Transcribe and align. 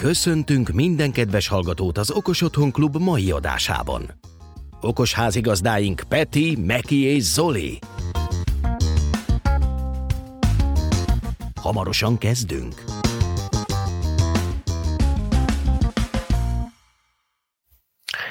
Köszöntünk 0.00 0.68
minden 0.68 1.12
kedves 1.12 1.48
hallgatót 1.48 1.98
az 1.98 2.10
Okos 2.10 2.42
Otthon 2.42 2.72
Klub 2.72 2.96
mai 2.96 3.30
adásában. 3.30 4.10
Okos 4.80 5.14
házigazdáink 5.14 6.02
Peti, 6.08 6.56
Meki 6.56 7.02
és 7.02 7.22
Zoli. 7.22 7.78
Hamarosan 11.60 12.18
kezdünk. 12.18 12.74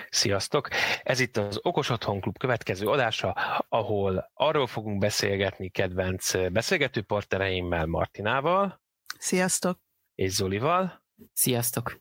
Sziasztok! 0.10 0.68
Ez 1.04 1.20
itt 1.20 1.38
az 1.38 1.60
Okos 1.62 1.90
Otthon 1.90 2.22
Klub 2.22 2.38
következő 2.38 2.88
adása, 2.88 3.32
ahol 3.70 4.32
arról 4.34 4.68
fogunk 4.68 5.00
beszélgetni 5.00 5.70
kedvenc 5.70 6.52
beszélgető 6.52 7.02
partnereimmel, 7.02 7.86
Martinával. 7.86 8.82
Sziasztok! 9.18 9.80
És 10.16 10.32
Zolival. 10.32 11.08
Sziasztok! 11.34 12.00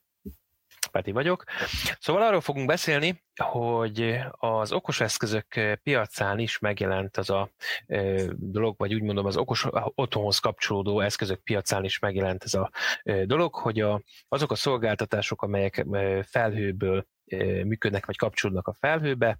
Peti 0.90 1.12
vagyok. 1.12 1.44
Szóval 2.00 2.22
arról 2.22 2.40
fogunk 2.40 2.66
beszélni, 2.66 3.24
hogy 3.42 4.18
az 4.30 4.72
okos 4.72 5.00
eszközök 5.00 5.78
piacán 5.82 6.38
is 6.38 6.58
megjelent 6.58 7.16
az 7.16 7.30
a 7.30 7.50
dolog, 8.34 8.74
vagy 8.78 8.94
úgy 8.94 9.02
mondom 9.02 9.26
az 9.26 9.36
okos 9.36 9.66
otthonhoz 9.94 10.38
kapcsolódó 10.38 11.00
eszközök 11.00 11.42
piacán 11.42 11.84
is 11.84 11.98
megjelent 11.98 12.44
ez 12.44 12.54
a 12.54 12.70
dolog, 13.24 13.54
hogy 13.54 13.80
a, 13.80 14.02
azok 14.28 14.50
a 14.50 14.54
szolgáltatások, 14.54 15.42
amelyek 15.42 15.86
felhőből 16.22 17.06
működnek, 17.64 18.06
vagy 18.06 18.16
kapcsolódnak 18.16 18.66
a 18.66 18.76
felhőbe, 18.80 19.38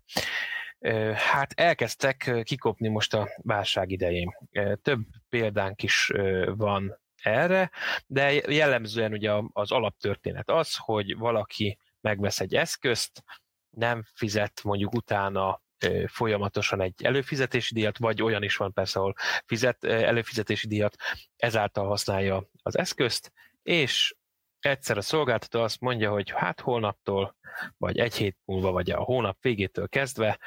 hát 1.14 1.52
elkezdtek 1.54 2.40
kikopni 2.42 2.88
most 2.88 3.14
a 3.14 3.28
válság 3.36 3.90
idején. 3.90 4.36
Több 4.82 5.00
példánk 5.28 5.82
is 5.82 6.12
van 6.46 7.00
erre, 7.22 7.70
de 8.06 8.32
jellemzően 8.32 9.12
ugye 9.12 9.32
az 9.52 9.72
alaptörténet 9.72 10.50
az, 10.50 10.76
hogy 10.76 11.16
valaki 11.16 11.78
megvesz 12.00 12.40
egy 12.40 12.54
eszközt, 12.54 13.24
nem 13.70 14.04
fizet 14.14 14.62
mondjuk 14.64 14.94
utána 14.94 15.62
folyamatosan 16.06 16.80
egy 16.80 17.04
előfizetési 17.04 17.74
díjat, 17.74 17.98
vagy 17.98 18.22
olyan 18.22 18.42
is 18.42 18.56
van 18.56 18.72
persze, 18.72 18.98
ahol 18.98 19.14
fizet 19.46 19.84
előfizetési 19.84 20.66
díjat, 20.66 20.96
ezáltal 21.36 21.86
használja 21.86 22.48
az 22.62 22.78
eszközt, 22.78 23.32
és 23.62 24.14
egyszer 24.60 24.96
a 24.96 25.00
szolgáltató 25.00 25.60
azt 25.60 25.80
mondja, 25.80 26.10
hogy 26.10 26.30
hát 26.30 26.60
holnaptól, 26.60 27.36
vagy 27.76 27.98
egy 27.98 28.14
hét 28.14 28.36
múlva, 28.44 28.72
vagy 28.72 28.90
a 28.90 29.02
hónap 29.02 29.36
végétől 29.40 29.88
kezdve 29.88 30.38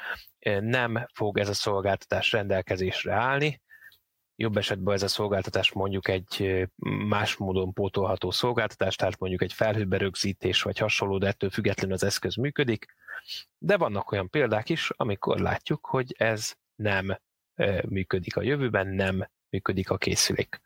nem 0.60 1.06
fog 1.14 1.38
ez 1.38 1.48
a 1.48 1.54
szolgáltatás 1.54 2.32
rendelkezésre 2.32 3.12
állni, 3.12 3.61
jobb 4.42 4.56
esetben 4.56 4.94
ez 4.94 5.02
a 5.02 5.08
szolgáltatás 5.08 5.72
mondjuk 5.72 6.08
egy 6.08 6.64
más 7.06 7.36
módon 7.36 7.72
pótolható 7.72 8.30
szolgáltatás, 8.30 8.96
tehát 8.96 9.18
mondjuk 9.18 9.42
egy 9.42 9.52
felhőbe 9.52 9.96
rögzítés 9.96 10.62
vagy 10.62 10.78
hasonló, 10.78 11.18
de 11.18 11.26
ettől 11.26 11.50
függetlenül 11.50 11.94
az 11.94 12.04
eszköz 12.04 12.34
működik. 12.34 12.86
De 13.58 13.76
vannak 13.76 14.12
olyan 14.12 14.30
példák 14.30 14.68
is, 14.68 14.90
amikor 14.96 15.38
látjuk, 15.38 15.86
hogy 15.86 16.14
ez 16.18 16.54
nem 16.74 17.18
működik 17.88 18.36
a 18.36 18.42
jövőben, 18.42 18.86
nem 18.86 19.28
működik 19.50 19.90
a 19.90 19.98
készülék. 19.98 20.60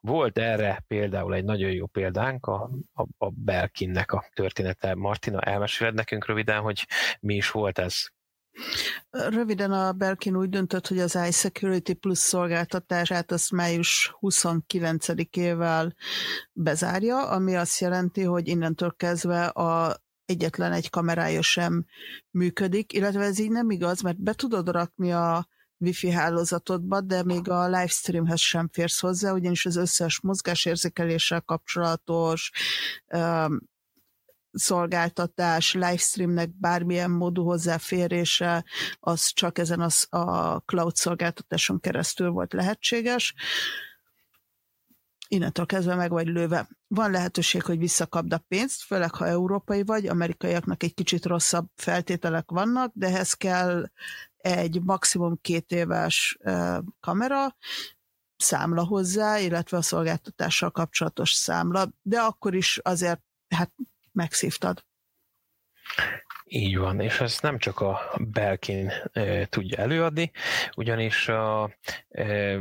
Volt 0.00 0.38
erre 0.38 0.84
például 0.86 1.34
egy 1.34 1.44
nagyon 1.44 1.70
jó 1.70 1.86
példánk, 1.86 2.46
a, 2.46 2.70
a, 2.92 3.06
a 3.18 3.30
Belkinnek 3.30 4.12
a 4.12 4.24
története. 4.34 4.94
Martina, 4.94 5.40
elmeséled 5.40 5.94
nekünk 5.94 6.26
röviden, 6.26 6.60
hogy 6.60 6.86
mi 7.20 7.34
is 7.34 7.50
volt 7.50 7.78
ez? 7.78 8.06
Röviden 9.10 9.72
a 9.72 9.92
Belkin 9.92 10.36
úgy 10.36 10.48
döntött, 10.48 10.86
hogy 10.86 10.98
az 10.98 11.18
iSecurity 11.28 11.92
Plus 11.92 12.18
szolgáltatását 12.18 13.32
azt 13.32 13.50
május 13.50 14.16
29-ével 14.20 15.92
bezárja, 16.52 17.28
ami 17.28 17.56
azt 17.56 17.80
jelenti, 17.80 18.22
hogy 18.22 18.48
innentől 18.48 18.94
kezdve 18.96 19.44
a 19.44 20.00
egyetlen 20.24 20.72
egy 20.72 20.90
kamerája 20.90 21.42
sem 21.42 21.84
működik, 22.30 22.92
illetve 22.92 23.22
ez 23.22 23.38
így 23.38 23.50
nem 23.50 23.70
igaz, 23.70 24.00
mert 24.00 24.22
be 24.22 24.32
tudod 24.32 24.68
rakni 24.68 25.12
a 25.12 25.46
wifi 25.78 26.10
hálózatodba, 26.10 27.00
de 27.00 27.22
még 27.24 27.48
a 27.48 27.64
livestreamhez 27.66 28.40
sem 28.40 28.68
férsz 28.72 29.00
hozzá, 29.00 29.32
ugyanis 29.32 29.66
az 29.66 29.76
összes 29.76 30.20
mozgásérzékeléssel 30.20 31.40
kapcsolatos 31.40 32.52
szolgáltatás, 34.52 35.74
livestreamnek 35.74 36.50
bármilyen 36.58 37.10
módú 37.10 37.44
hozzáférése, 37.44 38.64
az 39.00 39.26
csak 39.26 39.58
ezen 39.58 39.80
a, 39.80 40.16
a 40.16 40.58
cloud 40.66 40.96
szolgáltatáson 40.96 41.80
keresztül 41.80 42.30
volt 42.30 42.52
lehetséges. 42.52 43.34
Innentől 45.28 45.66
kezdve 45.66 45.94
meg 45.94 46.10
vagy 46.10 46.26
lőve. 46.26 46.68
Van 46.86 47.10
lehetőség, 47.10 47.62
hogy 47.62 47.78
visszakapd 47.78 48.32
a 48.32 48.44
pénzt, 48.48 48.82
főleg 48.82 49.14
ha 49.14 49.26
európai 49.26 49.82
vagy, 49.82 50.06
amerikaiaknak 50.06 50.82
egy 50.82 50.94
kicsit 50.94 51.24
rosszabb 51.24 51.66
feltételek 51.74 52.50
vannak, 52.50 52.92
de 52.94 53.06
ehhez 53.06 53.32
kell 53.32 53.90
egy 54.36 54.82
maximum 54.82 55.38
két 55.40 55.70
éves 55.70 56.38
kamera, 57.00 57.56
számla 58.36 58.84
hozzá, 58.84 59.38
illetve 59.38 59.76
a 59.76 59.82
szolgáltatással 59.82 60.70
kapcsolatos 60.70 61.32
számla, 61.32 61.92
de 62.02 62.20
akkor 62.20 62.54
is 62.54 62.78
azért 62.78 63.20
hát 63.48 63.72
megszívtad. 64.12 64.84
Így 66.44 66.78
van, 66.78 67.00
és 67.00 67.20
ezt 67.20 67.42
nem 67.42 67.58
csak 67.58 67.80
a 67.80 68.00
Belkin 68.20 68.92
e, 69.12 69.46
tudja 69.46 69.78
előadni, 69.78 70.30
ugyanis 70.76 71.28
a, 71.28 71.70
e, 72.08 72.58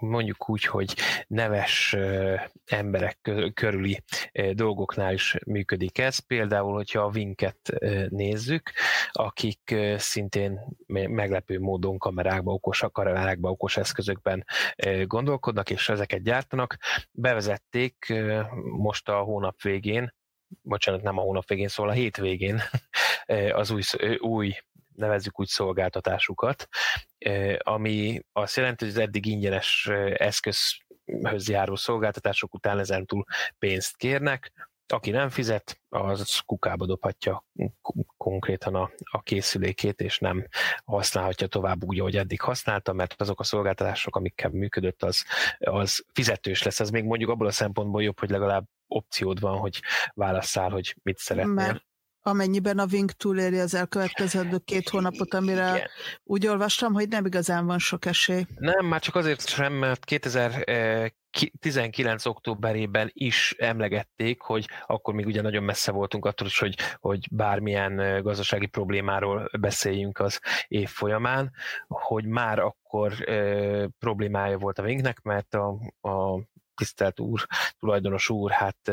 mondjuk 0.00 0.48
úgy, 0.48 0.64
hogy 0.64 0.94
neves 1.26 1.92
e, 1.92 2.50
emberek 2.66 3.30
körüli 3.54 4.02
e, 4.32 4.52
dolgoknál 4.52 5.12
is 5.12 5.36
működik 5.46 5.98
ez. 5.98 6.18
Például, 6.18 6.74
hogyha 6.74 7.00
a 7.02 7.10
Vinket 7.10 7.68
e, 7.68 8.06
nézzük, 8.08 8.72
akik 9.12 9.70
e, 9.70 9.98
szintén 9.98 10.60
meglepő 10.86 11.60
módon 11.60 11.98
kamerákba, 11.98 12.52
okos 12.52 12.84
kamerákba, 12.92 13.50
okos 13.50 13.76
eszközökben 13.76 14.44
e, 14.76 15.02
gondolkodnak, 15.02 15.70
és 15.70 15.88
ezeket 15.88 16.22
gyártanak. 16.22 16.76
Bevezették 17.10 18.08
e, 18.08 18.48
most 18.76 19.08
a 19.08 19.18
hónap 19.18 19.62
végén 19.62 20.18
bocsánat, 20.62 21.02
nem 21.02 21.18
a 21.18 21.22
hónap 21.22 21.48
végén, 21.48 21.68
szóval 21.68 21.92
a 21.92 21.94
hétvégén 21.94 22.62
az 23.52 23.70
új, 23.70 23.82
új 24.18 24.54
nevezzük 24.94 25.40
úgy 25.40 25.48
szolgáltatásukat, 25.48 26.68
ami 27.58 28.22
azt 28.32 28.56
jelenti, 28.56 28.84
hogy 28.84 28.94
az 28.94 29.00
eddig 29.00 29.26
ingyenes 29.26 29.90
eszközhöz 30.14 31.48
járó 31.48 31.76
szolgáltatások 31.76 32.54
után 32.54 32.78
ezentúl 32.78 33.24
pénzt 33.58 33.96
kérnek, 33.96 34.52
aki 34.92 35.10
nem 35.10 35.28
fizet, 35.28 35.80
az 35.88 36.38
kukába 36.38 36.86
dobhatja 36.86 37.44
konkrétan 38.16 38.74
a, 38.74 38.90
a 39.10 39.22
készülékét, 39.22 40.00
és 40.00 40.18
nem 40.18 40.46
használhatja 40.84 41.46
tovább 41.46 41.84
úgy, 41.84 41.98
ahogy 41.98 42.16
eddig 42.16 42.40
használta, 42.40 42.92
mert 42.92 43.20
azok 43.20 43.40
a 43.40 43.44
szolgáltatások, 43.44 44.16
amikkel 44.16 44.50
működött, 44.50 45.02
az, 45.02 45.24
az 45.58 46.04
fizetős 46.12 46.62
lesz. 46.62 46.80
Ez 46.80 46.90
még 46.90 47.04
mondjuk 47.04 47.30
abból 47.30 47.46
a 47.46 47.50
szempontból 47.50 48.02
jobb, 48.02 48.18
hogy 48.18 48.30
legalább 48.30 48.64
opciód 48.90 49.40
van, 49.40 49.58
hogy 49.58 49.82
válasszál, 50.14 50.70
hogy 50.70 50.96
mit 51.02 51.18
szeretnél. 51.18 51.54
Mert 51.54 51.88
amennyiben 52.22 52.78
a 52.78 52.86
Wing 52.92 53.10
túléri 53.10 53.58
az 53.58 53.74
elkövetkezendő 53.74 54.58
két 54.58 54.88
hónapot, 54.88 55.34
amire 55.34 55.68
Igen. 55.68 55.88
úgy 56.24 56.46
olvastam, 56.46 56.92
hogy 56.92 57.08
nem 57.08 57.26
igazán 57.26 57.66
van 57.66 57.78
sok 57.78 58.04
esély. 58.04 58.46
Nem, 58.54 58.86
már 58.86 59.00
csak 59.00 59.14
azért 59.14 59.48
sem, 59.48 59.72
mert 59.72 60.04
2019. 60.04 62.26
októberében 62.26 63.10
is 63.12 63.54
emlegették, 63.58 64.40
hogy 64.40 64.68
akkor 64.86 65.14
még 65.14 65.26
ugye 65.26 65.42
nagyon 65.42 65.62
messze 65.62 65.92
voltunk 65.92 66.24
attól 66.24 66.46
is, 66.46 66.58
hogy, 66.58 66.76
hogy 66.98 67.28
bármilyen 67.30 68.22
gazdasági 68.22 68.66
problémáról 68.66 69.50
beszéljünk 69.60 70.18
az 70.18 70.40
év 70.68 70.88
folyamán, 70.88 71.52
hogy 71.86 72.24
már 72.24 72.58
akkor 72.58 73.28
e, 73.28 73.88
problémája 73.98 74.58
volt 74.58 74.78
a 74.78 74.82
Wingnek, 74.82 75.22
mert 75.22 75.54
a, 75.54 75.68
a 76.00 76.40
tisztelt 76.80 77.20
úr, 77.20 77.46
tulajdonos 77.78 78.28
úr, 78.30 78.50
hát 78.50 78.92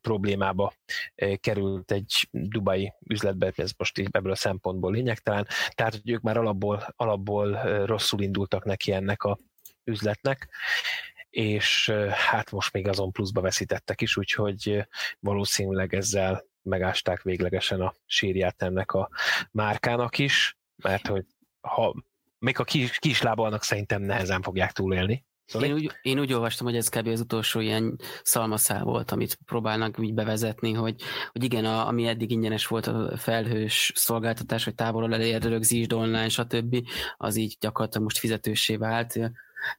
problémába 0.00 0.72
került 1.40 1.90
egy 1.92 2.28
dubai 2.30 2.92
üzletbe, 3.06 3.52
ez 3.56 3.72
most 3.76 3.98
így 3.98 4.08
ebből 4.10 4.32
a 4.32 4.36
szempontból 4.36 4.92
lényegtelen, 4.92 5.46
tehát 5.74 5.92
hogy 5.92 6.10
ők 6.10 6.20
már 6.20 6.36
alapból, 6.36 6.92
alapból 6.96 7.60
rosszul 7.84 8.20
indultak 8.20 8.64
neki 8.64 8.92
ennek 8.92 9.22
a 9.22 9.38
üzletnek, 9.84 10.48
és 11.30 11.92
hát 12.10 12.50
most 12.50 12.72
még 12.72 12.88
azon 12.88 13.12
pluszba 13.12 13.40
veszítettek 13.40 14.00
is, 14.00 14.16
úgyhogy 14.16 14.86
valószínűleg 15.20 15.94
ezzel 15.94 16.44
megásták 16.62 17.22
véglegesen 17.22 17.80
a 17.80 17.94
sírját 18.06 18.62
ennek 18.62 18.92
a 18.92 19.08
márkának 19.50 20.18
is, 20.18 20.56
mert 20.76 21.06
hogy 21.06 21.26
ha 21.60 21.94
még 22.38 22.58
a 22.58 22.64
kis, 22.64 22.98
kislábalnak 22.98 23.62
szerintem 23.62 24.02
nehezen 24.02 24.42
fogják 24.42 24.72
túlélni. 24.72 25.24
Szóval 25.46 25.68
én, 25.68 25.74
úgy, 25.74 25.90
én 26.02 26.20
úgy 26.20 26.32
olvastam, 26.32 26.66
hogy 26.66 26.76
ez 26.76 26.88
kb. 26.88 27.06
az 27.06 27.20
utolsó 27.20 27.60
ilyen 27.60 27.98
szalmaszál 28.22 28.84
volt, 28.84 29.10
amit 29.10 29.38
próbálnak 29.46 29.98
úgy 29.98 30.14
bevezetni, 30.14 30.72
hogy, 30.72 31.02
hogy 31.32 31.44
igen, 31.44 31.64
a, 31.64 31.86
ami 31.86 32.06
eddig 32.06 32.30
ingyenes 32.30 32.66
volt 32.66 32.86
a 32.86 33.16
felhős 33.16 33.92
szolgáltatás, 33.94 34.64
hogy 34.64 34.74
távolról 34.74 35.14
elérd, 35.14 35.44
rögzítsd 35.44 35.92
online, 35.92 36.28
stb., 36.28 36.76
az 37.16 37.36
így 37.36 37.56
gyakorlatilag 37.60 38.04
most 38.04 38.18
fizetősé 38.18 38.76
vált. 38.76 39.18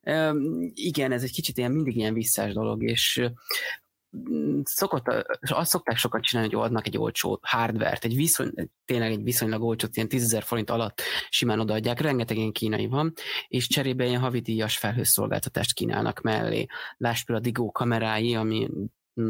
Um, 0.04 0.72
igen, 0.74 1.12
ez 1.12 1.24
egy 1.24 1.32
kicsit 1.32 1.58
ilyen 1.58 1.72
mindig 1.72 1.96
ilyen 1.96 2.14
visszás 2.14 2.54
dolog, 2.54 2.84
és 2.84 3.30
szokott, 4.64 5.26
azt 5.40 5.70
szokták 5.70 5.98
sokat 5.98 6.24
csinálni, 6.24 6.54
hogy 6.54 6.64
adnak 6.66 6.88
egy 6.88 6.98
olcsó 6.98 7.40
hardvert, 7.42 8.06
egy 8.06 8.16
viszony, 8.16 8.52
tényleg 8.86 9.12
egy 9.12 9.24
viszonylag 9.24 9.62
olcsó, 9.62 9.88
ilyen 9.92 10.08
10 10.08 10.38
forint 10.40 10.70
alatt 10.70 11.02
simán 11.30 11.60
odaadják, 11.60 12.00
rengeteg 12.00 12.38
ilyen 12.38 12.52
kínai 12.52 12.88
van, 12.88 13.14
és 13.48 13.68
cserébe 13.68 14.06
ilyen 14.06 14.22
havidíjas 14.22 14.78
felhőszolgáltatást 14.78 15.74
kínálnak 15.74 16.22
mellé. 16.22 16.66
Lásd 16.98 17.26
például 17.26 17.48
a 17.48 17.50
Digó 17.50 17.72
kamerái, 17.72 18.36
ami 18.36 18.70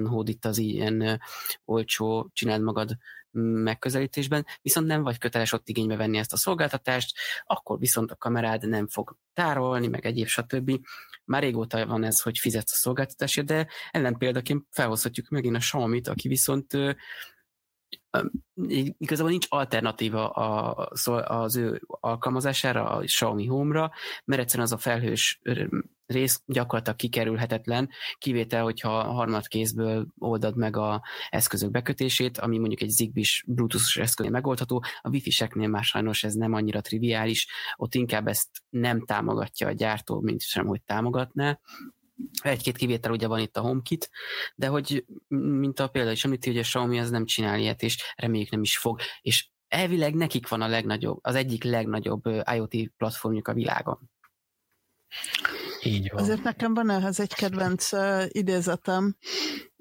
hódít 0.04 0.46
az 0.46 0.58
ilyen 0.58 1.22
olcsó, 1.66 2.30
csináld 2.34 2.62
magad 2.62 2.98
megközelítésben, 3.42 4.46
viszont 4.62 4.88
nem 4.88 5.04
vagy 5.04 5.18
köteles 5.18 5.52
ott 5.52 5.70
igénybe 5.70 5.96
venni 5.96 6.18
ezt 6.18 6.34
a 6.34 6.38
szolgáltatást, 6.38 7.18
akkor 7.46 7.80
viszont 7.80 8.12
a 8.12 8.16
kamerád 8.16 8.68
nem 8.68 8.88
fog 8.88 9.18
tárolni, 9.34 9.88
meg 9.88 10.06
egyéb 10.06 10.28
stb. 10.28 10.80
Már 11.26 11.42
régóta 11.42 11.86
van 11.86 12.04
ez, 12.04 12.22
hogy 12.22 12.38
fizetsz 12.38 12.74
a 12.74 12.76
szolgáltatásért, 12.76 13.48
de 13.48 13.68
ellenpéldaként 13.92 14.66
felhozhatjuk 14.72 15.30
megint 15.30 15.56
a 15.56 15.60
Xiaomi-t, 15.60 16.08
aki 16.08 16.28
viszont 16.28 16.78
igazából 18.98 19.32
nincs 19.32 19.46
alternatíva 19.50 20.30
az 20.30 21.56
ő 21.56 21.82
alkalmazására, 21.88 22.90
a 22.90 23.00
Xiaomi 23.00 23.46
Home-ra, 23.46 23.92
mert 24.26 24.42
egyszerűen 24.42 24.68
az 24.68 24.74
a 24.74 24.78
felhős 24.78 25.42
rész 26.06 26.42
gyakorlatilag 26.46 26.98
kikerülhetetlen, 26.98 27.90
kivétel, 28.18 28.64
hogyha 28.64 29.00
a 29.00 29.12
harmadkézből 29.12 30.08
oldad 30.18 30.58
meg 30.58 30.78
a 30.78 31.02
eszközök 31.30 31.72
bekötését, 31.72 32.38
ami 32.38 32.58
mondjuk 32.58 32.82
egy 32.82 32.90
Zigbee-s 32.90 33.44
Bluetooth-os 33.48 33.98
eszköznél 33.98 34.34
megoldható, 34.34 34.84
a 35.02 35.10
Wi-Fi-seknél 35.10 35.68
már 35.68 35.84
sajnos 35.84 36.24
ez 36.24 36.34
nem 36.34 36.54
annyira 36.54 36.82
triviális, 36.82 37.48
ott 37.76 37.96
inkább 37.96 38.28
ezt 38.28 38.50
nem 38.70 39.06
támogatja 39.06 39.68
a 39.68 39.72
gyártó, 39.72 40.22
mint 40.22 40.42
sem, 40.42 40.66
hogy 40.66 40.82
támogatná. 40.82 41.60
Egy-két 42.42 42.78
kivétel 42.78 43.12
ugye 43.12 43.28
van 43.28 43.40
itt 43.40 43.58
a 43.58 43.62
HomeKit, 43.62 44.10
de 44.56 44.68
hogy 44.68 45.06
mint 45.28 45.80
a 45.80 45.88
példa 45.88 46.12
is 46.12 46.26
említi, 46.26 46.50
hogy 46.50 46.60
a 46.60 46.62
Xiaomi 46.62 47.00
az 47.00 47.10
nem 47.10 47.26
csinál 47.26 47.60
ilyet, 47.60 47.82
és 47.82 48.14
reméljük 48.16 48.50
nem 48.50 48.62
is 48.62 48.78
fog, 48.78 49.00
és 49.22 49.48
elvileg 49.68 50.16
nekik 50.16 50.48
van 50.48 50.62
a 50.62 50.68
legnagyobb, 50.68 51.20
az 51.22 51.36
egyik 51.36 51.64
legnagyobb 51.64 52.26
IoT 52.26 52.76
platformjuk 52.98 53.48
a 53.48 53.54
világon. 53.54 54.12
Így 55.84 56.10
van. 56.12 56.22
Azért 56.22 56.44
nekem 56.44 56.74
van 56.74 56.90
ehhez 56.90 57.20
egy 57.20 57.34
kedvenc 57.34 57.92
uh, 57.92 58.26
idézetem. 58.28 59.18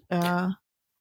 Uh, 0.08 0.50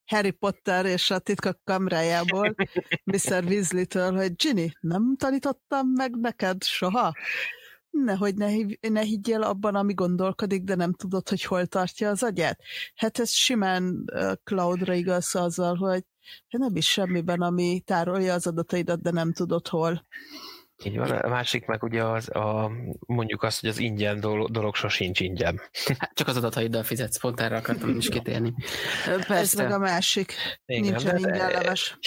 Harry 0.06 0.32
Potter 0.32 0.86
és 0.86 1.12
a 1.12 1.20
titkok 1.20 1.60
kamrájából, 1.64 2.56
Mr. 3.12 3.44
Weasley-től, 3.44 4.16
hogy 4.16 4.36
Ginny, 4.36 4.68
nem 4.80 5.16
tanítottam 5.18 5.88
meg 5.88 6.20
neked 6.20 6.64
soha? 6.64 7.14
Nehogy 7.92 8.36
ne, 8.36 8.50
ne 8.90 9.02
higgyél 9.02 9.42
abban, 9.42 9.76
ami 9.76 9.94
gondolkodik, 9.94 10.64
de 10.64 10.76
nem 10.76 10.94
tudod, 10.94 11.30
hogy 11.30 11.44
hol 11.44 11.66
tartja 11.66 12.10
az 12.10 12.24
agyát. 12.24 12.60
Hát 12.96 13.20
ez 13.20 13.30
simán 13.30 14.04
uh, 14.14 14.34
cloudra 14.44 14.94
igaz 14.94 15.36
azzal, 15.36 15.76
hogy 15.76 16.04
nem 16.50 16.76
is 16.76 16.88
semmiben, 16.88 17.42
ami 17.42 17.82
tárolja 17.86 18.34
az 18.34 18.48
adataidat, 18.48 19.02
de 19.02 19.12
nem 19.12 19.34
tudod 19.34 19.68
hol. 19.68 20.06
Így 20.84 20.98
van, 20.98 21.10
a 21.10 21.28
másik 21.28 21.66
meg 21.66 21.84
ugye 21.84 22.04
az, 22.04 22.36
a, 22.36 22.72
mondjuk 23.00 23.44
azt, 23.44 23.60
hogy 23.60 23.70
az 23.70 23.80
ingyen 23.80 24.20
dolog, 24.20 24.52
dolog 24.52 24.76
sosincs 24.76 25.20
ingyen. 25.20 25.62
Hát 25.98 26.12
csak 26.14 26.28
az 26.28 26.38
adataiddal 26.38 26.84
fizetsz, 26.84 27.20
pont 27.20 27.40
erre 27.40 27.56
akartam 27.56 27.98
is 27.98 28.10
kitérni. 28.10 28.54
Persze. 29.06 29.36
Ez 29.36 29.54
meg 29.54 29.72
a 29.72 29.78
másik. 29.78 30.34
Igen, 30.66 30.82
Nincsen 30.82 31.18
ingyen 31.18 31.52
leves. 31.52 31.98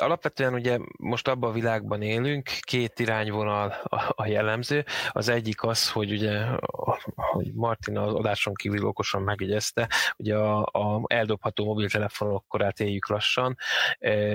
Alapvetően 0.00 0.54
ugye 0.54 0.78
most 0.98 1.28
abban 1.28 1.50
a 1.50 1.52
világban 1.52 2.02
élünk, 2.02 2.50
két 2.60 2.98
irányvonal 2.98 3.68
a, 3.82 4.12
a 4.16 4.26
jellemző. 4.26 4.84
Az 5.10 5.28
egyik 5.28 5.62
az, 5.62 5.90
hogy 5.90 6.12
ugye, 6.12 6.44
hogy 7.14 7.52
Martin 7.54 7.98
az 7.98 8.14
adáson 8.14 8.54
kívül 8.54 8.86
okosan 8.86 9.22
megjegyezte, 9.22 9.88
ugye 10.16 10.36
a, 10.36 10.60
a 10.60 11.02
eldobható 11.06 11.64
mobiltelefonok 11.64 12.44
korát 12.48 12.80
éljük 12.80 13.08
lassan. 13.08 13.56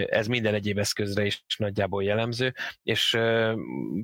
Ez 0.05 0.27
minden 0.27 0.53
egyéb 0.53 0.77
eszközre 0.77 1.25
is 1.25 1.43
nagyjából 1.57 2.03
jellemző, 2.03 2.53
és 2.83 3.17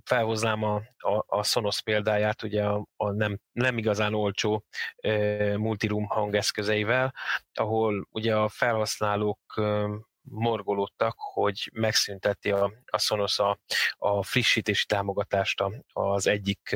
felhoznám 0.05 0.63
a, 0.63 0.75
a, 0.97 1.25
a 1.27 1.43
Sonos 1.43 1.81
példáját, 1.81 2.43
ugye 2.43 2.63
a, 2.65 2.87
a 2.95 3.11
nem, 3.11 3.39
nem 3.51 3.77
igazán 3.77 4.13
olcsó 4.13 4.63
e, 4.95 5.57
multiroom 5.57 6.05
hangeszközeivel, 6.05 7.13
ahol 7.53 8.07
ugye 8.11 8.35
a 8.35 8.49
felhasználók 8.49 9.39
e, 9.55 9.85
morgolódtak, 10.29 11.15
hogy 11.17 11.69
megszünteti 11.73 12.51
a, 12.51 12.71
a 12.85 12.97
Sonos 12.97 13.39
a, 13.39 13.59
a 13.97 14.23
frissítési 14.23 14.85
támogatást 14.85 15.63
az 15.93 16.27
egyik 16.27 16.75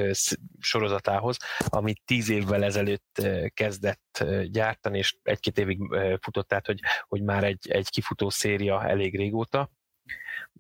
sorozatához, 0.60 1.38
amit 1.66 2.02
tíz 2.06 2.30
évvel 2.30 2.64
ezelőtt 2.64 3.28
kezdett 3.54 4.26
gyártani, 4.46 4.98
és 4.98 5.16
egy-két 5.24 5.58
évig 5.58 5.80
futott, 6.22 6.48
tehát 6.48 6.66
hogy, 6.66 6.80
hogy 7.08 7.24
már 7.24 7.44
egy, 7.44 7.72
egy 7.72 7.90
kifutó 7.90 8.30
széria 8.30 8.88
elég 8.88 9.18
régóta 9.18 9.70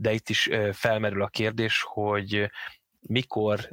de 0.02 0.12
itt 0.14 0.30
is 0.30 0.50
felmerül 0.72 1.22
a 1.22 1.28
kérdés, 1.28 1.84
hogy 1.88 2.50
mikor 3.00 3.70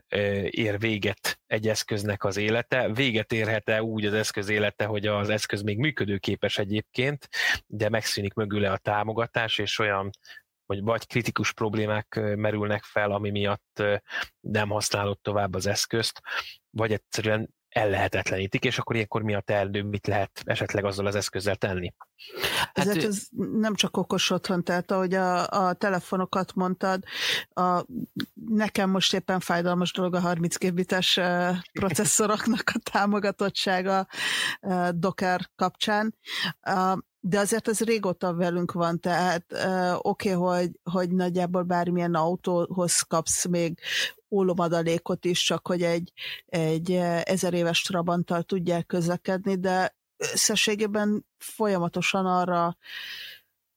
ér 0.50 0.78
véget 0.78 1.40
egy 1.46 1.68
eszköznek 1.68 2.24
az 2.24 2.36
élete. 2.36 2.92
Véget 2.92 3.32
érhet-e 3.32 3.82
úgy 3.82 4.06
az 4.06 4.12
eszköz 4.12 4.48
élete, 4.48 4.84
hogy 4.84 5.06
az 5.06 5.28
eszköz 5.28 5.62
még 5.62 5.78
működőképes 5.78 6.58
egyébként, 6.58 7.28
de 7.66 7.88
megszűnik 7.88 8.34
mögüle 8.34 8.70
a 8.70 8.78
támogatás, 8.78 9.58
és 9.58 9.78
olyan 9.78 10.10
hogy 10.66 10.82
vagy 10.82 11.06
kritikus 11.06 11.52
problémák 11.52 12.20
merülnek 12.36 12.82
fel, 12.82 13.12
ami 13.12 13.30
miatt 13.30 13.82
nem 14.40 14.68
használod 14.68 15.18
tovább 15.20 15.54
az 15.54 15.66
eszközt, 15.66 16.20
vagy 16.70 16.92
egyszerűen 16.92 17.54
ellehetetlenítik, 17.68 18.64
és 18.64 18.78
akkor 18.78 18.94
ilyenkor 18.94 19.22
mi 19.22 19.34
a 19.34 19.40
teendő, 19.40 19.82
mit 19.82 20.06
lehet 20.06 20.42
esetleg 20.44 20.84
azzal 20.84 21.06
az 21.06 21.14
eszközzel 21.14 21.56
tenni? 21.56 21.94
Hát 22.56 22.78
Ezért 22.78 23.04
ez 23.04 23.22
nem 23.52 23.74
csak 23.74 23.96
okos 23.96 24.30
otthon, 24.30 24.64
tehát 24.64 24.90
ahogy 24.90 25.14
a, 25.14 25.46
a 25.46 25.72
telefonokat 25.72 26.54
mondtad, 26.54 27.02
a, 27.48 27.84
nekem 28.48 28.90
most 28.90 29.14
éppen 29.14 29.40
fájdalmas 29.40 29.92
dolog 29.92 30.14
a 30.14 30.20
32 30.20 30.74
bites 30.74 31.20
processzoroknak 31.80 32.70
a 32.74 32.78
támogatottsága 32.90 34.06
Docker 34.90 35.40
kapcsán 35.56 36.14
de 37.20 37.38
azért 37.38 37.68
ez 37.68 37.80
régóta 37.80 38.34
velünk 38.34 38.72
van, 38.72 39.00
tehát 39.00 39.44
uh, 39.52 39.94
oké, 39.98 40.34
okay, 40.34 40.60
hogy, 40.60 40.70
hogy 40.82 41.10
nagyjából 41.10 41.62
bármilyen 41.62 42.14
autóhoz 42.14 43.00
kapsz 43.00 43.46
még 43.46 43.78
ólomadalékot 44.30 45.24
is, 45.24 45.44
csak 45.44 45.66
hogy 45.66 45.82
egy, 45.82 46.12
egy 46.46 46.92
ezer 47.22 47.54
éves 47.54 47.82
trabanttal 47.82 48.42
tudják 48.42 48.86
közlekedni, 48.86 49.54
de 49.54 49.96
összességében 50.16 51.26
folyamatosan 51.38 52.26
arra 52.26 52.76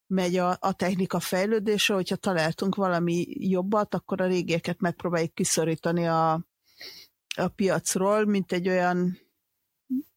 megy 0.07 0.37
a, 0.37 0.57
a 0.59 0.73
technika 0.73 1.19
fejlődése, 1.19 1.93
hogyha 1.93 2.15
találtunk 2.15 2.75
valami 2.75 3.25
jobbat, 3.29 3.95
akkor 3.95 4.21
a 4.21 4.27
régieket 4.27 4.79
megpróbáljuk 4.79 5.33
kiszorítani 5.33 6.07
a, 6.07 6.31
a 7.35 7.47
piacról, 7.55 8.25
mint 8.25 8.51
egy 8.51 8.69
olyan 8.69 9.17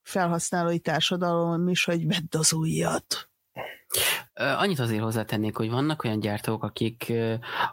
felhasználói 0.04 0.78
társadalom 0.78 1.68
is, 1.68 1.84
hogy 1.84 2.06
vedd 2.06 2.36
az 2.36 2.52
újat. 2.52 3.30
Annyit 4.34 4.78
azért 4.78 5.02
hozzátennék, 5.02 5.56
hogy 5.56 5.70
vannak 5.70 6.04
olyan 6.04 6.20
gyártók, 6.20 6.62
akik 6.62 7.12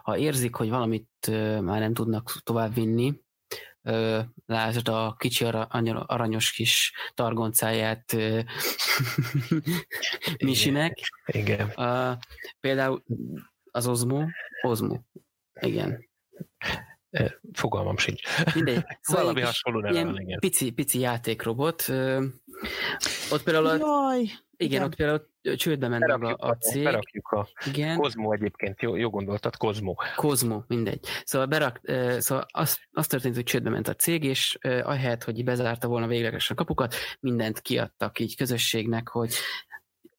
ha 0.02 0.16
érzik, 0.16 0.54
hogy 0.54 0.68
valamit 0.68 1.08
már 1.60 1.80
nem 1.80 1.94
tudnak 1.94 2.32
tovább 2.42 2.74
vinni, 2.74 3.20
lásd 4.46 4.88
a 4.88 5.14
kicsi 5.18 5.44
aranyos 5.44 6.52
kis 6.52 6.92
targoncáját 7.14 8.16
Misinek. 10.44 10.98
Igen. 11.26 11.72
Például 12.60 13.02
az 13.70 13.86
Ozmo, 13.86 14.24
Ozmo, 14.62 14.98
igen. 15.60 16.08
Fogalmam 17.52 17.96
sincs. 17.96 18.22
Mindegy. 18.54 18.84
Szóval 19.00 19.22
Valami 19.22 19.40
hasonló 19.40 19.80
neve 19.80 20.04
van, 20.04 20.20
igen. 20.20 20.38
Pici, 20.38 20.70
pici 20.70 20.98
játékrobot. 20.98 21.84
Ott 23.30 23.42
például 23.42 23.66
a, 23.66 23.76
Jaj, 23.76 24.20
igen, 24.20 24.40
igen, 24.56 24.82
ott 24.82 24.94
például 24.94 25.28
csődbe 25.56 25.88
ment 25.88 26.02
a, 26.02 26.36
a 26.38 26.52
cég. 26.52 26.84
Berakjuk 26.84 27.28
a 27.28 27.48
igen. 27.66 27.96
Kozmo 27.96 28.32
egyébként, 28.32 28.82
jó, 28.82 28.96
jó 28.96 29.10
gondoltad, 29.10 29.56
Kozmo. 29.56 29.94
Kozmo, 30.16 30.62
mindegy. 30.66 31.06
Szóval, 31.24 31.46
berak, 31.46 31.80
szóval 32.18 32.46
az, 32.50 32.78
az 32.92 33.06
történt, 33.06 33.34
hogy 33.34 33.44
csődbe 33.44 33.70
ment 33.70 33.88
a 33.88 33.94
cég, 33.94 34.24
és 34.24 34.58
ahelyett, 34.62 35.24
hogy 35.24 35.44
bezárta 35.44 35.88
volna 35.88 36.06
véglegesen 36.06 36.56
a 36.56 36.58
kapukat, 36.58 36.94
mindent 37.20 37.60
kiadtak 37.60 38.18
így 38.18 38.36
közösségnek, 38.36 39.08
hogy 39.08 39.34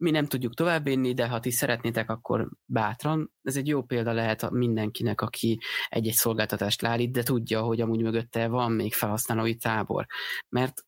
mi 0.03 0.11
nem 0.11 0.25
tudjuk 0.25 0.53
továbbvinni, 0.53 1.13
de 1.13 1.27
ha 1.27 1.39
ti 1.39 1.51
szeretnétek, 1.51 2.09
akkor 2.09 2.49
bátran. 2.65 3.31
Ez 3.43 3.57
egy 3.57 3.67
jó 3.67 3.83
példa 3.83 4.13
lehet 4.13 4.49
mindenkinek, 4.49 5.21
aki 5.21 5.59
egy-egy 5.89 6.13
szolgáltatást 6.13 6.81
lálít, 6.81 7.11
de 7.11 7.23
tudja, 7.23 7.61
hogy 7.61 7.81
amúgy 7.81 8.01
mögötte 8.01 8.47
van 8.47 8.71
még 8.71 8.93
felhasználói 8.93 9.55
tábor. 9.55 10.05
Mert 10.49 10.85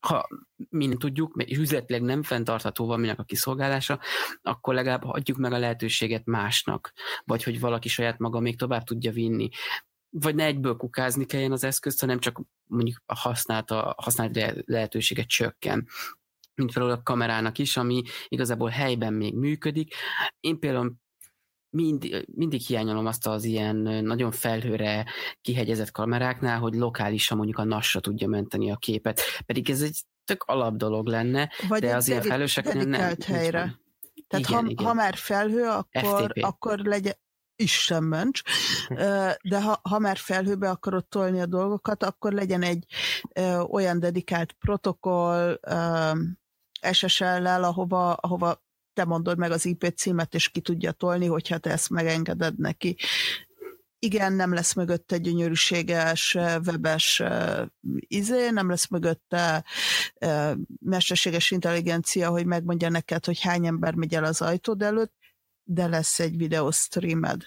ha 0.00 0.28
mi 0.68 0.86
nem 0.86 0.98
tudjuk, 0.98 1.42
és 1.44 1.58
üzletileg 1.58 2.02
nem 2.02 2.22
fenntartható 2.22 2.86
van 2.86 3.00
minek 3.00 3.18
a 3.18 3.24
kiszolgálása, 3.24 4.00
akkor 4.42 4.74
legalább 4.74 5.04
adjuk 5.04 5.38
meg 5.38 5.52
a 5.52 5.58
lehetőséget 5.58 6.24
másnak, 6.24 6.92
vagy 7.24 7.42
hogy 7.42 7.60
valaki 7.60 7.88
saját 7.88 8.18
maga 8.18 8.40
még 8.40 8.58
tovább 8.58 8.82
tudja 8.82 9.12
vinni 9.12 9.48
vagy 10.10 10.34
ne 10.34 10.44
egyből 10.44 10.76
kukázni 10.76 11.26
kelljen 11.26 11.52
az 11.52 11.64
eszközt, 11.64 12.00
hanem 12.00 12.18
csak 12.18 12.40
mondjuk 12.64 13.02
a 13.06 13.14
használt, 13.14 13.70
a 13.70 13.94
használt 13.96 14.64
lehetőséget 14.66 15.26
csökken 15.26 15.88
mint 16.58 16.72
például 16.72 16.94
a 16.94 17.02
kamerának 17.02 17.58
is, 17.58 17.76
ami 17.76 18.02
igazából 18.28 18.68
helyben 18.68 19.12
még 19.12 19.34
működik. 19.34 19.94
Én 20.40 20.58
például 20.58 20.94
mind, 21.70 22.24
mindig 22.34 22.60
hiányolom 22.60 23.06
azt 23.06 23.26
az 23.26 23.44
ilyen 23.44 23.76
nagyon 24.04 24.30
felhőre 24.30 25.06
kihegyezett 25.40 25.90
kameráknál, 25.90 26.58
hogy 26.58 26.74
lokálisan 26.74 27.36
mondjuk 27.36 27.58
a 27.58 27.64
nasra 27.64 28.00
tudja 28.00 28.28
menteni 28.28 28.70
a 28.70 28.76
képet. 28.76 29.20
Pedig 29.46 29.70
ez 29.70 29.82
egy 29.82 30.02
tök 30.24 30.42
alap 30.42 30.76
dolog 30.76 31.06
lenne, 31.06 31.52
Vagy 31.68 31.80
de 31.80 31.96
az 31.96 32.08
ilyen 32.08 32.22
felhőseknél 32.22 32.84
nem. 32.84 33.14
helyre. 33.26 33.80
Tehát 34.26 34.48
igen, 34.48 34.64
ha, 34.64 34.70
igen. 34.70 34.86
ha 34.86 34.92
már 34.92 35.14
felhő, 35.16 35.68
akkor, 35.68 36.32
akkor 36.40 36.78
legyen, 36.78 37.14
Isten 37.62 38.02
ments, 38.02 38.42
de 39.42 39.62
ha, 39.62 39.80
ha 39.82 39.98
már 39.98 40.16
felhőbe 40.16 40.70
akarod 40.70 41.06
tolni 41.06 41.40
a 41.40 41.46
dolgokat, 41.46 42.02
akkor 42.02 42.32
legyen 42.32 42.62
egy 42.62 42.84
ö, 43.32 43.58
olyan 43.58 44.00
dedikált 44.00 44.52
protokoll 44.52 45.60
SSL-lel, 46.92 47.64
ahova, 47.64 48.12
ahova 48.12 48.62
te 48.92 49.04
mondod 49.04 49.38
meg 49.38 49.50
az 49.50 49.64
IP 49.64 49.92
címet, 49.96 50.34
és 50.34 50.48
ki 50.48 50.60
tudja 50.60 50.92
tolni, 50.92 51.26
hogyha 51.26 51.58
te 51.58 51.70
ezt 51.70 51.90
megengeded 51.90 52.58
neki. 52.58 52.96
Igen, 53.98 54.32
nem 54.32 54.54
lesz 54.54 54.74
mögötte 54.74 55.16
gyönyörűséges, 55.16 56.34
webes 56.34 57.22
izé, 57.98 58.50
nem 58.50 58.68
lesz 58.68 58.88
mögötte 58.88 59.64
mesterséges 60.80 61.50
intelligencia, 61.50 62.30
hogy 62.30 62.46
megmondja 62.46 62.88
neked, 62.88 63.24
hogy 63.24 63.40
hány 63.40 63.66
ember 63.66 63.94
megy 63.94 64.14
el 64.14 64.24
az 64.24 64.42
ajtód 64.42 64.82
előtt, 64.82 65.14
de 65.62 65.86
lesz 65.86 66.20
egy 66.20 66.36
videostreamed 66.36 67.42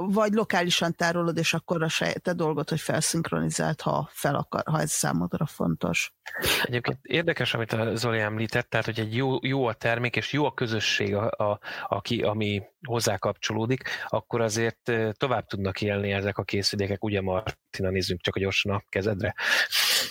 vagy 0.00 0.32
lokálisan 0.32 0.94
tárolod, 0.94 1.38
és 1.38 1.54
akkor 1.54 1.82
a 1.82 1.88
saját 1.88 2.22
te 2.22 2.32
dolgot, 2.32 2.68
hogy 2.68 2.80
felszinkronizált, 2.80 3.80
ha, 3.80 4.08
fel 4.12 4.34
akar, 4.34 4.62
ha 4.64 4.80
ez 4.80 4.90
számodra 4.90 5.46
fontos. 5.46 6.14
Egyébként 6.62 6.98
érdekes, 7.02 7.54
amit 7.54 7.72
a 7.72 7.96
Zoli 7.96 8.20
említett, 8.20 8.70
tehát 8.70 8.86
hogy 8.86 9.00
egy 9.00 9.14
jó, 9.16 9.36
jó 9.40 9.66
a 9.66 9.72
termék, 9.72 10.16
és 10.16 10.32
jó 10.32 10.44
a 10.44 10.54
közösség, 10.54 11.14
a, 11.14 11.30
a, 11.30 11.60
aki, 11.88 12.22
ami 12.22 12.62
hozzá 12.82 13.16
kapcsolódik, 13.16 13.82
akkor 14.08 14.40
azért 14.40 14.92
tovább 15.12 15.46
tudnak 15.46 15.80
élni 15.80 16.12
ezek 16.12 16.38
a 16.38 16.42
készülékek. 16.42 17.04
Ugye 17.04 17.20
Martina, 17.20 17.90
nézzünk 17.90 18.20
csak 18.20 18.38
gyorsan 18.38 18.74
a 18.74 18.82
kezedre. 18.88 19.34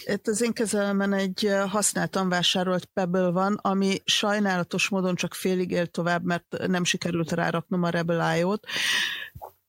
Itt 0.05 0.27
az 0.27 0.41
én 0.41 0.53
kezelemben 0.53 1.13
egy 1.13 1.51
használtan 1.67 2.29
vásárolt 2.29 2.85
Pebble 2.85 3.29
van, 3.29 3.59
ami 3.61 3.97
sajnálatos 4.05 4.89
módon 4.89 5.15
csak 5.15 5.33
félig 5.33 5.71
él 5.71 5.87
tovább, 5.87 6.23
mert 6.23 6.55
nem 6.67 6.83
sikerült 6.83 7.31
ráraknom 7.31 7.83
a 7.83 7.89
Rebel 7.89 8.37
IO-t, 8.37 8.67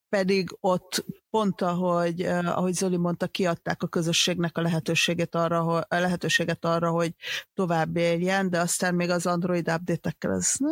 pedig 0.08 0.56
ott 0.60 1.04
pont, 1.30 1.60
ahogy, 1.60 2.22
ahogy 2.22 2.72
Zoli 2.74 2.96
mondta, 2.96 3.26
kiadták 3.26 3.82
a 3.82 3.86
közösségnek 3.86 4.58
a 4.58 4.60
lehetőséget 4.60 5.34
arra, 5.34 5.60
hogy, 5.60 5.82
a 5.88 5.96
lehetőséget 5.96 6.64
arra, 6.64 6.90
hogy 6.90 7.14
tovább 7.54 7.96
éljen, 7.96 8.50
de 8.50 8.60
aztán 8.60 8.94
még 8.94 9.10
az 9.10 9.26
Android 9.26 9.68
update-ekkel 9.68 10.32
ez 10.32 10.52
ne, 10.58 10.70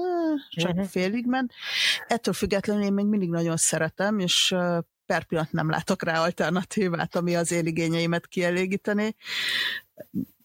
csak 0.49 0.71
uh-huh. 0.71 0.87
félig 0.87 1.27
ment. 1.27 1.53
Ettől 2.07 2.35
függetlenül 2.35 2.83
én 2.83 2.93
még 2.93 3.07
mindig 3.07 3.29
nagyon 3.29 3.57
szeretem, 3.57 4.19
és 4.19 4.55
per 5.07 5.25
pillanat 5.25 5.53
nem 5.53 5.71
látok 5.71 6.03
rá 6.03 6.23
alternatívát, 6.23 7.17
ami 7.17 7.37
az 7.37 7.53
én 7.53 7.67
igényeimet 7.67 8.27
kielégíteni. 8.27 9.17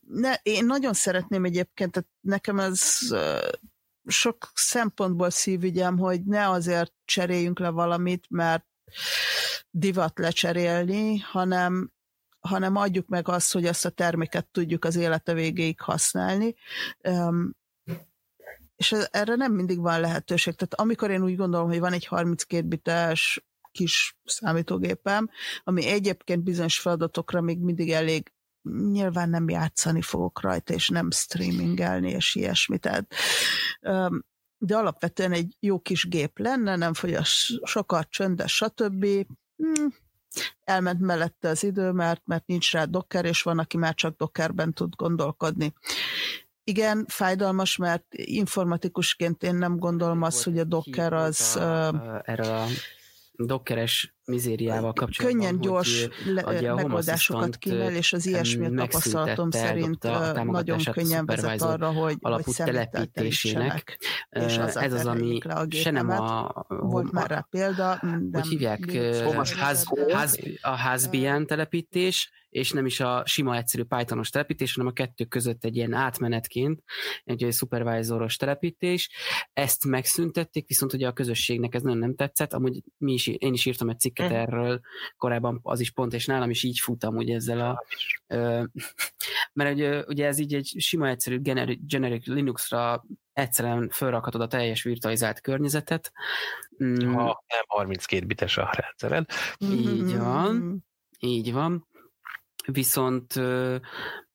Ne, 0.08 0.34
én 0.34 0.66
nagyon 0.66 0.94
szeretném 0.94 1.46
egyébként, 1.46 1.92
tehát 1.92 2.10
nekem 2.22 2.60
ez 2.60 2.82
sok 4.06 4.52
szempontból 4.54 5.30
szívügyem, 5.30 5.98
hogy 5.98 6.24
ne 6.24 6.50
azért 6.50 6.94
cseréljünk 7.06 7.60
le 7.60 7.70
valamit, 7.70 8.26
mert 8.30 8.66
divat 9.70 10.20
lecserélni, 10.20 11.18
hanem, 11.18 11.92
hanem 12.40 12.76
adjuk 12.76 13.08
meg 13.08 13.28
azt, 13.28 13.54
hogy 13.54 13.66
ezt 13.66 13.86
a 13.86 13.90
terméket 13.90 14.46
tudjuk 14.46 14.86
az 14.86 14.96
élete 14.96 15.34
végéig 15.34 15.80
használni. 15.82 16.56
Um, 17.04 17.60
és 18.76 18.96
erre 19.12 19.36
nem 19.36 19.54
mindig 19.54 19.80
van 19.80 20.00
lehetőség. 20.00 20.56
Tehát 20.56 20.74
amikor 20.74 21.12
én 21.12 21.24
úgy 21.24 21.36
gondolom, 21.36 21.68
hogy 21.68 21.80
van 21.80 21.94
egy 21.94 22.06
32 22.06 22.68
bites 22.68 23.46
kis 23.72 24.18
számítógépem, 24.26 25.30
ami 25.64 25.86
egyébként 25.86 26.44
bizonyos 26.44 26.80
feladatokra 26.80 27.42
még 27.42 27.60
mindig 27.60 27.92
elég 27.92 28.32
nyilván 28.92 29.30
nem 29.30 29.50
játszani 29.50 30.02
fogok 30.02 30.42
rajta, 30.42 30.74
és 30.74 30.90
nem 30.90 31.12
streamingelni, 31.12 32.10
és 32.10 32.36
ilyesmi. 32.36 32.78
Tehát 32.78 33.14
um, 33.82 34.26
de 34.64 34.76
alapvetően 34.76 35.32
egy 35.32 35.56
jó 35.60 35.80
kis 35.80 36.08
gép 36.08 36.40
lenne, 36.40 36.76
nem 36.76 36.94
fogyas 36.94 37.60
sokat, 37.64 38.10
csöndes, 38.10 38.56
stb. 38.56 39.06
Hmm, 39.56 39.94
elment 40.64 41.00
mellette 41.00 41.50
az 41.50 41.64
idő, 41.64 41.92
mert, 41.92 42.22
mert 42.26 42.48
nincs 42.48 42.72
rá 42.72 42.86
docker, 42.86 43.26
és 43.26 43.42
van, 43.42 43.60
aki 43.60 43.78
már 43.78 43.94
csak 43.94 44.18
dockerben 44.18 44.74
tud 44.74 44.96
gondolkodni. 44.96 45.74
Igen, 46.64 47.06
fájdalmas, 47.08 47.78
mert 47.78 48.06
informatikusként 48.12 49.44
én 49.44 49.56
nem 49.56 49.78
gondolom 49.78 50.22
azt, 50.22 50.44
hogy 50.44 50.60
a 50.60 50.64
docker 50.64 51.14
az... 51.14 51.58
Erről 52.24 52.46
a 52.46 52.66
dockeres 53.46 54.16
mizériával 54.26 54.94
kapcsolatban. 54.94 55.42
Könnyen 55.42 55.62
gyors 55.62 56.08
hogy, 56.24 56.34
le, 56.62 56.74
megoldásokat 56.74 57.58
kínál, 57.58 57.96
és 57.96 58.14
az 58.14 58.26
ilyesmi 58.26 58.66
a 58.66 58.70
tapasztalatom 58.70 59.52
szerint 59.52 60.04
a 60.04 60.44
nagyon 60.44 60.80
könnyen 60.92 61.26
vezet 61.26 61.62
arra, 61.62 61.92
hogy, 61.92 62.18
alapú 62.20 62.44
hogy 62.46 62.66
telepítésének. 62.66 64.00
És 64.30 64.58
az 64.58 64.78
Ez 64.78 64.94
az, 64.94 65.06
ami 65.06 65.40
se 65.70 65.92
nem 65.92 66.10
a... 66.10 66.52
Volt 66.68 67.12
már 67.12 67.30
rá 67.30 67.48
példa. 67.50 68.02
Hogy 68.32 68.48
hívják? 68.48 68.92
Ház, 69.58 69.86
ház, 70.10 70.40
a 70.62 70.76
házbien 70.76 71.46
telepítés, 71.46 72.30
és 72.52 72.72
nem 72.72 72.86
is 72.86 73.00
a 73.00 73.24
sima 73.26 73.56
egyszerű 73.56 73.84
Pythonos 73.84 74.30
telepítés, 74.30 74.74
hanem 74.74 74.90
a 74.90 74.94
kettő 74.94 75.26
között 75.26 75.64
egy 75.64 75.76
ilyen 75.76 75.94
átmenetként, 75.94 76.84
egy 77.24 77.48
supervisoros 77.52 78.36
telepítés. 78.36 79.10
Ezt 79.54 79.86
megszüntették, 79.86 80.68
viszont 80.68 80.94
ugye 80.94 81.08
a 81.08 81.14
közösségnek 81.14 81.76
ez 81.76 81.82
nagyon 81.82 81.98
nem 81.98 82.16
tetszett. 82.16 82.54
Amúgy 82.54 82.84
mi 82.98 83.14
is, 83.14 83.28
én 83.28 83.54
is 83.54 83.66
írtam 83.66 83.90
egy 83.90 84.00
cikket 84.00 84.30
hm. 84.30 84.34
erről 84.36 84.80
korábban, 85.18 85.60
az 85.64 85.80
is 85.80 85.92
pont, 85.92 86.14
és 86.14 86.26
nálam 86.26 86.50
is 86.50 86.64
így 86.64 86.80
futam 86.80 87.16
ugye 87.16 87.36
ezzel 87.36 87.60
a... 87.60 87.84
Ö, 88.28 88.64
mert 89.54 89.74
ugye, 89.74 90.04
ugye 90.08 90.26
ez 90.26 90.40
így 90.40 90.54
egy 90.54 90.74
sima 90.78 91.08
egyszerű 91.08 91.40
generic, 91.40 91.80
generic 91.86 92.26
Linuxra 92.26 93.04
egyszerűen 93.34 93.90
felrakhatod 93.90 94.42
a 94.42 94.48
teljes 94.48 94.84
virtualizált 94.84 95.42
környezetet. 95.42 96.12
Mm. 96.84 97.14
Ha 97.14 97.44
nem 97.48 97.64
32 97.68 98.26
bites 98.26 98.58
a 98.58 98.70
rendszered. 98.74 99.26
Így 99.58 100.18
van. 100.18 100.86
Így 101.20 101.54
van. 101.54 101.90
Viszont 102.66 103.36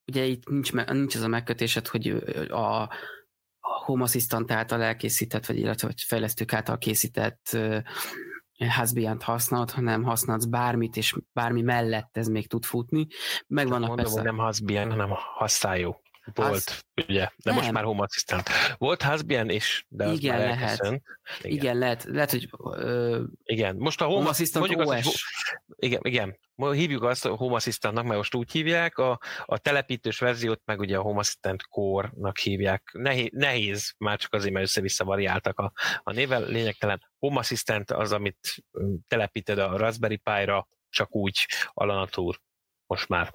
ugye 0.05 0.23
itt 0.23 0.49
nincs, 0.49 0.73
nincs 0.73 1.15
az 1.15 1.21
a 1.21 1.27
megkötésed, 1.27 1.87
hogy 1.87 2.07
a, 2.49 2.81
a 3.59 3.83
Home 3.85 4.03
Assistant 4.03 4.51
által 4.51 4.81
elkészített, 4.81 5.45
vagy 5.45 5.57
illetve 5.57 5.87
vagy 5.87 6.01
fejlesztők 6.01 6.53
által 6.53 6.77
készített 6.77 7.57
Hasbiant 8.65 9.23
használod, 9.23 9.71
hanem 9.71 10.03
használsz 10.03 10.45
bármit, 10.45 10.97
és 10.97 11.15
bármi 11.33 11.61
mellett 11.61 12.17
ez 12.17 12.27
még 12.27 12.47
tud 12.47 12.65
futni. 12.65 13.07
Megvannak 13.47 13.87
Mondom, 13.87 14.05
persze... 14.05 14.21
nem 14.21 14.37
Hasbian, 14.37 14.89
hanem 14.89 15.09
Hasszájú. 15.35 15.95
Volt, 16.33 16.51
Has... 16.51 16.85
ugye, 17.07 17.19
de 17.19 17.31
nem. 17.43 17.55
most 17.55 17.71
már 17.71 17.83
Home 17.83 18.03
Assistant. 18.03 18.49
Volt 18.77 19.01
Hasbian 19.01 19.49
is, 19.49 19.85
de 19.89 20.05
az 20.05 20.17
Igen, 20.17 20.37
már 20.37 20.47
lehet. 20.47 20.79
Igen. 20.83 21.03
igen, 21.41 21.77
lehet, 21.77 22.03
lehet, 22.03 22.31
hogy 22.31 22.49
ö... 22.71 23.23
Igen, 23.43 23.75
most 23.75 24.01
a 24.01 24.05
Home, 24.05 24.17
Home 24.17 24.29
Assistant 24.29 24.75
OS. 24.75 24.85
Az, 24.85 25.03
hogy, 25.03 25.13
igen, 25.75 25.99
igen, 26.03 26.39
hívjuk 26.55 27.03
azt 27.03 27.25
a 27.25 27.35
Home 27.35 27.55
Assistantnak, 27.55 28.03
mert 28.03 28.17
most 28.17 28.35
úgy 28.35 28.51
hívják, 28.51 28.97
a, 28.97 29.19
a 29.45 29.57
telepítős 29.57 30.19
verziót 30.19 30.61
meg 30.65 30.79
ugye 30.79 30.97
a 30.97 31.01
Home 31.01 31.19
Assistant 31.19 31.63
Core-nak 31.63 32.37
hívják. 32.37 32.89
Nehéz, 32.93 33.29
nehéz 33.31 33.93
már 33.97 34.17
csak 34.17 34.33
azért, 34.33 34.53
mert 34.53 34.65
össze-vissza 34.65 35.03
variáltak 35.03 35.59
a, 35.59 35.71
a 36.03 36.11
nével. 36.11 36.45
Lényegtelen 36.45 37.01
Home 37.19 37.39
Assistant 37.39 37.91
az, 37.91 38.11
amit 38.11 38.63
telepíted 39.07 39.59
a 39.59 39.77
Raspberry 39.77 40.17
Pi-ra, 40.17 40.67
csak 40.89 41.15
úgy 41.15 41.45
alanatúr 41.73 42.39
most 42.87 43.07
már. 43.07 43.33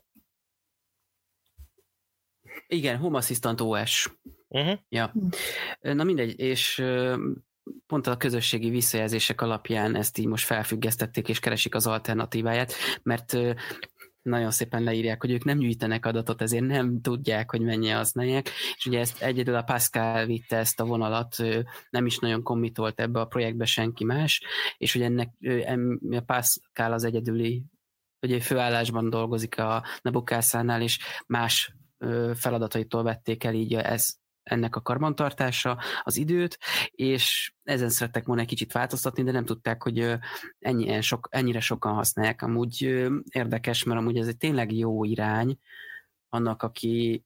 Igen, 2.67 2.97
Home 2.97 3.19
Assistant 3.19 3.61
OS. 3.61 4.17
Uh-huh. 4.49 4.79
Ja. 4.89 5.15
Na 5.81 6.05
mindegy, 6.05 6.41
és 6.41 6.85
pont 7.87 8.07
a 8.07 8.17
közösségi 8.17 8.71
visszajelzések 8.71 9.41
alapján 9.41 9.97
ezt 9.97 10.19
így 10.19 10.27
most 10.27 10.45
felfüggesztették, 10.45 11.29
és 11.29 11.41
keresik 11.41 11.75
az 11.75 11.87
alternatíváját, 11.87 12.73
mert 13.03 13.37
nagyon 14.23 14.51
szépen 14.51 14.83
leírják, 14.83 15.21
hogy 15.21 15.31
ők 15.31 15.45
nem 15.45 15.59
gyűjtenek 15.59 16.07
adatot, 16.07 16.43
ezért 16.43 16.67
nem 16.67 17.01
tudják, 17.01 17.51
hogy 17.51 17.61
mennyi 17.61 17.89
használják, 17.89 18.51
és 18.77 18.87
ugye 18.87 18.99
ezt 18.99 19.23
egyedül 19.23 19.55
a 19.55 19.63
Pascal 19.63 20.27
vitte 20.27 20.57
ezt 20.57 20.81
a 20.81 20.85
vonalat, 20.85 21.37
nem 21.91 22.07
is 22.07 22.19
nagyon 22.19 22.43
kommitolt 22.43 23.01
ebbe 23.01 23.21
a 23.21 23.27
projektbe 23.27 23.65
senki 23.65 24.05
más, 24.05 24.43
és 24.79 24.93
hogy 24.93 25.03
ennek 25.03 25.31
a 26.11 26.21
Pascal 26.27 26.93
az 26.93 27.05
egyedüli, 27.05 27.63
ugye 28.21 28.41
főállásban 28.41 29.11
dolgozik 29.11 29.59
a 29.59 29.85
Nebukászánál, 30.03 30.83
és 30.83 30.99
más 31.27 31.75
feladataitól 32.35 33.03
vették 33.03 33.45
el 33.45 33.55
így 33.55 33.75
ez, 33.75 34.15
ennek 34.43 34.77
a 34.77 34.83
karbantartása, 34.83 35.79
az 36.03 36.17
időt, 36.17 36.59
és 36.91 37.53
ezen 37.63 37.89
szerettek 37.89 38.27
volna 38.27 38.43
egy 38.43 38.49
kicsit 38.49 38.73
változtatni, 38.73 39.23
de 39.23 39.33
nem 39.33 39.45
tudták, 39.45 39.83
hogy 39.83 40.17
ennyi, 40.59 41.01
sok, 41.01 41.29
ennyire 41.31 41.61
sokan 41.61 41.95
használják. 41.95 42.43
Amúgy 42.43 42.83
érdekes, 43.31 43.83
mert 43.83 44.01
amúgy 44.01 44.19
ez 44.19 44.27
egy 44.27 44.37
tényleg 44.37 44.73
jó 44.73 45.05
irány 45.05 45.59
annak, 46.29 46.63
aki 46.63 47.25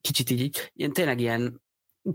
kicsit 0.00 0.30
így, 0.30 0.70
ilyen, 0.74 0.92
tényleg 0.92 1.20
ilyen 1.20 1.62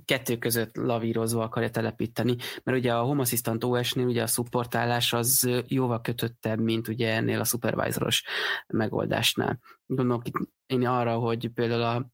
kettő 0.06 0.38
között 0.38 0.76
lavírozva 0.76 1.44
akarja 1.44 1.70
telepíteni, 1.70 2.36
mert 2.64 2.78
ugye 2.78 2.94
a 2.94 3.04
Home 3.04 3.22
Assistant 3.22 3.64
OS-nél 3.64 4.06
ugye 4.06 4.22
a 4.22 4.28
supportálás 4.28 5.14
az 5.14 5.50
jóval 5.68 6.02
kötöttebb, 6.02 6.60
mint 6.60 6.88
ugye 6.88 7.14
ennél 7.14 7.40
a 7.40 7.44
supervisoros 7.44 8.24
megoldásnál. 8.68 9.60
Gondolok 9.86 10.28
itt 10.28 10.36
én 10.66 10.88
arra, 10.88 11.18
hogy 11.18 11.50
például 11.54 11.82
a 11.82 12.14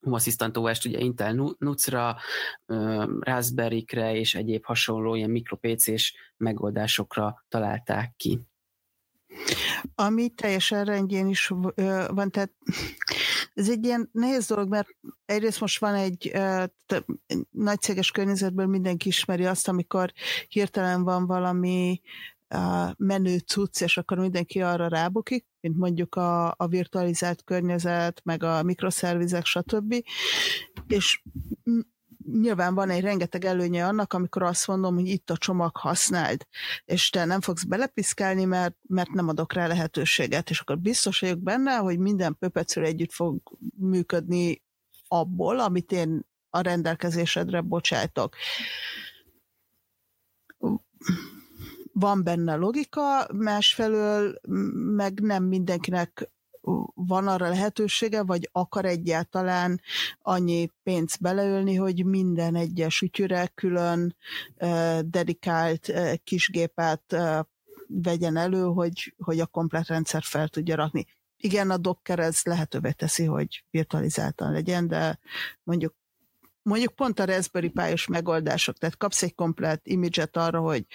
Home 0.00 0.16
Assistant 0.16 0.56
OS-t 0.56 0.84
ugye 0.84 0.98
Intel 0.98 1.54
NUC-ra, 1.58 2.16
Raspberry-kre 3.20 4.14
és 4.14 4.34
egyéb 4.34 4.64
hasonló 4.64 5.14
ilyen 5.14 5.30
mikro 5.30 5.56
PC-s 5.56 6.14
megoldásokra 6.36 7.44
találták 7.48 8.12
ki. 8.16 8.40
Ami 9.94 10.28
teljesen 10.28 10.84
rendjén 10.84 11.28
is 11.28 11.46
van, 12.08 12.30
tehát 12.30 12.52
ez 13.58 13.68
egy 13.68 13.84
ilyen 13.84 14.08
nehéz 14.12 14.46
dolog, 14.46 14.68
mert 14.68 14.88
egyrészt 15.24 15.60
most 15.60 15.78
van 15.78 15.94
egy 15.94 16.32
nagy 17.50 17.80
céges 17.80 18.10
környezetből 18.10 18.66
mindenki 18.66 19.08
ismeri 19.08 19.46
azt, 19.46 19.68
amikor 19.68 20.12
hirtelen 20.48 21.04
van 21.04 21.26
valami 21.26 22.00
menő 22.96 23.38
cucc, 23.38 23.80
és 23.80 23.96
akkor 23.96 24.18
mindenki 24.18 24.62
arra 24.62 24.88
rábukik, 24.88 25.46
mint 25.60 25.76
mondjuk 25.76 26.14
a, 26.14 26.54
a 26.56 26.66
virtualizált 26.66 27.44
környezet, 27.44 28.20
meg 28.24 28.42
a 28.42 28.62
mikroszervizek, 28.62 29.44
stb. 29.44 29.94
És 30.86 31.22
nyilván 32.32 32.74
van 32.74 32.90
egy 32.90 33.00
rengeteg 33.00 33.44
előnye 33.44 33.86
annak, 33.86 34.12
amikor 34.12 34.42
azt 34.42 34.66
mondom, 34.66 34.94
hogy 34.94 35.06
itt 35.08 35.30
a 35.30 35.36
csomag 35.36 35.76
használd, 35.76 36.46
és 36.84 37.10
te 37.10 37.24
nem 37.24 37.40
fogsz 37.40 37.64
belepiszkálni, 37.64 38.44
mert, 38.44 38.76
mert 38.88 39.10
nem 39.10 39.28
adok 39.28 39.52
rá 39.52 39.66
lehetőséget, 39.66 40.50
és 40.50 40.60
akkor 40.60 40.78
biztos 40.78 41.20
vagyok 41.20 41.38
benne, 41.38 41.76
hogy 41.76 41.98
minden 41.98 42.36
pöpecről 42.38 42.84
együtt 42.84 43.12
fog 43.12 43.40
működni 43.76 44.62
abból, 45.08 45.60
amit 45.60 45.92
én 45.92 46.26
a 46.50 46.60
rendelkezésedre 46.60 47.60
bocsájtok. 47.60 48.36
Van 51.92 52.24
benne 52.24 52.54
logika, 52.54 53.28
másfelől 53.32 54.40
meg 54.96 55.20
nem 55.20 55.44
mindenkinek 55.44 56.30
van 56.94 57.28
arra 57.28 57.48
lehetősége, 57.48 58.22
vagy 58.22 58.48
akar 58.52 58.84
egyáltalán 58.84 59.80
annyi 60.22 60.70
pénzt 60.82 61.20
beleölni, 61.20 61.74
hogy 61.74 62.04
minden 62.04 62.54
egyes 62.54 63.00
ütyűre 63.00 63.46
külön 63.46 64.16
dedikált 65.00 65.92
kisgépet 66.24 67.16
vegyen 67.86 68.36
elő, 68.36 68.62
hogy, 68.62 69.14
hogy 69.18 69.40
a 69.40 69.46
komplet 69.46 69.86
rendszer 69.86 70.22
fel 70.22 70.48
tudja 70.48 70.76
rakni. 70.76 71.06
Igen, 71.36 71.70
a 71.70 71.76
Docker 71.76 72.18
ez 72.18 72.40
lehetővé 72.42 72.90
teszi, 72.90 73.24
hogy 73.24 73.64
virtualizáltan 73.70 74.52
legyen, 74.52 74.88
de 74.88 75.18
mondjuk 75.62 75.94
mondjuk 76.62 76.94
pont 76.94 77.18
a 77.18 77.24
Raspberry 77.24 77.68
Pi-os 77.68 78.06
megoldások, 78.06 78.78
tehát 78.78 78.96
kapsz 78.96 79.22
egy 79.22 79.34
komplet 79.34 79.86
imidzset 79.86 80.36
arra, 80.36 80.60
hogy 80.60 80.86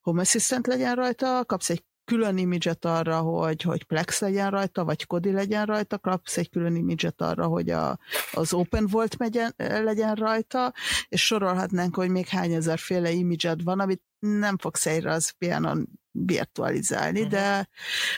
Home 0.00 0.20
Assistant 0.20 0.66
legyen 0.66 0.94
rajta, 0.94 1.44
kapsz 1.44 1.70
egy 1.70 1.84
külön 2.06 2.38
imidzset 2.38 2.84
arra, 2.84 3.20
hogy, 3.20 3.62
hogy 3.62 3.84
Plex 3.84 4.20
legyen 4.20 4.50
rajta, 4.50 4.84
vagy 4.84 5.06
Kodi 5.06 5.32
legyen 5.32 5.64
rajta, 5.64 5.98
kapsz 5.98 6.36
egy 6.36 6.50
külön 6.50 6.74
imidzset 6.74 7.20
arra, 7.20 7.46
hogy 7.46 7.70
a, 7.70 7.98
az 8.32 8.52
Open 8.52 8.86
Volt 8.86 9.18
megyen, 9.18 9.54
legyen 9.56 10.14
rajta, 10.14 10.72
és 11.08 11.26
sorolhatnánk, 11.26 11.94
hogy 11.94 12.08
még 12.08 12.26
hány 12.26 12.52
ezerféle 12.52 13.10
imidzset 13.10 13.62
van, 13.62 13.80
amit 13.80 14.02
nem 14.18 14.58
fogsz 14.58 14.86
egyre 14.86 15.12
az 15.12 15.30
pianon 15.30 15.88
virtualizálni, 16.10 17.18
uh-huh. 17.18 17.34
de 17.34 17.68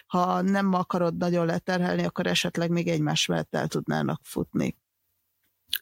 ha 0.07 0.43
nem 0.43 0.73
akarod 0.73 1.17
nagyon 1.17 1.47
leterhelni, 1.47 2.05
akkor 2.05 2.27
esetleg 2.27 2.71
még 2.71 2.89
egymás 2.89 3.27
mellett 3.27 3.55
el 3.55 3.69
tudnának 3.69 4.21
futni. 4.23 4.77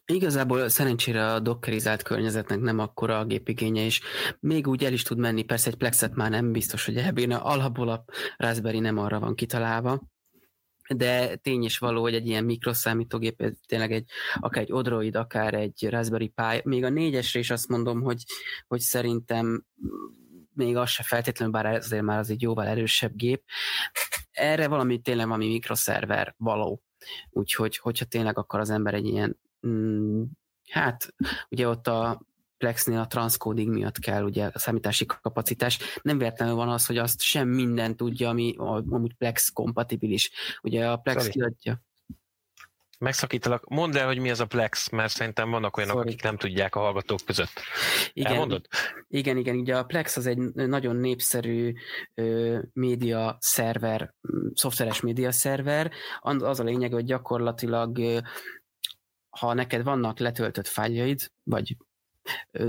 Igazából 0.06 0.68
szerencsére 0.68 1.32
a 1.32 1.40
dockerizált 1.40 2.02
környezetnek 2.02 2.60
nem 2.60 2.78
akkora 2.78 3.18
a 3.18 3.24
gépigénye, 3.24 3.84
és 3.84 4.00
még 4.40 4.66
úgy 4.66 4.84
el 4.84 4.92
is 4.92 5.02
tud 5.02 5.18
menni, 5.18 5.42
persze 5.42 5.70
egy 5.70 5.76
plexet 5.76 6.14
már 6.14 6.30
nem 6.30 6.52
biztos, 6.52 6.84
hogy 6.84 6.96
elbírna, 6.96 7.42
alapból 7.42 7.88
a 7.88 8.04
Raspberry 8.36 8.78
nem 8.78 8.98
arra 8.98 9.20
van 9.20 9.34
kitalálva, 9.34 10.02
de 10.94 11.36
tény 11.36 11.62
is 11.62 11.78
való, 11.78 12.00
hogy 12.02 12.14
egy 12.14 12.26
ilyen 12.26 12.44
mikroszámítógép, 12.44 13.54
tényleg 13.66 13.92
egy, 13.92 14.10
akár 14.34 14.62
egy 14.62 14.72
Odroid, 14.72 15.16
akár 15.16 15.54
egy 15.54 15.88
Raspberry 15.90 16.28
Pi, 16.28 16.60
még 16.64 16.84
a 16.84 16.88
négyesre 16.88 17.38
is 17.38 17.50
azt 17.50 17.68
mondom, 17.68 18.02
hogy, 18.02 18.22
hogy 18.66 18.80
szerintem 18.80 19.64
még 20.54 20.76
az 20.76 20.88
se 20.88 21.02
feltétlenül, 21.02 21.54
bár 21.54 21.66
azért 21.66 22.02
már 22.02 22.18
az 22.18 22.30
egy 22.30 22.42
jóval 22.42 22.66
erősebb 22.66 23.12
gép. 23.14 23.42
Erre 24.30 24.68
valami 24.68 25.00
tényleg 25.00 25.26
valami 25.26 25.46
mikroszerver 25.46 26.34
való. 26.36 26.82
Úgyhogy, 27.30 27.76
hogyha 27.76 28.04
tényleg 28.04 28.38
akar 28.38 28.60
az 28.60 28.70
ember 28.70 28.94
egy 28.94 29.06
ilyen 29.06 29.38
Mm, 29.66 30.22
hát 30.70 31.14
ugye 31.48 31.68
ott 31.68 31.86
a 31.86 32.20
Plexnél 32.58 32.98
a 32.98 33.06
transcoding 33.06 33.72
miatt 33.72 33.98
kell 33.98 34.24
ugye 34.24 34.50
a 34.52 34.58
számítási 34.58 35.06
kapacitás. 35.06 35.78
Nem 36.02 36.18
véletlenül 36.18 36.54
van 36.54 36.68
az, 36.68 36.86
hogy 36.86 36.98
azt 36.98 37.20
sem 37.20 37.48
minden 37.48 37.96
tudja, 37.96 38.28
ami 38.28 38.54
amúgy 38.58 39.14
Plex 39.14 39.48
kompatibilis. 39.48 40.30
Ugye 40.62 40.90
a 40.90 40.96
Plex 40.96 41.18
Sorry. 41.18 41.32
kiadja. 41.32 41.80
Megszakítalak. 42.98 43.68
Mondd 43.68 43.96
el, 43.96 44.06
hogy 44.06 44.18
mi 44.18 44.30
az 44.30 44.40
a 44.40 44.46
Plex, 44.46 44.88
mert 44.88 45.12
szerintem 45.12 45.50
vannak 45.50 45.76
olyanok, 45.76 45.96
Sorry. 45.96 46.08
akik 46.08 46.22
nem 46.22 46.36
tudják 46.36 46.74
a 46.74 46.80
hallgatók 46.80 47.18
között. 47.26 47.52
Igen, 48.12 48.32
Elmondod? 48.32 48.66
Igen, 49.08 49.36
igen. 49.36 49.56
Ugye 49.56 49.76
a 49.76 49.84
Plex 49.84 50.16
az 50.16 50.26
egy 50.26 50.38
nagyon 50.54 50.96
népszerű 50.96 51.72
ö, 52.14 52.58
média 52.72 53.36
szerver, 53.40 54.14
szoftveres 54.54 55.00
média 55.00 55.32
szerver. 55.32 55.90
Az 56.20 56.60
a 56.60 56.64
lényeg, 56.64 56.92
hogy 56.92 57.04
gyakorlatilag 57.04 57.98
ö, 57.98 58.18
ha 59.38 59.54
neked 59.54 59.82
vannak 59.82 60.18
letöltött 60.18 60.66
fájljaid, 60.66 61.30
vagy 61.42 61.76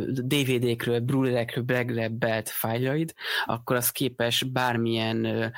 DVD-kről, 0.09 0.99
Blu-ray-ekről 0.99 1.63
blacklebbelt 1.63 2.49
fájljaid, 2.49 3.13
akkor 3.45 3.75
az 3.75 3.91
képes 3.91 4.43
bármilyen 4.43 5.51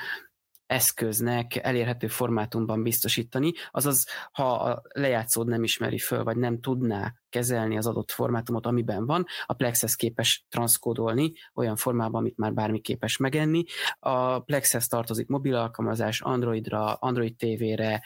eszköznek 0.69 1.55
elérhető 1.55 2.07
formátumban 2.07 2.83
biztosítani, 2.83 3.51
azaz 3.71 4.07
ha 4.31 4.51
a 4.51 4.81
lejátszód 4.93 5.47
nem 5.47 5.63
ismeri 5.63 5.97
föl, 5.97 6.23
vagy 6.23 6.37
nem 6.37 6.61
tudná 6.61 7.13
kezelni 7.29 7.77
az 7.77 7.87
adott 7.87 8.11
formátumot, 8.11 8.65
amiben 8.65 9.05
van, 9.05 9.25
a 9.45 9.53
Plexes 9.53 9.95
képes 9.95 10.45
transzkódolni 10.49 11.31
olyan 11.53 11.75
formában, 11.75 12.21
amit 12.21 12.37
már 12.37 12.53
bármi 12.53 12.79
képes 12.79 13.17
megenni. 13.17 13.63
A 13.99 14.39
Plexes 14.39 14.87
tartozik 14.87 15.27
mobil 15.27 15.55
alkalmazás 15.55 16.21
Androidra, 16.21 16.93
Android 16.93 17.35
TV-re, 17.35 18.03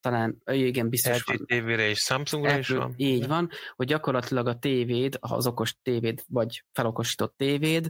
talán, 0.00 0.42
igen, 0.44 0.88
biztos 0.88 1.26
LG 1.26 1.44
TV-re 1.44 1.88
és 1.88 1.98
Samsungra 1.98 2.58
is 2.58 2.68
van. 2.68 2.94
Így 2.96 3.26
van, 3.26 3.50
hogy 3.76 3.86
gyakorlatilag 3.86 4.46
a 4.46 4.58
tévéd, 4.58 5.16
az 5.20 5.46
okos 5.46 5.76
tévéd, 5.82 6.22
vagy 6.28 6.64
felokosított 6.72 7.36
tévéd 7.36 7.88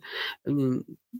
mm, 0.50 0.78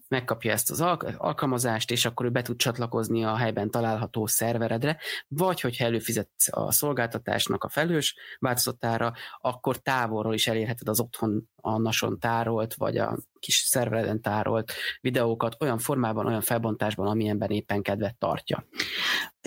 megkapja 0.09 0.53
ezt 0.53 0.71
az 0.71 0.81
alkalmazást, 1.17 1.91
és 1.91 2.05
akkor 2.05 2.27
ő 2.27 2.31
be 2.31 2.43
tud 2.43 2.57
csatlakozni 2.57 3.25
a 3.25 3.37
helyben 3.37 3.71
található 3.71 4.27
szerveredre, 4.27 4.99
vagy 5.29 5.61
hogyha 5.61 5.85
előfizetsz 5.85 6.49
a 6.51 6.73
szolgáltatásnak 6.73 7.65
a 7.65 7.69
felhős 7.69 8.17
változatára, 8.39 9.13
akkor 9.41 9.77
távolról 9.77 10.35
is 10.35 10.47
elérheted 10.47 10.89
az 10.89 11.01
otthon 11.01 11.51
a 11.57 11.79
nason 11.79 12.19
tárolt, 12.19 12.75
vagy 12.75 12.99
a 12.99 13.19
kis 13.41 13.55
szervereden 13.55 14.21
tárolt 14.21 14.73
videókat 15.01 15.57
olyan 15.61 15.79
formában, 15.79 16.27
olyan 16.27 16.41
felbontásban, 16.41 17.07
amilyenben 17.07 17.51
éppen 17.51 17.83
kedvet 17.83 18.17
tartja. 18.19 18.67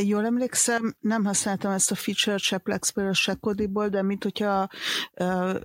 Jól 0.04 0.26
emlékszem, 0.26 0.96
nem 1.00 1.26
használtam 1.26 1.72
ezt 1.72 1.92
a 1.92 1.96
feature 1.96 2.38
se 2.38 2.58
Plexből, 2.58 3.14
se 3.14 3.34
Kodiból, 3.40 3.88
de 3.88 4.02
mint 4.02 4.24
hogyha 4.24 4.68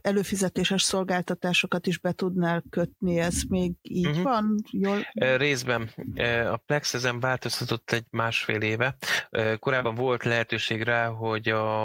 előfizetéses 0.01 0.83
szolgáltatásokat 0.83 1.87
is 1.87 1.99
be 1.99 2.13
tudnál 2.13 2.65
kötni, 2.71 3.19
ez 3.19 3.43
még 3.49 3.73
így 3.83 4.07
uh-huh. 4.07 4.23
van? 4.23 4.55
Jól? 4.71 5.07
Részben. 5.37 5.91
A 6.51 6.57
Plex 6.57 6.95
ezen 6.95 7.21
változtatott 7.21 7.91
egy 7.91 8.05
másfél 8.11 8.61
éve. 8.61 8.97
Korábban 9.59 9.95
volt 9.95 10.25
lehetőség 10.25 10.83
rá, 10.83 11.07
hogy 11.07 11.49
a 11.49 11.85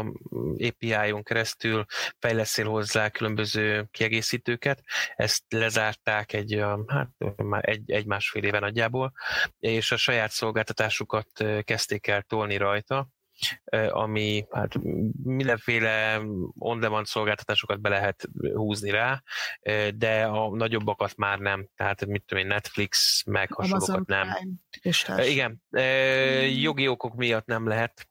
API-on 0.58 1.24
keresztül 1.24 1.86
fejleszél 2.20 2.66
hozzá 2.66 3.10
különböző 3.10 3.88
kiegészítőket. 3.92 4.84
Ezt 5.16 5.44
lezárták 5.50 6.33
egy, 6.34 6.64
hát 6.88 7.10
már 7.36 7.70
egy, 7.70 7.92
egy 7.92 8.06
másfél 8.06 8.44
éve 8.44 8.60
nagyjából, 8.60 9.14
és 9.60 9.92
a 9.92 9.98
saját 9.98 10.32
szolgáltatásukat 10.32 11.28
kezdték 11.64 12.08
el 12.08 12.22
tolni 12.22 12.58
rajta, 12.58 13.08
ami 13.90 14.46
hát 14.52 14.74
mindenféle 15.24 16.22
on-demand 16.58 17.06
szolgáltatásokat 17.06 17.82
be 17.82 17.90
lehet 17.90 18.30
húzni 18.54 18.90
rá, 18.90 19.24
de 19.96 20.24
a 20.24 20.56
nagyobbakat 20.56 21.16
már 21.16 21.40
nem. 21.40 21.68
Tehát 21.76 22.06
mit 22.06 22.24
tudom 22.26 22.44
én, 22.44 22.50
Netflix, 22.50 23.24
meg 23.26 23.52
hasonlókat 23.52 24.08
nem. 24.08 24.28
Igen, 25.18 25.62
jogi 26.62 26.88
okok 26.88 27.16
miatt 27.16 27.46
nem 27.46 27.68
lehet, 27.68 28.08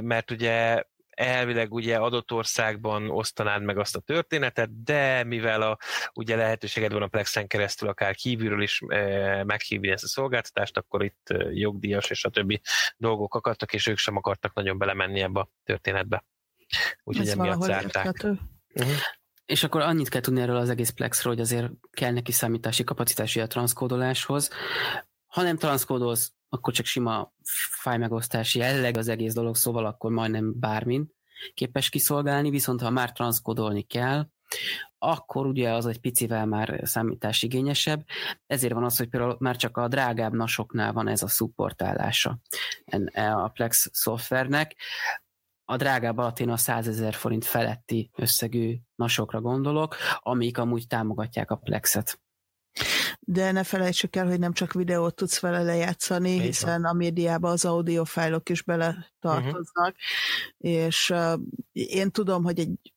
mert 0.00 0.30
ugye 0.30 0.82
elvileg 1.18 1.72
ugye 1.72 1.96
adott 1.96 2.32
országban 2.32 3.10
osztanád 3.10 3.62
meg 3.62 3.78
azt 3.78 3.96
a 3.96 4.00
történetet, 4.00 4.82
de 4.82 5.24
mivel 5.24 5.62
a, 5.62 5.78
ugye 6.14 6.36
lehetőséged 6.36 6.92
van 6.92 7.02
a 7.02 7.06
Plexen 7.06 7.46
keresztül 7.46 7.88
akár 7.88 8.14
kívülről 8.14 8.62
is 8.62 8.82
e, 8.86 9.44
meghívni 9.44 9.88
ezt 9.88 10.04
a 10.04 10.08
szolgáltatást, 10.08 10.76
akkor 10.76 11.04
itt 11.04 11.34
jogdíjas 11.52 12.10
és 12.10 12.24
a 12.24 12.30
többi 12.30 12.60
dolgok 12.96 13.34
akadtak, 13.34 13.72
és 13.72 13.86
ők 13.86 13.98
sem 13.98 14.16
akartak 14.16 14.54
nagyon 14.54 14.78
belemenni 14.78 15.20
ebbe 15.20 15.40
a 15.40 15.50
történetbe. 15.64 16.24
úgyhogy 17.04 17.28
emiatt 17.28 17.62
zárták. 17.62 18.24
Uh-huh. 18.74 18.96
És 19.46 19.64
akkor 19.64 19.80
annyit 19.80 20.08
kell 20.08 20.20
tudni 20.20 20.40
erről 20.40 20.56
az 20.56 20.70
egész 20.70 20.90
Plexről, 20.90 21.32
hogy 21.32 21.42
azért 21.42 21.70
kell 21.90 22.12
neki 22.12 22.32
számítási 22.32 22.84
kapacitási 22.84 23.40
a 23.40 23.46
transzkódoláshoz. 23.46 24.50
Ha 25.26 25.42
nem 25.42 25.56
transzkódolsz, 25.56 26.32
akkor 26.48 26.72
csak 26.72 26.86
sima 26.86 27.32
fájmegosztás 27.70 28.54
jelleg 28.54 28.96
az 28.96 29.08
egész 29.08 29.34
dolog, 29.34 29.56
szóval 29.56 29.86
akkor 29.86 30.10
majdnem 30.10 30.58
bármin 30.58 31.16
képes 31.54 31.88
kiszolgálni, 31.88 32.50
viszont 32.50 32.80
ha 32.80 32.90
már 32.90 33.12
transzkódolni 33.12 33.82
kell, 33.82 34.26
akkor 34.98 35.46
ugye 35.46 35.70
az 35.72 35.86
egy 35.86 36.00
picivel 36.00 36.46
már 36.46 36.80
számításigényesebb, 36.82 38.04
ezért 38.46 38.72
van 38.72 38.84
az, 38.84 38.96
hogy 38.96 39.08
például 39.08 39.36
már 39.40 39.56
csak 39.56 39.76
a 39.76 39.88
drágább 39.88 40.32
nasoknál 40.32 40.92
van 40.92 41.08
ez 41.08 41.22
a 41.22 41.28
szupportálása 41.28 42.38
e 43.12 43.34
a 43.34 43.48
Plex 43.48 43.88
szoftvernek. 43.92 44.76
A 45.64 45.76
drágább 45.76 46.18
alatt 46.18 46.38
én 46.38 46.50
a 46.50 46.56
100 46.56 46.88
ezer 46.88 47.14
forint 47.14 47.44
feletti 47.44 48.10
összegű 48.14 48.76
nasokra 48.94 49.40
gondolok, 49.40 49.96
amik 50.18 50.58
amúgy 50.58 50.86
támogatják 50.86 51.50
a 51.50 51.56
Plexet. 51.56 52.20
De 53.20 53.52
ne 53.52 53.64
felejtsük 53.64 54.16
el, 54.16 54.26
hogy 54.26 54.38
nem 54.38 54.52
csak 54.52 54.72
videót 54.72 55.14
tudsz 55.14 55.40
vele 55.40 55.62
lejátszani, 55.62 56.30
Én 56.30 56.40
hiszen 56.40 56.84
a 56.84 56.92
médiában 56.92 57.50
az 57.50 57.64
audiofájlok 57.64 58.48
is 58.48 58.62
bele 58.62 59.12
tartoznak, 59.20 59.94
uh-huh. 59.94 60.82
és 60.82 61.10
uh, 61.10 61.40
én 61.72 62.10
tudom, 62.10 62.44
hogy 62.44 62.58
egy 62.58 62.92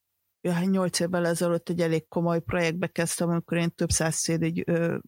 nyolc 0.66 1.00
évvel 1.00 1.26
ezelőtt 1.28 1.70
egy 1.70 1.82
elég 1.82 2.08
komoly 2.08 2.40
projektbe 2.40 2.88
kezdtem, 2.88 3.30
amikor 3.30 3.58
én 3.58 3.76
több 3.76 3.90
száz 3.90 4.16
CD, 4.20 4.64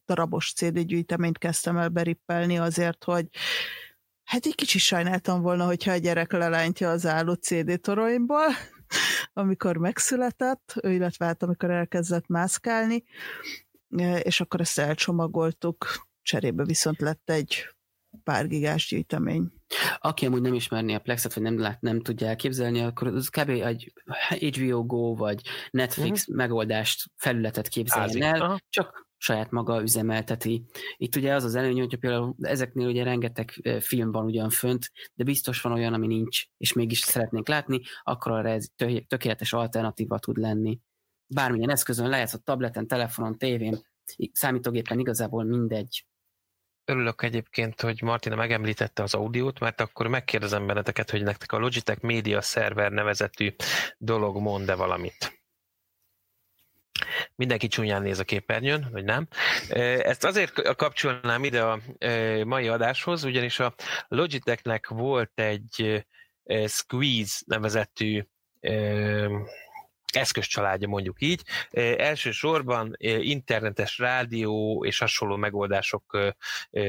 darabos 0.06 0.54
CD 0.54 0.80
gyűjteményt 0.80 1.38
kezdtem 1.38 1.78
el 1.78 1.90
berippelni 1.90 2.58
azért, 2.58 3.04
hogy 3.04 3.28
hát 4.24 4.46
egy 4.46 4.56
kicsit 4.56 4.82
sajnáltam 4.82 5.42
volna, 5.42 5.66
hogyha 5.66 5.92
a 5.92 5.98
gyerek 5.98 6.32
lelántja 6.32 6.90
az 6.90 7.06
álló 7.06 7.34
CD 7.34 7.80
toroimból, 7.80 8.48
amikor 9.34 9.78
megszületett, 9.78 10.74
illetve 10.80 11.26
hát 11.26 11.44
amikor 11.44 11.72
elkezdett 11.72 12.28
mászkálni, 12.28 13.04
és 14.24 14.42
akkor 14.42 14.60
ezt 14.62 14.80
elcsomagoltuk, 14.80 16.08
cserébe 16.22 16.64
viszont 16.64 17.02
lett 17.02 17.30
egy 17.30 17.68
pár 18.24 18.48
gigás 18.48 18.88
gyűjtemény. 18.88 19.52
Aki 19.98 20.26
amúgy 20.26 20.42
nem 20.42 20.54
ismerné 20.54 20.94
a 20.94 21.00
Plexet, 21.00 21.34
vagy 21.34 21.44
nem, 21.44 21.60
lát, 21.60 21.82
nem 21.82 22.02
tudja 22.02 22.28
elképzelni, 22.28 22.82
akkor 22.82 23.08
az 23.08 23.28
kb. 23.28 23.50
egy 23.50 23.94
HBO 24.30 24.84
Go 24.86 25.16
vagy 25.16 25.42
Netflix 25.72 26.22
uh-huh. 26.22 26.36
megoldást, 26.36 27.12
felületet 27.16 27.68
képzeljen 27.68 28.34
el, 28.34 28.42
Aha. 28.42 28.60
csak 28.70 29.08
saját 29.18 29.52
maga 29.52 29.82
üzemelteti. 29.82 30.66
Itt 30.98 31.16
ugye 31.16 31.34
az 31.34 31.44
az 31.44 31.56
előny, 31.56 31.80
hogy 31.80 31.98
például 31.98 32.36
ezeknél 32.42 32.88
ugye 32.88 33.04
rengeteg 33.04 33.78
film 33.80 34.12
van 34.12 34.26
ugyan 34.26 34.50
fönt, 34.50 34.92
de 35.14 35.24
biztos 35.24 35.62
van 35.62 35.74
olyan, 35.74 35.94
ami 35.94 36.08
nincs, 36.08 36.44
és 36.58 36.74
mégis 36.74 37.00
szeretnénk 37.00 37.48
látni, 37.48 37.82
akkor 38.04 38.32
arra 38.32 38.50
ez 38.50 38.68
tökéletes 39.08 39.54
alternatíva 39.54 40.20
tud 40.20 40.38
lenni. 40.38 40.80
Bármilyen 41.28 41.70
eszközön, 41.70 42.14
a 42.14 42.38
tableten, 42.44 42.88
telefonon, 42.88 43.38
tévén, 43.38 43.80
számítógépen 44.32 45.00
igazából 45.00 45.44
mindegy. 45.44 46.06
Örülök 46.86 47.24
egyébként, 47.24 47.82
hogy 47.82 48.02
Martina 48.02 48.36
megemlítette 48.36 49.04
az 49.04 49.14
audiót, 49.14 49.60
mert 49.60 49.82
akkor 49.82 50.08
megkérdezem 50.08 50.68
benneteket, 50.68 51.10
hogy 51.10 51.24
nektek 51.24 51.52
a 51.52 51.58
Logitech 51.58 52.04
Media 52.04 52.42
Server 52.42 52.92
nevezetű 52.92 53.56
dolog 53.98 54.38
mond-e 54.38 54.76
valamit. 54.76 55.42
Mindenki 57.36 57.68
csúnyán 57.68 58.02
néz 58.02 58.20
a 58.20 58.24
képernyőn, 58.24 58.88
vagy 58.92 59.04
nem. 59.04 59.28
Ezt 60.00 60.24
azért 60.24 60.76
kapcsolnám 60.76 61.44
ide 61.44 61.64
a 61.64 61.80
mai 62.44 62.68
adáshoz, 62.68 63.24
ugyanis 63.24 63.60
a 63.60 63.76
Logitechnek 64.08 64.88
volt 64.88 65.32
egy 65.36 66.06
Squeeze 66.68 67.36
nevezetű 67.46 68.24
eszközcsaládja 70.16 70.88
mondjuk 70.88 71.22
így. 71.22 71.42
Elsősorban 71.98 72.96
internetes 73.20 73.98
rádió 73.98 74.86
és 74.86 75.00
hasonló 75.00 75.36
megoldások 75.36 76.18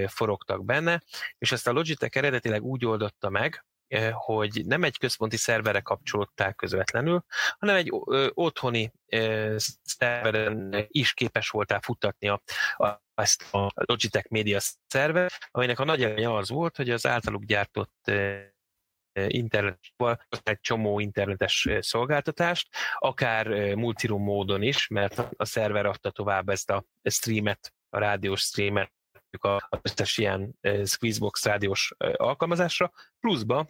forogtak 0.06 0.64
benne, 0.64 1.02
és 1.38 1.52
ezt 1.52 1.66
a 1.66 1.72
Logitech 1.72 2.16
eredetileg 2.16 2.62
úgy 2.62 2.86
oldotta 2.86 3.28
meg, 3.28 3.64
hogy 4.12 4.62
nem 4.66 4.84
egy 4.84 4.98
központi 4.98 5.36
szerverre 5.36 5.80
kapcsolódták 5.80 6.54
közvetlenül, 6.56 7.24
hanem 7.58 7.76
egy 7.76 7.92
otthoni 8.34 8.92
szerveren 9.82 10.86
is 10.88 11.14
képes 11.14 11.48
voltál 11.48 11.80
futtatni 11.80 12.28
a, 12.28 12.42
a, 12.76 13.02
ezt 13.14 13.54
a 13.54 13.70
Logitech 13.74 14.30
Media 14.30 14.58
szerver, 14.86 15.32
aminek 15.50 15.78
a 15.78 15.84
nagy 15.84 16.02
előnye 16.02 16.34
az 16.34 16.48
volt, 16.48 16.76
hogy 16.76 16.90
az 16.90 17.06
általuk 17.06 17.44
gyártott 17.44 18.10
internet, 19.14 19.78
egy 20.42 20.60
csomó 20.60 21.00
internetes 21.00 21.68
szolgáltatást, 21.80 22.68
akár 22.98 23.74
multiroom 23.74 24.22
módon 24.22 24.62
is, 24.62 24.88
mert 24.88 25.18
a 25.36 25.44
szerver 25.44 25.86
adta 25.86 26.10
tovább 26.10 26.48
ezt 26.48 26.70
a 26.70 26.84
streamet, 27.02 27.74
a 27.88 27.98
rádiós 27.98 28.40
streamet 28.40 28.92
az 29.40 29.80
összes 29.82 30.18
ilyen 30.18 30.58
Squeezebox 30.84 31.44
rádiós 31.44 31.94
alkalmazásra, 32.16 32.92
pluszba 33.20 33.68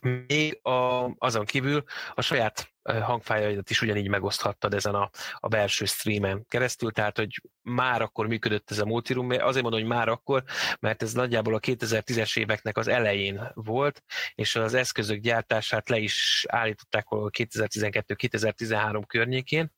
még 0.00 0.58
a, 0.62 1.10
azon 1.18 1.44
kívül 1.44 1.84
a 2.14 2.20
saját 2.20 2.69
hangfájaidat 2.82 3.70
is 3.70 3.82
ugyanígy 3.82 4.08
megoszthattad 4.08 4.74
ezen 4.74 4.94
a, 4.94 5.10
a 5.34 5.48
belső 5.48 5.84
streamen 5.84 6.44
keresztül, 6.48 6.90
tehát 6.90 7.16
hogy 7.16 7.42
már 7.62 8.02
akkor 8.02 8.26
működött 8.26 8.70
ez 8.70 8.78
a 8.78 8.84
multiroom, 8.84 9.30
azért 9.30 9.62
mondom, 9.62 9.80
hogy 9.80 9.88
már 9.88 10.08
akkor, 10.08 10.44
mert 10.80 11.02
ez 11.02 11.12
nagyjából 11.12 11.54
a 11.54 11.60
2010-es 11.60 12.38
éveknek 12.38 12.76
az 12.76 12.88
elején 12.88 13.50
volt, 13.54 14.02
és 14.34 14.56
az 14.56 14.74
eszközök 14.74 15.20
gyártását 15.20 15.88
le 15.88 15.98
is 15.98 16.46
állították 16.48 17.06
2012-2013 17.08 19.02
környékén, 19.06 19.72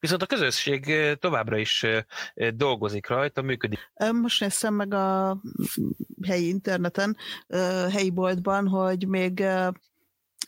Viszont 0.00 0.22
a 0.22 0.26
közösség 0.26 0.94
továbbra 1.18 1.58
is 1.58 1.86
dolgozik 2.54 3.06
rajta, 3.06 3.42
működik. 3.42 3.92
Most 4.12 4.40
néztem 4.40 4.74
meg 4.74 4.94
a 4.94 5.40
helyi 6.26 6.48
interneten, 6.48 7.16
helyi 7.90 8.10
boltban, 8.10 8.68
hogy 8.68 9.06
még, 9.08 9.44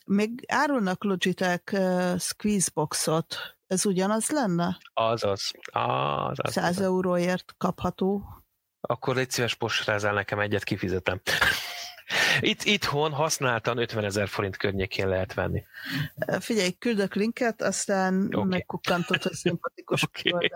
még 0.05 0.43
árulnak 0.47 1.03
Logitech 1.03 1.75
Squeezeboxot. 2.19 3.35
Ez 3.67 3.85
ugyanaz 3.85 4.29
lenne? 4.29 4.77
Azaz. 4.93 5.51
az, 5.71 6.37
az 6.41 6.53
100 6.53 6.77
az. 6.77 6.81
euróért 6.81 7.53
kapható. 7.57 8.23
Akkor 8.81 9.17
egy 9.17 9.31
szíves 9.31 9.55
postrázzál 9.55 10.13
nekem 10.13 10.39
egyet, 10.39 10.63
kifizetem. 10.63 11.21
Itt, 12.39 12.63
itthon 12.63 13.11
használtan 13.11 13.77
50 13.77 14.03
ezer 14.03 14.27
forint 14.27 14.57
környékén 14.57 15.07
lehet 15.07 15.33
venni. 15.33 15.63
Figyelj, 16.39 16.71
küldök 16.71 17.15
linket, 17.15 17.61
aztán 17.61 18.25
okay. 18.31 18.47
megkukkantott, 18.47 19.23
hogy 19.23 19.33
szimpatikus 19.33 20.03
okay. 20.03 20.49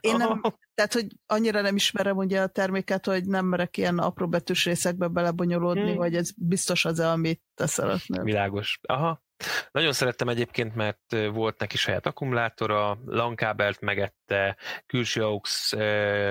Én 0.00 0.16
nem, 0.16 0.40
tehát, 0.74 0.92
hogy 0.92 1.06
annyira 1.26 1.60
nem 1.60 1.76
ismerem 1.76 2.16
ugye 2.16 2.40
a 2.40 2.46
terméket, 2.46 3.06
hogy 3.06 3.24
nem 3.24 3.46
merek 3.46 3.76
ilyen 3.76 3.98
apró 3.98 4.28
betűs 4.28 4.64
részekbe 4.64 5.08
belebonyolódni, 5.08 5.88
hmm. 5.88 5.96
vagy 5.96 6.16
ez 6.16 6.30
biztos 6.36 6.84
az, 6.84 7.00
amit 7.00 7.42
te 7.54 7.66
szeretnél. 7.66 8.22
Világos. 8.22 8.78
Aha, 8.82 9.22
nagyon 9.70 9.92
szerettem 9.92 10.28
egyébként, 10.28 10.74
mert 10.74 11.16
volt 11.32 11.58
neki 11.58 11.76
saját 11.76 12.06
akkumulátora, 12.06 12.98
LAN-kábelt 13.06 13.80
megette, 13.80 14.56
külső 14.86 15.24
AUX 15.24 15.72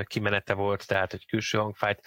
kimenete 0.04 0.54
volt, 0.54 0.88
tehát 0.88 1.12
hogy 1.12 1.26
külső 1.26 1.58
hangfájt, 1.58 2.02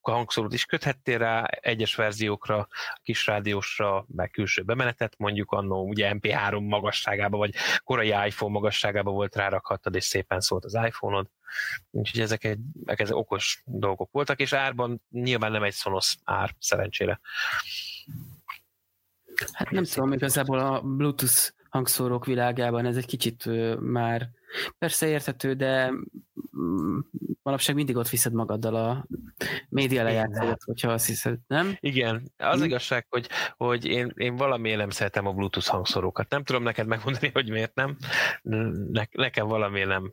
hangszórót 0.00 0.52
is 0.52 0.64
köthettél 0.64 1.18
rá, 1.18 1.44
egyes 1.44 1.94
verziókra, 1.94 2.68
kis 3.02 3.26
rádiósra, 3.26 4.04
meg 4.08 4.30
külső 4.30 4.62
bemenetet, 4.62 5.14
mondjuk 5.18 5.50
annó 5.50 5.88
ugye 5.88 6.12
MP3 6.14 6.68
magasságába, 6.68 7.36
vagy 7.36 7.54
korai 7.84 8.08
iPhone 8.26 8.52
magasságába 8.52 9.10
volt 9.10 9.36
rárakhattad, 9.36 9.94
és 9.94 10.04
szépen 10.04 10.40
szólt 10.40 10.64
az 10.64 10.74
iPhone-od. 10.74 11.28
Úgyhogy 11.90 12.20
ezek, 12.20 12.44
egy, 12.44 12.60
ezek 12.84 13.16
okos 13.16 13.62
dolgok 13.64 14.10
voltak, 14.12 14.40
és 14.40 14.52
árban 14.52 15.02
nyilván 15.10 15.52
nem 15.52 15.62
egy 15.62 15.72
szonosz 15.72 16.16
ár, 16.24 16.54
szerencsére. 16.58 17.20
Hát 19.52 19.70
nem 19.70 19.84
tudom, 19.84 20.12
igazából 20.12 20.58
a 20.58 20.80
Bluetooth 20.80 21.50
hangszórók 21.68 22.24
világában 22.26 22.86
ez 22.86 22.96
egy 22.96 23.06
kicsit 23.06 23.44
már 23.80 24.28
persze 24.78 25.06
érthető, 25.08 25.54
de 25.54 25.92
manapság 27.42 27.74
mindig 27.74 27.96
ott 27.96 28.08
viszed 28.08 28.32
magaddal 28.32 28.74
a 28.74 29.06
média 29.68 30.02
lejátszót, 30.02 30.62
hogyha 30.62 30.92
azt 30.92 31.06
hiszed, 31.06 31.38
nem? 31.46 31.76
Igen, 31.80 32.32
az 32.36 32.58
hm? 32.58 32.64
igazság, 32.64 33.06
hogy, 33.08 33.28
hogy 33.56 33.84
én, 33.84 34.12
én 34.16 34.36
valamiért 34.36 34.78
nem 34.78 34.90
szeretem 34.90 35.26
a 35.26 35.32
Bluetooth 35.32 35.68
hangszórókat. 35.68 36.30
Nem 36.30 36.44
tudom 36.44 36.62
neked 36.62 36.86
megmondani, 36.86 37.30
hogy 37.32 37.50
miért 37.50 37.74
nem. 37.74 37.96
Ne, 38.42 39.04
nekem 39.10 39.46
valamiért 39.46 39.88
nem. 39.88 40.12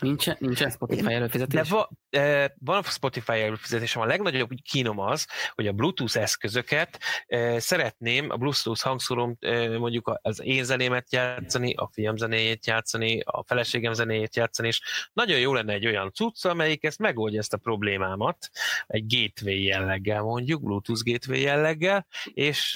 Nincsen, 0.00 0.36
nincsen 0.38 0.70
Spotify 0.70 1.12
előfizetés? 1.12 1.68
De 1.68 1.74
va, 1.74 1.90
e, 2.10 2.54
van 2.58 2.82
Spotify 2.82 3.40
előfizetésem. 3.40 4.02
A 4.02 4.06
legnagyobb 4.06 4.50
kínom 4.70 4.98
az, 4.98 5.26
hogy 5.54 5.66
a 5.66 5.72
Bluetooth 5.72 6.16
eszközöket 6.16 7.00
e, 7.26 7.58
szeretném, 7.58 8.30
a 8.30 8.36
Bluetooth 8.36 8.82
hangszóróm 8.82 9.36
e, 9.40 9.78
mondjuk 9.78 10.18
az 10.22 10.40
én 10.42 10.64
zenémet 10.64 11.12
játszani, 11.12 11.74
a 11.74 11.90
fiam 11.92 12.16
zenéjét 12.16 12.66
játszani, 12.66 13.20
a 13.24 13.44
feleségem 13.46 13.92
zenéjét 13.92 14.36
játszani, 14.36 14.68
és 14.68 14.80
nagyon 15.12 15.38
jó 15.38 15.54
lenne 15.60 15.72
egy 15.72 15.86
olyan 15.86 16.12
cucc, 16.12 16.44
amelyik 16.44 16.84
ezt 16.84 16.98
megoldja 16.98 17.38
ezt 17.38 17.52
a 17.52 17.56
problémámat, 17.56 18.50
egy 18.86 19.04
gateway 19.06 19.62
jelleggel 19.62 20.22
mondjuk, 20.22 20.62
Bluetooth 20.62 21.02
gateway 21.04 21.40
jelleggel, 21.40 22.06
és 22.34 22.74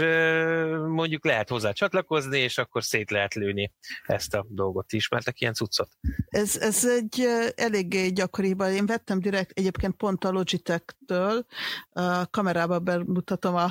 mondjuk 0.86 1.24
lehet 1.24 1.48
hozzá 1.48 1.72
csatlakozni, 1.72 2.38
és 2.38 2.58
akkor 2.58 2.84
szét 2.84 3.10
lehet 3.10 3.34
lőni 3.34 3.72
ezt 4.06 4.34
a 4.34 4.46
dolgot. 4.48 4.92
Ismertek 4.92 5.40
ilyen 5.40 5.54
cuccot? 5.54 5.88
Ez, 6.28 6.56
ez 6.56 6.86
egy 6.86 7.26
eléggé 7.54 8.08
gyakoriban. 8.08 8.72
Én 8.72 8.86
vettem 8.86 9.20
direkt 9.20 9.58
egyébként 9.58 9.96
pont 9.96 10.24
a 10.24 10.30
Logitech-től, 10.30 11.46
a 11.92 12.30
kamerába 12.30 12.78
bemutatom 12.78 13.54
a 13.54 13.70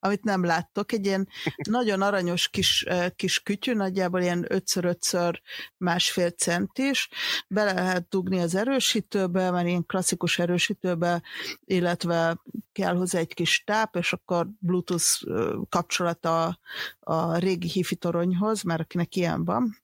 amit 0.00 0.24
nem 0.24 0.44
láttok, 0.44 0.92
egy 0.92 1.06
ilyen 1.06 1.28
nagyon 1.70 2.02
aranyos 2.02 2.48
kis, 2.48 2.86
kis 3.16 3.42
kütyű, 3.42 3.72
nagyjából 3.72 4.20
ilyen 4.20 4.46
5x5 4.48 5.34
másfél 5.76 6.30
centis, 6.30 7.08
bele 7.48 7.72
lehet 7.72 8.08
dugni 8.08 8.38
az 8.40 8.54
erősítőbe, 8.54 9.50
mert 9.50 9.66
ilyen 9.66 9.86
klasszikus 9.86 10.38
erősítőbe, 10.38 11.22
illetve 11.64 12.42
kell 12.72 12.94
hozzá 12.94 13.18
egy 13.18 13.34
kis 13.34 13.64
táp, 13.64 13.96
és 13.96 14.12
akkor 14.12 14.48
Bluetooth 14.58 15.22
kapcsolata 15.68 16.58
a 17.00 17.36
régi 17.36 17.68
hifi 17.68 17.96
toronyhoz, 17.96 18.62
mert 18.62 18.80
akinek 18.80 19.16
ilyen 19.16 19.44
van, 19.44 19.76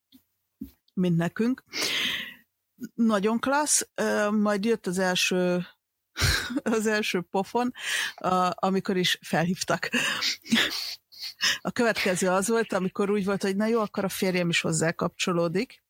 mint 0.93 1.17
nekünk. 1.17 1.63
Nagyon 2.93 3.39
klassz, 3.39 3.87
majd 4.31 4.65
jött 4.65 4.87
az 4.87 4.99
első 4.99 5.65
az 6.63 6.87
első 6.87 7.21
pofon, 7.21 7.73
amikor 8.53 8.97
is 8.97 9.19
felhívtak. 9.21 9.89
A 11.61 11.71
következő 11.71 12.29
az 12.29 12.47
volt, 12.47 12.73
amikor 12.73 13.09
úgy 13.09 13.25
volt, 13.25 13.41
hogy 13.41 13.55
na 13.55 13.65
jó, 13.65 13.81
akkor 13.81 14.03
a 14.03 14.09
férjem 14.09 14.49
is 14.49 14.61
hozzá 14.61 14.91
kapcsolódik. 14.91 15.83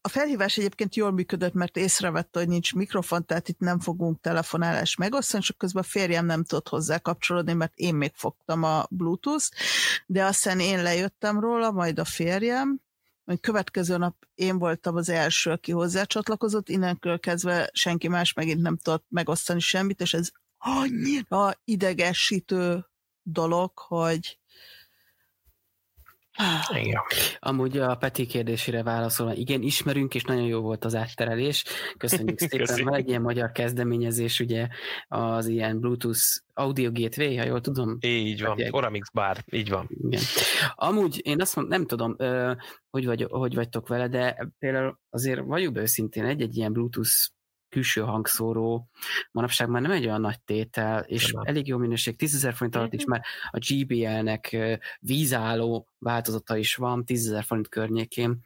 A 0.00 0.08
felhívás 0.08 0.56
egyébként 0.56 0.94
jól 0.94 1.12
működött, 1.12 1.52
mert 1.52 1.76
észrevette, 1.76 2.38
hogy 2.38 2.48
nincs 2.48 2.74
mikrofon, 2.74 3.26
tehát 3.26 3.48
itt 3.48 3.58
nem 3.58 3.80
fogunk 3.80 4.20
telefonálás 4.20 4.96
megosztani, 4.96 5.42
csak 5.42 5.58
közben 5.58 5.82
a 5.82 5.86
férjem 5.86 6.26
nem 6.26 6.44
tudott 6.44 6.68
hozzá 6.68 6.98
kapcsolódni, 6.98 7.52
mert 7.52 7.72
én 7.76 7.94
még 7.94 8.12
fogtam 8.14 8.62
a 8.62 8.86
Bluetooth, 8.90 9.46
de 10.06 10.24
aztán 10.24 10.60
én 10.60 10.82
lejöttem 10.82 11.40
róla, 11.40 11.70
majd 11.70 11.98
a 11.98 12.04
férjem, 12.04 12.80
hogy 13.26 13.40
következő 13.40 13.96
nap 13.96 14.16
én 14.34 14.58
voltam 14.58 14.96
az 14.96 15.08
első, 15.08 15.50
aki 15.50 15.72
hozzácsatlakozott, 15.72 16.68
innentől 16.68 17.18
kezdve 17.18 17.70
senki 17.72 18.08
más 18.08 18.32
megint 18.32 18.60
nem 18.60 18.76
tudott 18.76 19.04
megosztani 19.08 19.60
semmit, 19.60 20.00
és 20.00 20.14
ez 20.14 20.30
annyira 20.58 21.52
idegesítő 21.64 22.86
dolog, 23.22 23.78
hogy 23.78 24.38
igen. 26.80 27.02
Amúgy 27.38 27.78
a 27.78 27.94
Peti 27.94 28.26
kérdésére 28.26 28.82
válaszolva, 28.82 29.34
igen, 29.34 29.62
ismerünk, 29.62 30.14
és 30.14 30.24
nagyon 30.24 30.44
jó 30.46 30.60
volt 30.60 30.84
az 30.84 30.94
átterelés. 30.94 31.64
Köszönjük 31.96 32.38
szépen. 32.48 32.84
Van 32.84 32.94
egy 32.94 33.08
ilyen 33.08 33.22
magyar 33.22 33.52
kezdeményezés, 33.52 34.40
ugye 34.40 34.68
az 35.08 35.46
ilyen 35.46 35.80
Bluetooth 35.80 36.20
Audio 36.54 36.90
Gateway, 36.92 37.36
ha 37.36 37.44
jól 37.44 37.60
tudom. 37.60 37.98
Így 38.00 38.42
van, 38.42 38.60
egy... 38.60 38.68
Oramix 38.70 39.10
Bar, 39.10 39.44
így 39.50 39.68
van. 39.68 39.88
Igen. 39.88 40.22
Amúgy 40.74 41.20
én 41.24 41.40
azt 41.40 41.56
mondom, 41.56 41.78
nem 41.78 41.86
tudom, 41.86 42.16
hogy, 42.90 43.06
vagy, 43.06 43.26
hogy 43.28 43.54
vagytok 43.54 43.88
vele, 43.88 44.08
de 44.08 44.48
például 44.58 44.98
azért 45.10 45.40
vagyunk 45.44 45.76
őszintén, 45.78 46.24
egy-egy 46.24 46.56
ilyen 46.56 46.72
Bluetooth 46.72 47.10
külső 47.76 48.00
hangszóró 48.00 48.88
manapság 49.30 49.68
már 49.68 49.82
nem 49.82 49.90
egy 49.90 50.06
olyan 50.06 50.20
nagy 50.20 50.40
tétel, 50.40 51.00
és 51.00 51.32
nem. 51.32 51.42
elég 51.46 51.66
jó 51.66 51.78
minőség, 51.78 52.16
10 52.16 52.48
forint 52.54 52.76
alatt 52.76 52.92
is 52.92 53.02
mhm. 53.02 53.10
már 53.10 53.24
a 53.50 53.58
GBL-nek 53.68 54.56
vízálló 55.00 55.88
változata 55.98 56.56
is 56.56 56.74
van, 56.74 57.04
10 57.04 57.44
forint 57.44 57.68
környékén 57.68 58.40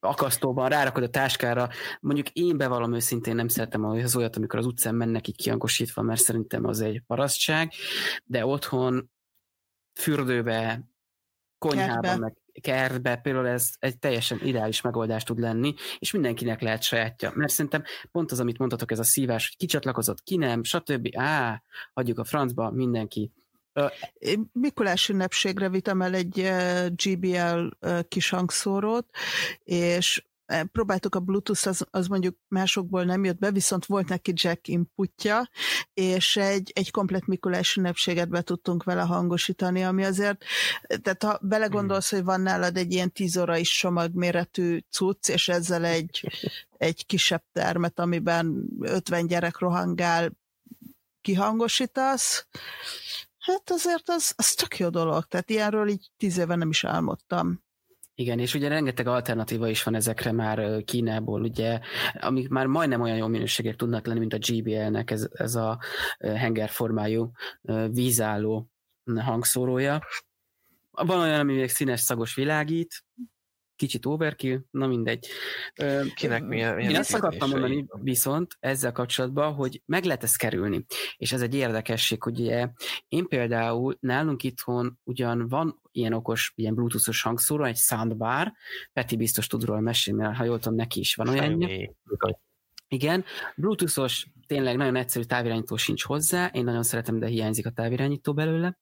akasztóban 0.00 0.68
rárakod 0.68 1.02
a 1.02 1.08
táskára. 1.08 1.68
Mondjuk 2.00 2.30
én 2.30 2.56
bevallom 2.56 2.94
őszintén 2.94 3.34
nem 3.34 3.48
szeretem 3.48 3.84
az 3.84 4.16
olyat, 4.16 4.36
amikor 4.36 4.58
az 4.58 4.66
utcán 4.66 4.94
mennek 4.94 5.28
így 5.28 5.36
kiangosítva, 5.36 6.02
mert 6.02 6.20
szerintem 6.20 6.64
az 6.64 6.80
egy 6.80 7.02
parasztság, 7.06 7.72
de 8.24 8.46
otthon 8.46 9.10
fürdőbe, 10.00 10.88
konyhában, 11.58 12.00
Kertbe. 12.00 12.18
meg 12.18 12.41
kertbe, 12.60 13.16
például 13.16 13.46
ez 13.46 13.70
egy 13.78 13.98
teljesen 13.98 14.40
ideális 14.42 14.80
megoldás 14.80 15.22
tud 15.22 15.38
lenni, 15.38 15.74
és 15.98 16.12
mindenkinek 16.12 16.60
lehet 16.60 16.82
sajátja. 16.82 17.32
Mert 17.34 17.52
szerintem 17.52 17.82
pont 18.10 18.32
az, 18.32 18.40
amit 18.40 18.58
mondtatok, 18.58 18.90
ez 18.90 18.98
a 18.98 19.04
szívás, 19.04 19.48
hogy 19.48 19.56
kicsatlakozott, 19.56 20.22
ki 20.22 20.36
nem, 20.36 20.62
stb. 20.62 21.08
Á, 21.16 21.62
hagyjuk 21.92 22.18
a 22.18 22.24
francba, 22.24 22.70
mindenki. 22.70 23.32
Én 24.12 24.50
Mikulás 24.52 25.08
ünnepségre 25.08 25.68
vittem 25.68 26.02
el 26.02 26.14
egy 26.14 26.50
GBL 26.88 27.66
kis 28.08 28.28
hangszórót, 28.28 29.06
és 29.64 30.24
próbáltuk 30.72 31.14
a 31.14 31.20
Bluetooth, 31.20 31.66
az, 31.66 31.86
az 31.90 32.06
mondjuk 32.06 32.36
másokból 32.48 33.04
nem 33.04 33.24
jött 33.24 33.38
be, 33.38 33.50
viszont 33.50 33.86
volt 33.86 34.08
neki 34.08 34.32
jack 34.34 34.68
inputja, 34.68 35.48
és 35.94 36.36
egy, 36.36 36.72
egy 36.74 36.90
komplet 36.90 37.26
Mikulás 37.26 37.76
ünnepséget 37.76 38.28
be 38.28 38.42
tudtunk 38.42 38.84
vele 38.84 39.02
hangosítani, 39.02 39.84
ami 39.84 40.04
azért, 40.04 40.44
tehát 41.02 41.22
ha 41.22 41.38
belegondolsz, 41.42 42.10
hmm. 42.10 42.18
hogy 42.18 42.26
van 42.26 42.40
nálad 42.40 42.76
egy 42.76 42.92
ilyen 42.92 43.12
10 43.12 43.40
is 43.54 43.76
csomagméretű 43.76 44.78
cucc, 44.90 45.28
és 45.28 45.48
ezzel 45.48 45.84
egy, 45.84 46.30
egy 46.76 47.06
kisebb 47.06 47.42
termet, 47.52 47.98
amiben 47.98 48.68
50 48.80 49.26
gyerek 49.26 49.58
rohangál, 49.58 50.32
kihangosítasz, 51.20 52.46
hát 53.38 53.70
azért 53.70 54.08
az, 54.08 54.32
az 54.36 54.54
tök 54.54 54.78
jó 54.78 54.88
dolog, 54.88 55.24
tehát 55.24 55.50
ilyenről 55.50 55.88
így 55.88 56.10
tíz 56.16 56.38
éve 56.38 56.54
nem 56.54 56.70
is 56.70 56.84
álmodtam. 56.84 57.62
Igen, 58.22 58.38
és 58.38 58.54
ugye 58.54 58.68
rengeteg 58.68 59.06
alternatíva 59.06 59.68
is 59.68 59.82
van 59.82 59.94
ezekre 59.94 60.32
már 60.32 60.84
Kínából, 60.84 61.42
ugye, 61.42 61.80
amik 62.20 62.48
már 62.48 62.66
majdnem 62.66 63.00
olyan 63.00 63.16
jó 63.16 63.26
minőségek 63.26 63.76
tudnak 63.76 64.06
lenni, 64.06 64.18
mint 64.18 64.32
a 64.32 64.38
GBL-nek 64.38 65.10
ez, 65.10 65.28
ez 65.32 65.54
a 65.54 65.78
hengerformájú 66.18 67.30
vízálló 67.90 68.70
hangszórója. 69.16 70.06
Van 70.90 71.20
olyan, 71.20 71.40
ami 71.40 71.54
még 71.54 71.68
színes 71.68 72.00
szagos 72.00 72.34
világít, 72.34 73.04
kicsit 73.82 74.06
overkill, 74.06 74.58
na 74.70 74.86
mindegy. 74.86 75.26
Kinek 76.14 76.44
milyen, 76.44 76.74
milyen 76.74 76.90
Én 76.90 76.96
azt 76.96 77.14
akartam 77.14 77.50
mondani 77.50 77.86
viszont 78.02 78.56
ezzel 78.60 78.92
kapcsolatban, 78.92 79.54
hogy 79.54 79.82
meg 79.86 80.04
lehet 80.04 80.22
ezt 80.22 80.38
kerülni. 80.38 80.84
És 81.16 81.32
ez 81.32 81.42
egy 81.42 81.54
érdekesség, 81.54 82.22
hogy 82.22 82.40
ugye 82.40 82.68
én 83.08 83.26
például 83.26 83.96
nálunk 84.00 84.42
itthon 84.42 84.98
ugyan 85.04 85.48
van 85.48 85.80
ilyen 85.90 86.12
okos, 86.12 86.52
ilyen 86.56 86.74
bluetoothos 86.74 87.22
hangszóró, 87.22 87.64
egy 87.64 87.76
soundbar, 87.76 88.52
Peti 88.92 89.16
biztos 89.16 89.46
tud 89.46 89.64
róla 89.64 89.80
mesélni, 89.80 90.22
mert 90.22 90.36
ha 90.36 90.44
jól 90.44 90.58
tudom, 90.58 90.76
neki 90.76 91.00
is 91.00 91.14
van 91.14 91.28
olyan. 91.28 91.68
Igen, 92.92 93.24
bluetoothos 93.56 94.26
tényleg 94.46 94.76
nagyon 94.76 94.96
egyszerű 94.96 95.24
távirányító 95.24 95.76
sincs 95.76 96.04
hozzá, 96.04 96.46
én 96.46 96.64
nagyon 96.64 96.82
szeretem, 96.82 97.18
de 97.18 97.26
hiányzik 97.26 97.66
a 97.66 97.70
távirányító 97.70 98.34
belőle. 98.34 98.78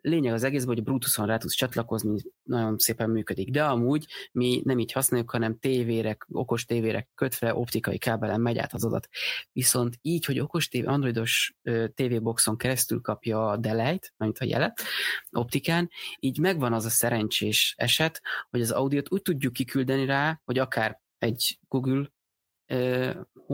Lényeg 0.00 0.32
az 0.32 0.42
egész, 0.42 0.64
hogy 0.64 0.82
Bluetooth-on 0.82 1.26
rá 1.26 1.36
tudsz 1.36 1.54
csatlakozni, 1.54 2.20
nagyon 2.42 2.78
szépen 2.78 3.10
működik, 3.10 3.50
de 3.50 3.64
amúgy 3.64 4.06
mi 4.32 4.60
nem 4.64 4.78
így 4.78 4.92
használjuk, 4.92 5.30
hanem 5.30 5.58
tévérek, 5.58 6.26
okos 6.28 6.64
tévérek 6.64 7.08
kötve 7.14 7.54
optikai 7.54 7.98
kábelen 7.98 8.40
megy 8.40 8.58
át 8.58 8.72
az 8.72 8.84
adat. 8.84 9.08
Viszont 9.52 9.98
így, 10.02 10.24
hogy 10.24 10.40
okos 10.40 10.68
tévé, 10.68 10.86
androidos 10.86 11.56
TV-boxon 11.94 12.56
keresztül 12.56 13.00
kapja 13.00 13.48
a 13.48 13.56
delejt, 13.56 14.14
mint 14.16 14.38
a 14.38 14.44
jelet, 14.44 14.82
optikán, 15.30 15.90
így 16.18 16.38
megvan 16.38 16.72
az 16.72 16.84
a 16.84 16.90
szerencsés 16.90 17.74
eset, 17.78 18.20
hogy 18.50 18.60
az 18.60 18.70
audiót 18.70 19.12
úgy 19.12 19.22
tudjuk 19.22 19.52
kiküldeni 19.52 20.04
rá, 20.04 20.40
hogy 20.44 20.58
akár 20.58 21.00
egy 21.18 21.58
Google 21.68 22.10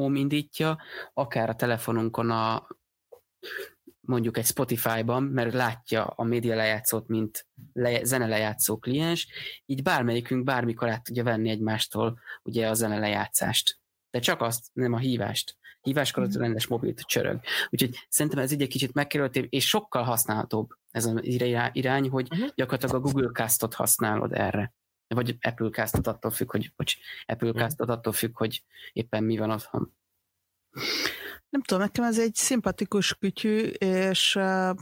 Home 0.01 0.19
indítja, 0.19 0.79
akár 1.15 1.49
a 1.49 1.55
telefonunkon 1.55 2.31
a 2.31 2.67
mondjuk 4.01 4.37
egy 4.37 4.45
Spotify-ban, 4.45 5.23
mert 5.23 5.53
látja 5.53 6.05
a 6.05 6.23
média 6.23 6.55
lejátszót, 6.55 7.09
mint 7.09 7.47
le, 7.73 8.05
zene 8.05 8.27
lejátszó 8.27 8.79
kliens, 8.79 9.29
így 9.67 9.83
bármelyikünk 9.83 10.45
bármikor 10.45 10.89
át 10.89 11.03
tudja 11.03 11.25
venni 11.25 11.51
egymástól 11.51 12.19
ugye 12.43 12.69
a 12.69 12.75
zene 12.75 12.99
lejátszást. 12.99 13.79
De 14.11 14.19
csak 14.19 14.41
azt, 14.41 14.67
nem 14.73 14.93
a 14.93 14.99
hívást. 14.99 15.57
Híváskor 15.81 16.23
az 16.23 16.35
mhm. 16.35 16.43
rendes 16.43 16.67
mobilt 16.67 17.01
csörög. 17.01 17.41
Úgyhogy 17.71 18.07
szerintem 18.09 18.43
ez 18.43 18.53
így 18.53 18.63
egy 18.63 18.69
kicsit 18.69 18.95
megkerült, 18.95 19.37
és 19.37 19.69
sokkal 19.69 20.03
használhatóbb 20.03 20.69
ez 20.91 21.05
az 21.05 21.21
irány, 21.73 22.09
hogy 22.09 22.29
uh-huh. 22.31 22.49
gyakorlatilag 22.55 22.95
a 22.95 23.11
Google 23.11 23.31
Cast-ot 23.33 23.75
használod 23.75 24.33
erre 24.33 24.73
vagy 25.09 25.37
Apple 25.41 25.71
Cast-ot 25.71 26.07
attól 26.07 26.31
függ, 26.31 26.51
hogy, 26.51 26.73
hogy 26.77 26.97
Apple 27.27 27.51
hmm. 27.51 27.61
Cast-ot 27.61 27.89
attól 27.89 28.13
függ, 28.13 28.37
hogy 28.37 28.63
éppen 28.93 29.25
mi 29.25 29.37
van 29.37 29.51
otthon. 29.51 29.95
Nem 31.49 31.63
tudom, 31.63 31.83
nekem 31.83 32.05
ez 32.05 32.19
egy 32.19 32.35
szimpatikus 32.35 33.15
kütyű, 33.15 33.61
és 33.79 34.35
uh, 34.35 34.77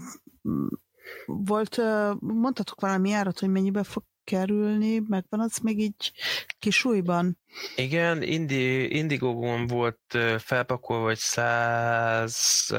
volt, 1.27 1.77
uh, 1.77 2.15
mondhatok 2.21 2.81
valami 2.81 3.13
árat, 3.13 3.39
hogy 3.39 3.49
mennyibe 3.49 3.83
fog 3.83 4.05
kerülni, 4.25 4.99
megvan 5.09 5.41
az 5.41 5.59
még 5.59 5.79
így 5.79 6.13
kisújban? 6.59 7.39
Igen, 7.77 8.23
Indi, 8.23 8.97
Indigo-gon 8.97 9.67
volt 9.67 10.19
felpakolva, 10.39 11.05
hogy 11.05 11.19
100 11.19 12.75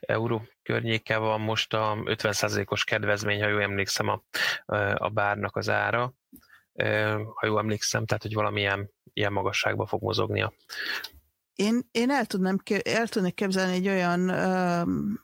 euró 0.00 0.42
környéke 0.62 1.16
van 1.16 1.40
most 1.40 1.74
a 1.74 1.96
50%-os 2.04 2.84
kedvezmény, 2.84 3.42
ha 3.42 3.48
jól 3.48 3.62
emlékszem 3.62 4.08
a, 4.08 4.22
a 4.94 5.08
bárnak 5.08 5.56
az 5.56 5.68
ára 5.68 6.14
ha 7.34 7.46
jól 7.46 7.58
emlékszem, 7.58 8.06
tehát 8.06 8.22
hogy 8.22 8.34
valamilyen 8.34 8.90
ilyen 9.12 9.32
magasságban 9.32 9.86
fog 9.86 10.02
mozognia. 10.02 10.52
Én, 11.54 11.88
én 11.90 12.10
el, 12.10 12.26
tudnám, 12.26 12.56
el 12.82 13.08
tudnék 13.08 13.34
képzelni 13.34 13.72
egy 13.74 13.88
olyan 13.88 14.30
um, 14.30 15.20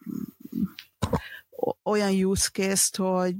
olyan 1.82 2.24
use 2.24 2.50
case-t, 2.52 2.96
hogy 2.96 3.34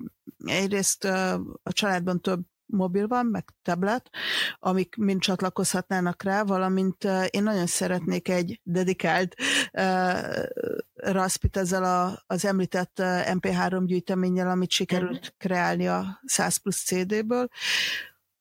egyrészt 0.45 1.05
uh, 1.05 1.33
a 1.63 1.73
családban 1.73 2.21
több 2.21 2.41
mobil 2.69 3.07
van, 3.07 3.27
meg 3.27 3.45
tablet, 3.63 4.11
amik 4.59 4.97
mind 4.97 5.21
csatlakozhatnának 5.21 6.23
rá, 6.23 6.43
valamint 6.43 7.05
én 7.31 7.43
nagyon 7.43 7.67
szeretnék 7.67 8.29
egy 8.29 8.61
dedikált 8.63 9.35
uh, 9.73 10.45
Raspit 10.95 11.57
ezzel 11.57 11.85
a, 11.85 12.23
az 12.27 12.45
említett 12.45 12.99
uh, 12.99 13.07
MP3 13.07 13.83
gyűjteménnyel, 13.87 14.51
amit 14.51 14.71
sikerült 14.71 15.17
uh-huh. 15.17 15.37
kreálni 15.39 15.89
a 15.89 16.21
100 16.25 16.57
plusz 16.57 16.85
CD-ből, 16.85 17.49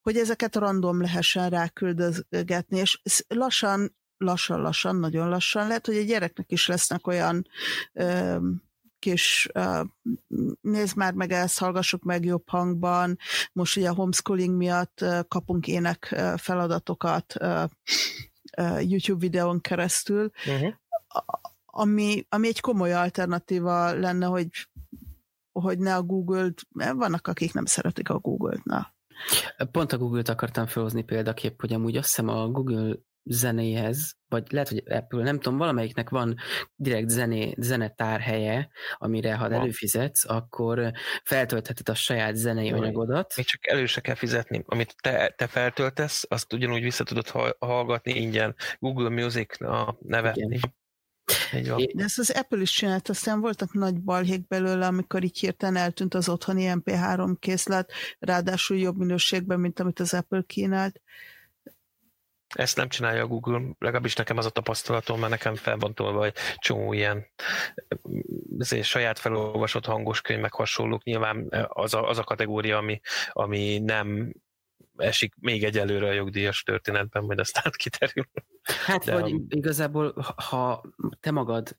hogy 0.02 0.18
ezeket 0.18 0.56
random 0.56 1.02
lehessen 1.02 1.50
ráküldözgetni, 1.50 2.78
és 2.78 3.02
lassan 3.28 3.96
lassan-lassan, 4.18 4.96
nagyon 4.96 5.30
lassan 5.30 5.68
lehet, 5.68 5.86
hogy 5.86 5.98
a 5.98 6.04
gyereknek 6.04 6.52
is 6.52 6.68
lesznek 6.68 7.08
olyan 7.08 7.48
ö, 7.94 8.38
kis 9.00 9.50
uh, 9.54 9.86
nézd 10.62 10.98
már 10.98 11.14
meg 11.14 11.32
ezt, 11.32 11.60
hallgassuk 11.60 12.04
meg 12.04 12.26
jobb 12.26 12.50
hangban. 12.50 13.18
Most 13.54 13.78
ugye 13.78 13.90
a 13.90 13.94
homeschooling 13.94 14.56
miatt 14.56 15.00
uh, 15.02 15.20
kapunk 15.28 15.68
ének 15.68 16.10
uh, 16.12 16.38
feladatokat 16.38 17.34
uh, 17.40 17.64
uh, 18.58 18.90
YouTube 18.90 19.20
videón 19.20 19.62
keresztül, 19.62 20.30
uh-huh. 20.46 20.74
ami, 21.66 22.26
ami 22.30 22.48
egy 22.48 22.60
komoly 22.60 22.94
alternatíva 22.94 23.94
lenne, 23.94 24.26
hogy, 24.26 24.50
hogy 25.52 25.80
ne 25.80 25.96
a 25.96 26.04
Google-t, 26.04 26.68
vannak 26.74 27.28
akik 27.28 27.54
nem 27.54 27.66
szeretik 27.66 28.10
a 28.10 28.20
Google-t, 28.20 28.64
na. 28.64 28.96
Pont 29.72 29.92
a 29.92 29.98
Google-t 29.98 30.30
akartam 30.30 30.66
felhozni 30.66 31.04
példaképp, 31.04 31.60
hogy 31.60 31.74
amúgy 31.74 31.98
azt 31.98 32.08
hiszem 32.08 32.28
a 32.28 32.48
Google 32.48 32.96
zenéhez, 33.30 34.16
vagy 34.30 34.44
lehet, 34.52 34.70
hogy 34.70 34.84
Apple, 34.86 35.24
nem 35.24 35.40
tudom, 35.40 35.58
valamelyiknek 35.58 36.10
van 36.10 36.36
direkt 36.76 37.10
zené, 37.10 37.54
zenetárhelye, 37.58 38.70
amire 38.98 39.36
ha 39.36 39.50
van. 39.50 39.60
előfizetsz, 39.60 40.30
akkor 40.30 40.92
feltöltheted 41.24 41.90
a 41.90 41.96
saját 41.96 42.36
zenei 42.36 42.68
Jaj. 42.68 42.80
anyagodat. 42.80 43.34
Még 43.36 43.46
csak 43.46 43.68
elő 43.68 43.86
se 43.86 44.02
kell 44.02 44.16
fizetni. 44.16 44.64
Amit 44.66 44.96
te, 45.02 45.34
te 45.38 45.48
feltöltesz, 45.48 46.26
azt 46.30 46.54
ugyanúgy 46.54 46.82
vissza 46.82 47.04
tudod 47.04 47.28
hallgatni 47.60 48.14
ingyen. 48.14 48.56
Google 48.80 49.10
Music 49.10 49.62
a 49.62 49.98
neve. 50.02 50.34
Igen. 51.54 51.90
De 51.94 52.04
ezt 52.04 52.20
az 52.20 52.30
Apple 52.30 52.62
is 52.62 52.72
csinált, 52.72 53.10
aztán 53.10 53.40
voltak 53.40 53.74
nagy 53.74 54.02
balhék 54.02 54.48
belőle, 54.48 54.86
amikor 54.86 55.24
így 55.24 55.40
hirtelen 55.40 55.76
eltűnt 55.76 56.14
az 56.14 56.30
otthoni 56.30 56.72
MP3 56.76 57.36
készlet, 57.40 57.92
ráadásul 58.20 58.78
jobb 58.78 58.98
minőségben, 58.98 59.60
mint 59.60 59.80
amit 59.80 60.00
az 60.00 60.14
Apple 60.14 60.44
kínált. 60.48 61.02
Ezt 62.56 62.78
nem 62.78 62.90
csinálja 62.90 63.24
a 63.24 63.28
Google, 63.28 63.62
legalábbis 63.80 64.16
nekem 64.16 64.38
az 64.38 64.46
a 64.46 64.50
tapasztalatom, 64.50 65.20
mert 65.20 65.32
nekem 65.32 65.56
fel 65.56 65.78
van 65.78 65.94
tolva 65.94 66.26
egy 66.26 66.36
csomó 66.58 66.94
ilyen 66.94 67.28
saját 68.82 69.20
felolvasott 69.20 69.86
hangos 69.86 70.22
könyv, 70.22 70.42
meg 70.42 70.54
hasonlók. 70.54 71.04
Nyilván 71.04 71.48
az 71.68 71.94
a, 71.94 72.10
az 72.10 72.18
a 72.18 72.24
kategória, 72.24 72.78
ami, 72.78 73.00
ami 73.32 73.80
nem 73.80 74.34
esik 74.98 75.34
még 75.40 75.64
egy 75.64 75.78
előre 75.78 76.08
a 76.08 76.12
jogdíjas 76.12 76.64
történetben, 76.64 77.24
majd 77.24 77.40
aztán 77.40 77.72
kiterül. 77.76 78.26
Hát 78.86 79.06
De 79.06 79.14
vagy 79.14 79.32
a... 79.32 79.40
igazából, 79.50 80.26
ha 80.36 80.84
te 81.20 81.32
magad 81.32 81.78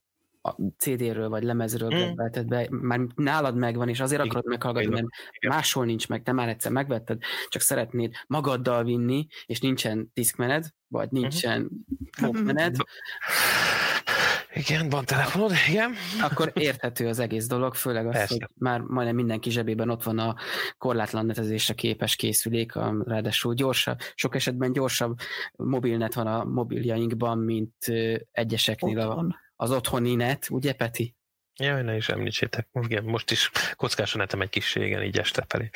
CD-ről 0.79 1.29
vagy 1.29 1.43
lemezről 1.43 1.95
mm. 1.95 2.15
vetted 2.15 2.47
be, 2.47 2.67
már 2.71 3.01
nálad 3.15 3.57
megvan, 3.57 3.89
és 3.89 4.01
azért 4.01 4.21
akarod 4.21 4.47
meghallgatni, 4.47 4.91
mert 4.91 5.07
máshol 5.49 5.85
nincs 5.85 6.09
meg, 6.09 6.23
te 6.23 6.33
már 6.33 6.49
egyszer 6.49 6.73
megvetted, 6.73 7.19
csak 7.49 7.63
szeretnéd 7.63 8.15
magaddal 8.27 8.85
vinni, 8.85 9.27
és 9.47 9.61
nincsen 9.61 10.11
diszkmened, 10.15 10.67
vagy 10.89 11.09
mhm. 11.11 11.21
nincsen 11.21 11.71
mened. 12.45 12.77
Igen, 14.55 14.89
van 14.89 15.05
telefonod, 15.05 15.53
igen. 15.69 15.95
Akkor 16.23 16.53
érthető 16.55 17.09
az 17.09 17.19
egész 17.19 17.47
dolog, 17.47 17.75
főleg 17.75 18.07
az, 18.07 18.13
Persze. 18.13 18.35
hogy 18.35 18.49
már 18.55 18.81
majdnem 18.81 19.15
mindenki 19.15 19.51
zsebében 19.51 19.91
ott 19.91 20.03
van 20.03 20.19
a 20.19 20.35
korlátlan 20.79 21.27
netezésre 21.27 21.75
képes 21.75 22.17
készülék, 22.17 22.77
a, 22.77 22.95
ráadásul 23.05 23.55
gyorsabb, 23.55 23.99
sok 24.15 24.35
esetben 24.35 24.73
gyorsabb 24.73 25.19
mobilnet 25.57 26.15
van 26.15 26.27
a 26.27 26.45
mobiljainkban, 26.45 27.39
mint 27.39 27.75
egyeseknél 28.33 29.01
a, 29.01 29.27
az 29.61 29.71
otthoni 29.71 30.15
net, 30.15 30.47
ugye 30.51 30.73
Peti? 30.73 31.17
Jaj, 31.61 31.83
ne 31.83 31.97
is 31.97 32.09
említsétek. 32.09 32.69
Igen, 32.73 33.05
most 33.05 33.31
is 33.31 33.51
kockásan 33.77 34.21
netem 34.21 34.41
egy 34.41 34.49
kis 34.49 34.75
régen, 34.75 35.03
így 35.03 35.19
este 35.19 35.45
felé. 35.49 35.71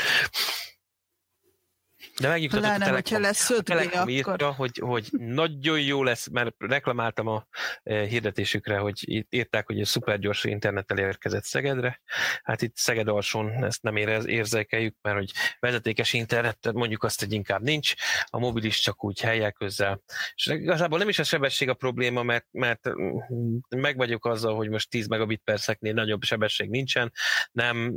De 2.20 2.28
megnyugtatott 2.28 2.66
Pláne, 2.66 2.84
a 2.84 2.88
Telekom, 2.88 3.20
lesz 3.20 3.50
5 3.50 3.58
a 3.58 3.62
Telekom 3.62 4.08
írta, 4.08 4.52
hogy, 4.52 4.78
hogy 4.78 5.08
nagyon 5.12 5.80
jó 5.80 6.02
lesz, 6.02 6.28
mert 6.28 6.54
reklamáltam 6.58 7.26
a 7.26 7.46
eh, 7.82 8.06
hirdetésükre, 8.06 8.78
hogy 8.78 9.24
írták, 9.30 9.66
hogy 9.66 9.80
a 9.80 9.84
szuper 9.84 10.18
gyors 10.18 10.44
internettel 10.44 10.98
érkezett 10.98 11.44
Szegedre. 11.44 12.00
Hát 12.42 12.62
itt 12.62 12.76
Szeged 12.76 13.08
alsón 13.08 13.64
ezt 13.64 13.82
nem 13.82 13.96
érez, 13.96 14.26
érzékeljük, 14.26 14.96
mert 15.02 15.16
hogy 15.16 15.32
vezetékes 15.60 16.12
internet, 16.12 16.72
mondjuk 16.72 17.04
azt, 17.04 17.20
hogy 17.20 17.32
inkább 17.32 17.62
nincs, 17.62 17.94
a 18.24 18.38
mobil 18.38 18.64
is 18.64 18.80
csak 18.80 19.04
úgy 19.04 19.20
helyek 19.20 19.54
közel. 19.54 20.02
És 20.34 20.46
igazából 20.46 20.98
nem 20.98 21.08
is 21.08 21.18
a 21.18 21.24
sebesség 21.24 21.68
a 21.68 21.74
probléma, 21.74 22.22
mert, 22.22 22.46
mert 22.50 22.88
mm, 22.88 23.56
meg 23.68 23.96
vagyok 23.96 24.26
azzal, 24.26 24.54
hogy 24.54 24.68
most 24.68 24.90
10 24.90 25.06
megabit 25.06 25.42
per 25.44 25.60
szeknél 25.60 25.92
nagyobb 25.92 26.22
sebesség 26.22 26.70
nincsen, 26.70 27.12
nem 27.52 27.94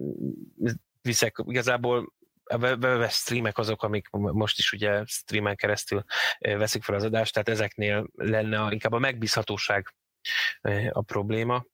viszek 1.02 1.36
igazából 1.46 2.14
a 2.46 2.58
webes 2.58 3.14
streamek 3.14 3.58
azok, 3.58 3.84
amik 3.84 4.10
most 4.10 4.58
is 4.58 4.72
ugye 4.72 5.04
streamen 5.06 5.56
keresztül 5.56 6.04
veszik 6.40 6.84
fel 6.84 6.96
az 6.96 7.04
adást, 7.04 7.34
tehát 7.34 7.50
ezeknél 7.50 8.08
lenne 8.14 8.72
inkább 8.72 8.94
a 8.94 9.00
megbízhatóság 9.00 9.96
a 10.90 11.02
probléma, 11.02 11.66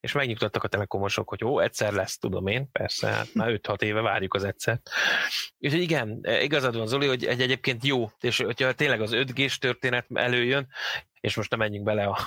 és 0.00 0.12
megnyugtattak 0.12 0.64
a 0.64 0.68
telekomosok, 0.68 1.28
hogy 1.28 1.40
jó, 1.40 1.58
egyszer 1.58 1.92
lesz, 1.92 2.18
tudom 2.18 2.46
én, 2.46 2.70
persze, 2.72 3.08
hát 3.08 3.34
már 3.34 3.60
5-6 3.62 3.82
éve 3.82 4.00
várjuk 4.00 4.34
az 4.34 4.44
egyszer. 4.44 4.80
Úgyhogy 5.58 5.80
igen, 5.80 6.20
igazad 6.40 6.76
van 6.76 6.86
Zoli, 6.86 7.06
hogy 7.06 7.24
egy 7.24 7.40
egyébként 7.40 7.84
jó, 7.84 8.10
és 8.20 8.36
hogyha 8.36 8.72
tényleg 8.72 9.00
az 9.00 9.10
5G-s 9.14 9.58
történet 9.58 10.06
előjön, 10.14 10.68
és 11.20 11.36
most 11.36 11.50
nem 11.50 11.58
menjünk 11.58 11.84
bele 11.84 12.04
a, 12.04 12.18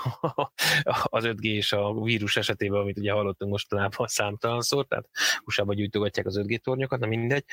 az 1.04 1.24
5G 1.28 1.42
és 1.42 1.72
a 1.72 1.94
vírus 1.94 2.38
esetében, 2.38 2.80
amit 2.80 2.98
ugye 2.98 3.12
hallottunk 3.12 3.52
mostanában 3.52 4.08
számtalan 4.08 4.62
szor, 4.62 4.86
tehát 4.86 5.10
usa 5.46 5.74
gyújtogatják 5.74 6.26
az 6.26 6.40
5G 6.44 6.58
tornyokat, 6.58 7.00
na 7.00 7.08
mindegy. 7.08 7.46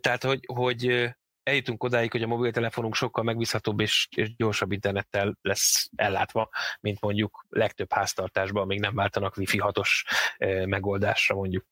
Tehát, 0.00 0.24
hogy, 0.24 0.40
hogy 0.52 1.10
eljutunk 1.42 1.84
odáig, 1.84 2.10
hogy 2.10 2.22
a 2.22 2.26
mobiltelefonunk 2.26 2.94
sokkal 2.94 3.24
megbízhatóbb 3.24 3.80
és, 3.80 4.08
és 4.16 4.36
gyorsabb 4.36 4.72
internettel 4.72 5.38
lesz 5.42 5.90
ellátva, 5.96 6.48
mint 6.80 7.00
mondjuk 7.00 7.46
legtöbb 7.48 7.92
háztartásban, 7.92 8.66
még 8.66 8.80
nem 8.80 8.94
váltanak 8.94 9.36
Wi-Fi 9.36 9.60
6-os 9.62 9.90
megoldásra 10.64 11.34
mondjuk 11.34 11.64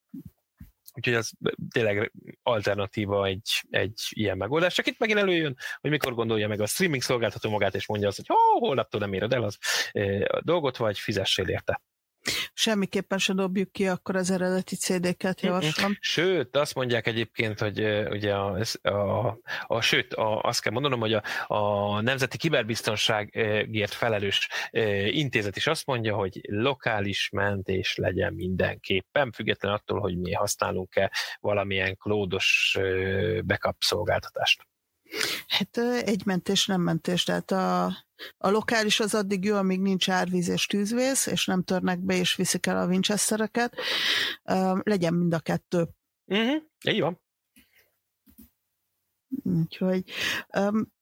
Úgyhogy 1.00 1.14
az 1.14 1.32
tényleg 1.70 2.12
alternatíva 2.42 3.26
egy, 3.26 3.62
egy 3.70 4.00
ilyen 4.08 4.36
megoldás. 4.36 4.74
Csak 4.74 4.86
itt 4.86 4.98
megint 4.98 5.18
előjön, 5.18 5.56
hogy 5.80 5.90
mikor 5.90 6.14
gondolja 6.14 6.48
meg 6.48 6.60
a 6.60 6.66
streaming 6.66 7.02
szolgáltató 7.02 7.50
magát, 7.50 7.74
és 7.74 7.86
mondja 7.86 8.08
azt, 8.08 8.16
hogy 8.16 8.26
oh, 8.28 8.60
holnaptól 8.60 9.00
nem 9.00 9.12
éred 9.12 9.32
el 9.32 9.42
az 9.42 9.58
a 10.24 10.40
dolgot, 10.44 10.76
vagy 10.76 10.98
fizessél 10.98 11.48
érte. 11.48 11.80
Semmiképpen 12.60 13.18
se 13.18 13.32
dobjuk 13.32 13.72
ki 13.72 13.86
akkor 13.88 14.16
az 14.16 14.30
eredeti 14.30 14.76
CD-ket, 14.76 15.40
javaslom. 15.40 15.96
Sőt, 16.00 16.56
azt 16.56 16.74
mondják 16.74 17.06
egyébként, 17.06 17.58
hogy 17.60 17.80
ugye 18.10 18.34
a, 18.34 18.60
a, 18.82 19.38
a 19.66 19.80
sőt, 19.80 20.14
a, 20.14 20.40
azt 20.40 20.62
kell 20.62 20.72
mondanom, 20.72 21.00
hogy 21.00 21.12
a, 21.12 21.22
a 21.46 22.00
Nemzeti 22.00 22.36
Kiberbiztonságért 22.36 23.92
felelős 23.92 24.48
intézet 25.06 25.56
is 25.56 25.66
azt 25.66 25.86
mondja, 25.86 26.14
hogy 26.14 26.40
lokális 26.42 27.28
mentés 27.32 27.96
legyen 27.96 28.34
mindenképpen, 28.34 29.32
független 29.32 29.72
attól, 29.72 30.00
hogy 30.00 30.18
mi 30.18 30.32
használunk-e 30.32 31.12
valamilyen 31.40 31.96
klódos 31.96 32.78
backup 33.44 33.76
szolgáltatást. 33.78 34.69
Hát 35.50 35.78
egy 35.78 36.26
mentés, 36.26 36.66
nem 36.66 36.80
mentés, 36.80 37.24
tehát 37.24 37.50
a, 37.50 37.84
a 38.38 38.50
lokális 38.50 39.00
az 39.00 39.14
addig 39.14 39.44
jó, 39.44 39.56
amíg 39.56 39.80
nincs 39.80 40.10
árvíz 40.10 40.48
és 40.48 40.66
tűzvész, 40.66 41.26
és 41.26 41.46
nem 41.46 41.62
törnek 41.62 41.98
be 41.98 42.14
és 42.14 42.36
viszik 42.36 42.66
el 42.66 42.78
a 42.78 42.86
Winchestereket. 42.86 43.76
Legyen 44.82 45.14
mind 45.14 45.34
a 45.34 45.38
kettő. 45.38 45.88
Uh-huh. 46.26 46.62
Így 46.84 47.00
van. 47.00 47.20
Úgyhogy 49.42 50.10
um, 50.58 50.92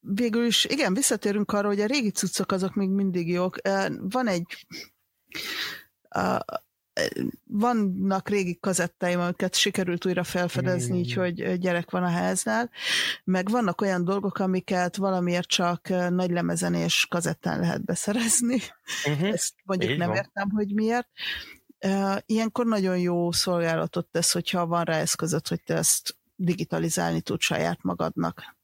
végül 0.00 0.44
is, 0.44 0.64
igen, 0.64 0.94
visszatérünk 0.94 1.52
arra, 1.52 1.68
hogy 1.68 1.80
a 1.80 1.86
régi 1.86 2.10
cuccok 2.10 2.52
azok 2.52 2.74
még 2.74 2.88
mindig 2.88 3.28
jók. 3.28 3.56
Van 3.98 4.26
egy 4.26 4.66
uh, 6.16 6.38
vannak 7.46 8.28
régi 8.28 8.58
kazettáim, 8.60 9.20
amiket 9.20 9.54
sikerült 9.54 10.06
újra 10.06 10.24
felfedezni, 10.24 10.96
mm. 10.96 11.00
így 11.00 11.12
hogy 11.12 11.58
gyerek 11.58 11.90
van 11.90 12.02
a 12.02 12.08
háznál, 12.08 12.70
meg 13.24 13.48
vannak 13.48 13.80
olyan 13.80 14.04
dolgok, 14.04 14.38
amiket 14.38 14.96
valamiért 14.96 15.48
csak 15.48 15.88
nagy 16.10 16.30
lemezen 16.30 16.74
és 16.74 17.06
kazettán 17.08 17.60
lehet 17.60 17.84
beszerezni. 17.84 18.60
Uh-huh. 19.06 19.28
Ezt 19.36 19.54
mondjuk 19.64 19.90
Így 19.90 19.98
nem 19.98 20.08
van. 20.08 20.16
értem, 20.16 20.50
hogy 20.50 20.74
miért. 20.74 21.08
Ilyenkor 22.26 22.66
nagyon 22.66 22.98
jó 22.98 23.32
szolgálatot 23.32 24.06
tesz, 24.06 24.32
hogyha 24.32 24.66
van 24.66 24.84
rá 24.84 24.96
eszközöt, 24.96 25.48
hogy 25.48 25.62
te 25.62 25.74
ezt 25.74 26.16
digitalizálni 26.36 27.20
tud 27.20 27.40
saját 27.40 27.82
magadnak. 27.82 28.56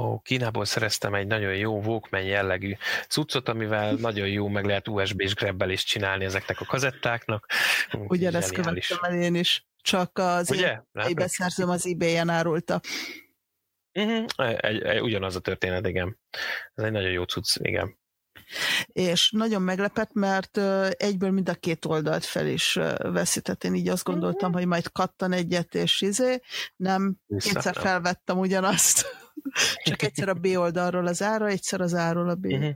Ó, 0.00 0.18
Kínából 0.18 0.64
szereztem 0.64 1.14
egy 1.14 1.26
nagyon 1.26 1.56
jó 1.56 1.80
Walkman 1.80 2.22
jellegű 2.22 2.76
cuccot, 3.08 3.48
amivel 3.48 3.94
nagyon 3.94 4.28
jó 4.28 4.48
meg 4.48 4.64
lehet 4.64 4.88
USB-s 4.88 5.34
is 5.66 5.84
csinálni 5.84 6.24
ezeknek 6.24 6.60
a 6.60 6.64
kazettáknak. 6.64 7.46
Ugyanezt 7.92 8.52
követtem 8.52 8.98
el 9.02 9.22
én 9.22 9.34
is, 9.34 9.66
csak 9.82 10.18
az 10.18 10.50
Ugye? 10.50 10.80
én 11.08 11.14
beszerzőm 11.14 11.68
az 11.68 11.86
eBay-en 11.86 12.28
árulta. 12.28 12.80
Uh-huh. 13.92 14.24
Egy, 14.36 14.82
egy, 14.82 15.00
ugyanaz 15.00 15.36
a 15.36 15.40
történet, 15.40 15.86
igen. 15.86 16.18
Ez 16.74 16.84
egy 16.84 16.92
nagyon 16.92 17.10
jó 17.10 17.22
cucc, 17.22 17.56
igen. 17.60 17.98
És 18.86 19.30
nagyon 19.30 19.62
meglepett, 19.62 20.12
mert 20.12 20.56
egyből 20.92 21.30
mind 21.30 21.48
a 21.48 21.54
két 21.54 21.84
oldalt 21.84 22.24
fel 22.24 22.46
is 22.46 22.78
veszített. 22.98 23.64
Én 23.64 23.74
így 23.74 23.88
azt 23.88 24.04
gondoltam, 24.04 24.48
uh-huh. 24.48 24.54
hogy 24.54 24.66
majd 24.66 24.92
kattan 24.92 25.32
egyet, 25.32 25.74
és 25.74 26.00
izé, 26.00 26.40
nem, 26.76 27.16
Vissza, 27.26 27.48
kétszer 27.48 27.74
nem. 27.74 27.82
felvettem 27.82 28.38
ugyanazt. 28.38 29.18
Csak 29.84 30.02
egyszer 30.02 30.28
a 30.28 30.34
B 30.34 30.46
oldalról 30.46 31.06
az 31.06 31.22
ára, 31.22 31.46
egyszer 31.46 31.80
az 31.80 31.94
áról 31.94 32.28
a 32.28 32.34
B. 32.34 32.44
Uh-huh. 32.44 32.74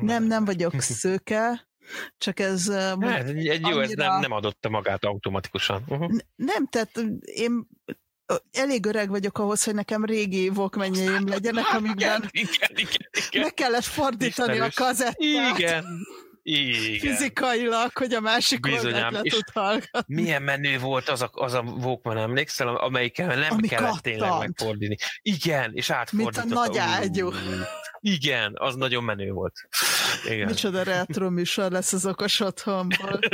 Nem, 0.00 0.24
nem 0.24 0.44
vagyok 0.44 0.80
szőke, 0.80 1.68
csak 2.18 2.40
ez... 2.40 2.72
Hát, 3.00 3.28
egy, 3.28 3.48
egy 3.48 3.60
jó, 3.60 3.66
annyira... 3.66 3.82
ez 3.82 3.90
nem, 3.90 4.20
nem 4.20 4.32
adotta 4.32 4.68
magát 4.68 5.04
automatikusan. 5.04 5.82
Uh-huh. 5.86 6.18
Nem, 6.36 6.66
tehát 6.66 7.00
én 7.20 7.68
elég 8.52 8.86
öreg 8.86 9.08
vagyok 9.08 9.38
ahhoz, 9.38 9.64
hogy 9.64 9.74
nekem 9.74 10.04
régi 10.04 10.48
walkmanjeim 10.48 11.28
legyenek, 11.28 11.72
amikben 11.76 12.28
igen, 12.30 12.30
igen, 12.32 12.70
igen, 12.76 13.08
igen. 13.28 13.42
meg 13.42 13.54
kellett 13.54 13.84
fordítani 13.84 14.52
Istenős. 14.52 14.76
a 14.76 14.82
kazettát. 14.82 15.16
Igen, 15.56 15.84
igen. 16.48 16.98
Fizikailag, 16.98 17.90
hogy 17.92 18.14
a 18.14 18.20
másik 18.20 18.60
Bizonyám. 18.60 19.12
le 19.12 19.20
tud 19.22 19.50
hallgatni. 19.52 20.14
Milyen 20.14 20.42
menő 20.42 20.78
volt 20.78 21.08
az 21.08 21.22
a, 21.22 21.30
az 21.32 21.52
a 21.52 21.60
Walkman, 21.60 22.16
emlékszel, 22.16 22.76
amelyikkel 22.76 23.26
nem 23.26 23.52
Ami 23.52 23.68
kellett 23.68 23.84
kattant. 23.84 24.02
tényleg 24.02 24.38
megfordítani. 24.38 24.96
Igen, 25.22 25.70
és 25.74 25.90
átfordította. 25.90 26.44
Mint 26.44 26.56
a 26.56 26.60
nagy 26.60 26.78
ágyú. 26.78 27.32
Igen, 28.00 28.52
az 28.54 28.74
nagyon 28.74 29.04
menő 29.04 29.30
volt. 29.30 29.54
Igen. 30.24 30.46
Micsoda 30.46 30.82
retro 30.82 31.30
műsor 31.30 31.70
lesz 31.70 31.92
az 31.92 32.06
okos 32.06 32.40
otthonból. 32.40 33.18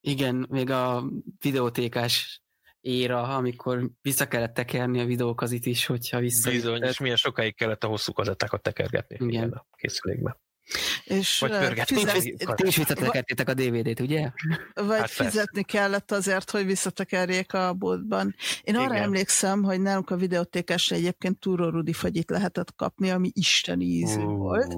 Igen, 0.00 0.46
még 0.50 0.70
a 0.70 1.04
videótékás 1.40 2.42
éra, 2.80 3.22
amikor 3.22 3.90
vissza 4.02 4.28
kellett 4.28 4.54
tekerni 4.54 5.00
a 5.00 5.04
videókazit 5.04 5.66
is, 5.66 5.86
hogyha 5.86 6.18
vissza. 6.18 6.50
Bizony, 6.50 6.82
és 6.82 6.98
milyen 6.98 7.16
sokáig 7.16 7.56
kellett 7.56 7.84
a 7.84 7.86
hosszú 7.86 8.12
kazettákat 8.12 8.62
tekergetni 8.62 9.16
igen. 9.26 9.50
a 9.50 9.66
készülékbe. 9.76 10.42
És 11.04 11.38
vagy 11.38 11.50
pörgetni. 11.50 12.04
Ti 12.54 12.66
is 12.66 12.76
visszatekertétek 12.76 13.48
a 13.48 13.54
DVD-t, 13.54 14.00
ugye? 14.00 14.30
Vagy 14.74 14.98
hát 14.98 15.10
fizetni 15.10 15.62
persze. 15.62 15.78
kellett 15.78 16.12
azért, 16.12 16.50
hogy 16.50 16.66
visszatekerjék 16.66 17.52
a 17.52 17.72
boltban. 17.72 18.34
Én 18.62 18.76
arra 18.76 18.92
Igen. 18.92 19.02
emlékszem, 19.02 19.62
hogy 19.62 19.80
nálunk 19.80 20.10
a 20.10 20.16
videótékásra 20.16 20.96
egyébként 20.96 21.38
Túró 21.38 21.68
Rudi 21.68 21.92
fagyit 21.92 22.30
lehetett 22.30 22.74
kapni, 22.76 23.10
ami 23.10 23.30
isteni 23.32 23.84
ízű 23.84 24.20
uh. 24.20 24.36
volt. 24.36 24.76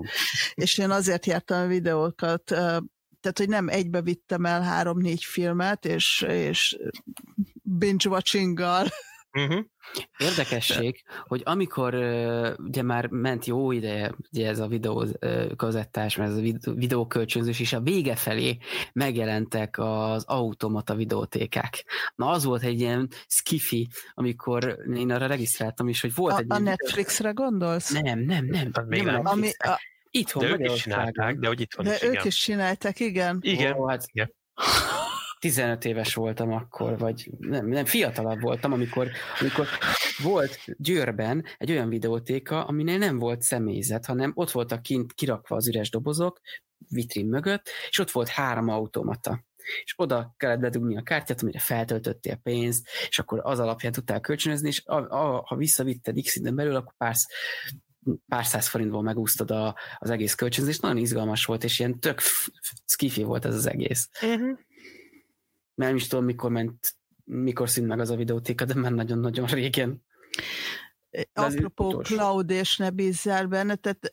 És 0.55 0.79
én 0.79 0.91
azért 0.91 1.27
jártam 1.27 1.63
a 1.63 1.67
videókat, 1.67 2.43
tehát, 3.21 3.39
hogy 3.39 3.49
nem 3.49 3.69
egybe 3.69 4.03
vittem 4.03 4.45
el 4.45 4.63
három-négy 4.63 5.25
filmet, 5.25 5.85
és, 5.85 6.25
és 6.29 6.79
binge-watchinggal 7.63 8.89
Uh-huh. 9.37 9.65
Érdekesség, 10.19 11.05
hogy 11.27 11.43
amikor 11.45 11.95
ugye 12.59 12.83
már 12.83 13.07
ment 13.07 13.45
jó 13.45 13.73
ideje 13.73 14.15
ugye 14.33 14.49
ez 14.49 14.59
a 14.59 14.67
videókazettás, 14.67 16.17
mert 16.17 16.31
ez 16.31 16.37
a 16.37 16.73
videókölcsönzés, 16.75 17.61
és 17.61 17.73
a 17.73 17.81
vége 17.81 18.17
felé 18.17 18.57
megjelentek 18.93 19.79
az 19.79 20.25
automata 20.25 20.95
videótékák. 20.95 21.85
Na 22.15 22.31
az 22.31 22.45
volt 22.45 22.63
egy 22.63 22.81
ilyen 22.81 23.09
skifi, 23.27 23.89
amikor 24.15 24.79
én 24.95 25.11
arra 25.11 25.27
regisztráltam 25.27 25.89
is, 25.89 26.01
hogy 26.01 26.15
volt 26.15 26.35
a, 26.35 26.39
egy... 26.39 26.47
A 26.49 26.59
Netflixre 26.59 27.31
gondolsz? 27.31 27.91
Nem, 27.91 28.19
nem, 28.19 28.45
nem. 28.45 28.71
Még 28.87 29.03
nem, 29.03 29.15
nem. 29.15 29.27
Ami, 29.27 29.49
a, 29.59 29.81
itthon 30.11 30.43
de 30.43 30.51
ők 30.51 30.73
is 30.73 30.83
csinálták, 30.83 31.39
de 31.39 31.47
hogy 31.47 31.61
itthon 31.61 31.85
de 31.85 31.95
is, 31.95 32.03
ők 32.03 32.13
igen. 32.13 32.27
is 32.27 32.37
csinálták, 32.37 33.01
igen. 33.01 33.39
Igen, 33.41 33.77
Ó, 33.77 33.89
hát, 33.89 34.05
igen. 34.13 34.33
15 35.39 35.85
éves 35.85 36.15
voltam 36.15 36.53
akkor, 36.53 36.99
vagy 36.99 37.31
nem, 37.39 37.69
nem 37.69 37.85
fiatalabb 37.85 38.41
voltam, 38.41 38.73
amikor, 38.73 39.11
amikor 39.41 39.67
volt 40.23 40.59
Győrben 40.79 41.45
egy 41.59 41.71
olyan 41.71 41.89
videótéka, 41.89 42.65
aminél 42.65 42.99
nem 42.99 43.19
volt 43.19 43.43
személyzet, 43.43 44.07
hanem 44.07 44.33
ott 44.35 44.51
voltak 44.51 44.83
kint 44.83 45.13
kirakva 45.13 45.57
az 45.57 45.69
üres 45.69 45.91
dobozok, 45.91 46.41
vitrin 46.89 47.27
mögött, 47.27 47.69
és 47.89 47.99
ott 47.99 48.11
volt 48.11 48.29
három 48.29 48.69
automata. 48.69 49.45
És 49.85 49.95
oda 49.97 50.35
kellett 50.37 50.61
bedugni 50.61 50.97
a 50.97 51.03
kártyát, 51.03 51.43
amire 51.43 51.59
feltöltöttél 51.59 52.37
pénzt, 52.37 52.89
és 53.09 53.19
akkor 53.19 53.41
az 53.43 53.59
alapján 53.59 53.93
tudtál 53.93 54.21
kölcsönözni, 54.21 54.69
és 54.69 54.83
a, 54.85 54.97
a, 54.97 55.43
ha 55.47 55.57
visszavitted 55.57 56.23
x 56.23 56.37
időn 56.37 56.55
belül, 56.55 56.75
akkor 56.75 56.95
pár, 56.97 57.15
pár 58.29 58.47
száz 58.47 58.69
forintból 58.69 59.03
megúsztad 59.03 59.51
a, 59.51 59.77
az 59.99 60.11
egész 60.11 60.35
kölcsönzést, 60.35 60.83
nagyon 60.83 60.97
izgalmas 60.97 61.45
volt, 61.45 61.65
és 61.65 61.79
ilyen 61.79 62.01
tök 62.01 62.21
skifi 62.85 63.23
volt 63.23 63.45
ez 63.45 63.55
az 63.55 63.67
egész. 63.67 64.09
Uh-huh 64.23 64.59
nem 65.77 65.97
is 65.97 66.07
tudom, 66.07 66.25
mikor 66.25 66.51
ment, 66.51 66.97
mikor 67.25 67.71
szűnt 67.71 67.87
meg 67.87 68.01
az 68.01 68.11
a 68.11 68.17
videótéka, 68.17 68.65
de 68.65 68.75
már 68.75 68.93
nagyon-nagyon 68.93 69.47
régen. 69.47 70.05
Apropó 71.33 71.91
cloud 71.91 72.51
és 72.51 72.77
ne 72.77 72.91
bízzál 72.91 73.47
benne, 73.47 73.75
tehát 73.75 74.11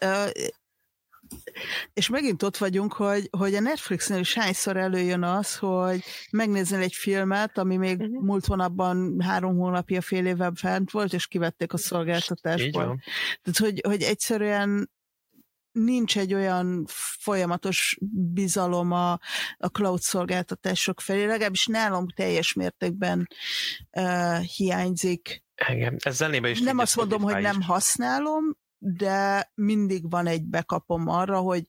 és 1.93 2.09
megint 2.09 2.43
ott 2.43 2.57
vagyunk, 2.57 2.93
hogy, 2.93 3.29
hogy 3.37 3.55
a 3.55 3.59
Netflixnél 3.59 4.19
is 4.19 4.33
hányszor 4.33 4.77
előjön 4.77 5.23
az, 5.23 5.57
hogy 5.57 6.03
megnézel 6.31 6.81
egy 6.81 6.93
filmet, 6.93 7.57
ami 7.57 7.77
még 7.77 7.99
uh-huh. 7.99 8.23
múlt 8.23 8.45
hónapban 8.45 9.21
három 9.21 9.57
hónapja, 9.57 10.01
fél 10.01 10.25
éve 10.25 10.51
fent 10.55 10.91
volt, 10.91 11.13
és 11.13 11.27
kivették 11.27 11.73
a 11.73 11.77
szolgáltatásból. 11.77 13.01
Tehát, 13.41 13.57
hogy, 13.57 13.81
hogy 13.87 14.01
egyszerűen 14.01 14.91
nincs 15.73 16.17
egy 16.17 16.33
olyan 16.33 16.85
folyamatos 17.19 17.97
bizalom 18.33 18.91
a, 18.91 19.11
a 19.57 19.67
cloud 19.67 20.01
szolgáltatások 20.01 21.01
felé, 21.01 21.25
legalábbis 21.25 21.65
nálam 21.65 22.07
teljes 22.07 22.53
mértékben 22.53 23.27
uh, 23.91 24.39
hiányzik. 24.39 25.43
Igen, 25.67 25.95
ez 25.99 26.15
zenébe 26.15 26.49
is. 26.49 26.61
Nem 26.61 26.77
azt 26.77 26.95
mondom, 26.95 27.21
hogy 27.21 27.41
nem 27.41 27.61
használom, 27.61 28.57
de 28.77 29.51
mindig 29.55 30.09
van 30.09 30.27
egy 30.27 30.43
bekapom 30.43 31.07
arra, 31.07 31.39
hogy 31.39 31.67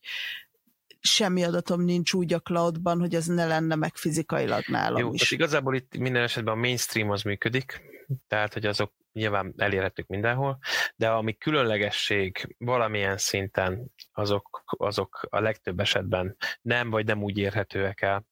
semmi 1.00 1.44
adatom 1.44 1.82
nincs 1.82 2.12
úgy 2.12 2.32
a 2.32 2.40
cloudban, 2.40 3.00
hogy 3.00 3.14
ez 3.14 3.26
ne 3.26 3.46
lenne 3.46 3.74
meg 3.74 3.96
fizikailag 3.96 4.64
nálam 4.66 5.00
Jó, 5.00 5.12
is. 5.12 5.30
igazából 5.30 5.74
itt 5.74 5.96
minden 5.96 6.22
esetben 6.22 6.54
a 6.54 6.56
mainstream 6.56 7.10
az 7.10 7.22
működik, 7.22 7.80
tehát 8.28 8.52
hogy 8.52 8.66
azok 8.66 8.92
nyilván 9.12 9.54
elérhetők 9.56 10.06
mindenhol, 10.06 10.58
de 10.96 11.10
ami 11.10 11.34
különlegesség 11.34 12.54
valamilyen 12.58 13.16
szinten, 13.16 13.92
azok, 14.12 14.62
azok 14.66 15.26
a 15.30 15.40
legtöbb 15.40 15.80
esetben 15.80 16.36
nem 16.62 16.90
vagy 16.90 17.06
nem 17.06 17.22
úgy 17.22 17.38
érhetőek 17.38 18.00
el. 18.00 18.24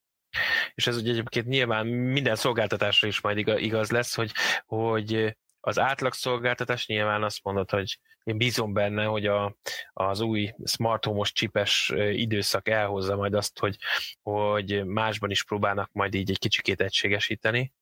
És 0.74 0.86
ez 0.86 0.96
ugye 0.96 1.10
egyébként 1.10 1.46
nyilván 1.46 1.86
minden 1.86 2.34
szolgáltatásra 2.34 3.08
is 3.08 3.20
majd 3.20 3.38
igaz 3.38 3.90
lesz, 3.90 4.14
hogy, 4.14 4.32
hogy 4.66 5.36
az 5.64 5.78
átlagszolgáltatás 5.78 6.86
nyilván 6.86 7.22
azt 7.22 7.40
mondod, 7.42 7.70
hogy 7.70 7.98
én 8.24 8.36
bízom 8.36 8.72
benne, 8.72 9.04
hogy 9.04 9.26
a, 9.26 9.56
az 9.92 10.20
új 10.20 10.54
smart 10.64 11.04
home-os 11.04 11.32
csipes 11.32 11.92
időszak 12.12 12.68
elhozza 12.68 13.16
majd 13.16 13.34
azt, 13.34 13.58
hogy, 13.58 13.76
hogy 14.22 14.84
másban 14.84 15.30
is 15.30 15.44
próbálnak 15.44 15.92
majd 15.92 16.14
így 16.14 16.30
egy 16.30 16.38
kicsikét 16.38 16.80
egységesíteni, 16.80 17.72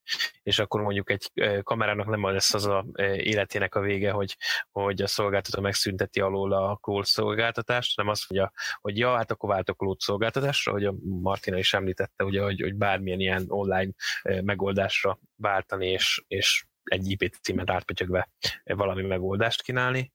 és 0.42 0.58
akkor 0.58 0.80
mondjuk 0.80 1.10
egy 1.10 1.30
kamerának 1.62 2.06
nem 2.06 2.24
lesz 2.24 2.54
az 2.54 2.66
a 2.66 2.84
életének 3.16 3.74
a 3.74 3.80
vége, 3.80 4.10
hogy, 4.10 4.36
hogy 4.70 5.02
a 5.02 5.06
szolgáltató 5.06 5.62
megszünteti 5.62 6.20
alól 6.20 6.52
a 6.52 6.76
call 6.76 7.04
szolgáltatást, 7.04 7.96
hanem 7.96 8.10
azt 8.10 8.30
mondja, 8.30 8.52
hogy 8.80 8.98
ja, 8.98 9.16
hát 9.16 9.30
akkor 9.30 9.48
váltok 9.48 9.82
a 9.82 9.96
szolgáltatásra, 9.98 10.72
hogy 10.72 10.84
a 10.84 10.94
Martina 11.02 11.58
is 11.58 11.74
említette, 11.74 12.24
ugye, 12.24 12.42
hogy, 12.42 12.60
hogy 12.60 12.74
bármilyen 12.74 13.20
ilyen 13.20 13.44
online 13.48 13.90
megoldásra 14.22 15.18
váltani, 15.36 15.88
és, 15.88 16.24
és 16.28 16.64
egy 16.90 17.10
IP 17.10 17.36
címet 17.42 17.70
átpötyögve 17.70 18.28
valami 18.64 19.02
megoldást 19.02 19.62
kínálni. 19.62 20.12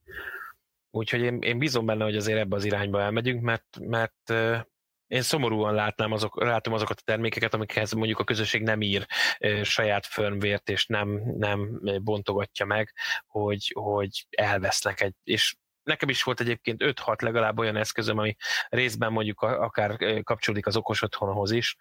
Úgyhogy 0.91 1.21
én, 1.21 1.39
én 1.41 1.57
bízom 1.57 1.85
benne, 1.85 2.03
hogy 2.03 2.15
azért 2.15 2.39
ebbe 2.39 2.55
az 2.55 2.65
irányba 2.65 3.01
elmegyünk, 3.01 3.41
mert, 3.41 3.79
mert 3.79 4.33
én 5.07 5.21
szomorúan 5.21 5.73
látnám 5.73 6.11
azok, 6.11 6.43
látom 6.43 6.73
azokat 6.73 6.99
a 6.99 7.03
termékeket, 7.05 7.53
amikhez 7.53 7.91
mondjuk 7.91 8.19
a 8.19 8.23
közösség 8.23 8.61
nem 8.61 8.81
ír 8.81 9.05
saját 9.61 10.05
firmware 10.05 10.61
és 10.65 10.85
nem, 10.85 11.21
nem 11.37 11.81
bontogatja 12.03 12.65
meg, 12.65 12.93
hogy, 13.25 13.71
hogy 13.75 14.25
elvesznek 14.29 15.01
egy, 15.01 15.15
és 15.23 15.55
nekem 15.85 16.09
is 16.09 16.23
volt 16.23 16.39
egyébként 16.39 16.81
5-6 16.83 17.21
legalább 17.21 17.59
olyan 17.59 17.75
eszközöm, 17.75 18.17
ami 18.17 18.35
részben 18.69 19.11
mondjuk 19.11 19.41
akár 19.41 20.23
kapcsolódik 20.23 20.67
az 20.67 20.75
okos 20.75 21.01
otthonhoz 21.01 21.51
is, 21.51 21.75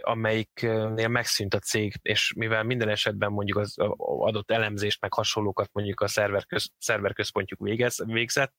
amelyiknél 0.00 1.08
megszűnt 1.08 1.54
a 1.54 1.58
cég, 1.58 1.94
és 2.02 2.32
mivel 2.36 2.62
minden 2.62 2.88
esetben 2.88 3.32
mondjuk 3.32 3.58
az 3.58 3.74
adott 3.98 4.50
elemzést, 4.50 5.00
meg 5.00 5.12
hasonlókat 5.12 5.70
mondjuk 5.72 6.00
a 6.00 6.08
szerver, 6.08 6.46
köz, 6.46 6.70
szerver 6.78 7.12
központjuk 7.12 7.60
végez, 7.60 8.02
végzett, 8.04 8.54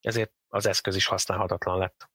ezért 0.00 0.32
az 0.48 0.66
eszköz 0.66 0.96
is 0.96 1.06
használhatatlan 1.06 1.78
lett. 1.78 2.10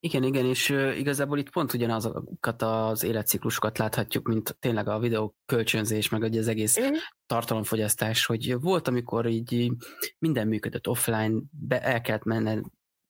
Igen, 0.00 0.22
igen, 0.22 0.44
és 0.44 0.68
igazából 0.96 1.38
itt 1.38 1.50
pont 1.50 1.72
ugyanazokat 1.72 2.62
az 2.62 3.02
életciklusokat 3.02 3.78
láthatjuk, 3.78 4.26
mint 4.28 4.56
tényleg 4.60 4.88
a 4.88 4.98
videó 4.98 5.34
kölcsönzés, 5.46 6.08
meg 6.08 6.22
az 6.22 6.48
egész 6.48 6.80
mm. 6.80 6.92
tartalomfogyasztás, 7.26 8.26
hogy 8.26 8.60
volt, 8.60 8.88
amikor 8.88 9.26
így 9.26 9.72
minden 10.18 10.48
működött 10.48 10.88
offline, 10.88 11.40
be 11.50 11.82
el 11.82 12.00
kellett 12.00 12.24
menned 12.24 12.64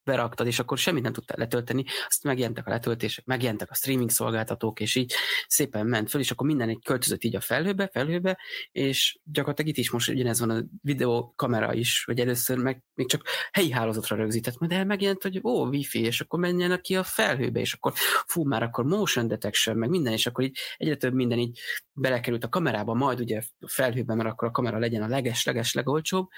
beraktad, 0.08 0.46
és 0.46 0.58
akkor 0.58 0.78
semmit 0.78 1.02
nem 1.02 1.12
tudtál 1.12 1.36
letölteni, 1.38 1.84
azt 2.06 2.24
megjelentek 2.24 2.66
a 2.66 2.70
letöltések, 2.70 3.24
megjelentek 3.24 3.70
a 3.70 3.74
streaming 3.74 4.10
szolgáltatók, 4.10 4.80
és 4.80 4.94
így 4.94 5.12
szépen 5.46 5.86
ment 5.86 6.10
föl, 6.10 6.20
és 6.20 6.30
akkor 6.30 6.46
minden 6.46 6.68
egy 6.68 6.82
költözött 6.84 7.24
így 7.24 7.36
a 7.36 7.40
felhőbe, 7.40 7.88
felhőbe, 7.92 8.38
és 8.72 9.18
gyakorlatilag 9.24 9.70
itt 9.70 9.76
is 9.76 9.90
most 9.90 10.08
ugyanez 10.08 10.40
van 10.40 10.50
a 10.50 10.62
videó 10.82 11.32
kamera 11.36 11.74
is, 11.74 12.04
hogy 12.04 12.20
először 12.20 12.58
meg 12.58 12.82
még 12.94 13.08
csak 13.08 13.22
helyi 13.50 13.70
hálózatra 13.70 14.16
rögzített, 14.16 14.54
de 14.58 14.84
megjelent, 14.84 15.22
hogy 15.22 15.40
ó, 15.42 15.66
wifi, 15.66 16.00
és 16.00 16.20
akkor 16.20 16.38
menjen 16.38 16.80
ki 16.80 16.96
a 16.96 17.02
felhőbe, 17.02 17.60
és 17.60 17.72
akkor 17.72 17.92
fú, 18.26 18.44
már 18.44 18.62
akkor 18.62 18.84
motion 18.84 19.28
detection, 19.28 19.76
meg 19.76 19.88
minden, 19.88 20.12
és 20.12 20.26
akkor 20.26 20.44
így 20.44 20.58
egyre 20.76 20.96
több 20.96 21.14
minden 21.14 21.38
így 21.38 21.60
belekerült 21.92 22.44
a 22.44 22.48
kamerába, 22.48 22.94
majd 22.94 23.20
ugye 23.20 23.42
a 23.60 23.68
felhőben, 23.68 24.16
mert 24.16 24.28
akkor 24.28 24.48
a 24.48 24.50
kamera 24.50 24.78
legyen 24.78 25.02
a 25.02 25.08
leges-leges 25.08 25.74
legolcsóbb, 25.74 26.28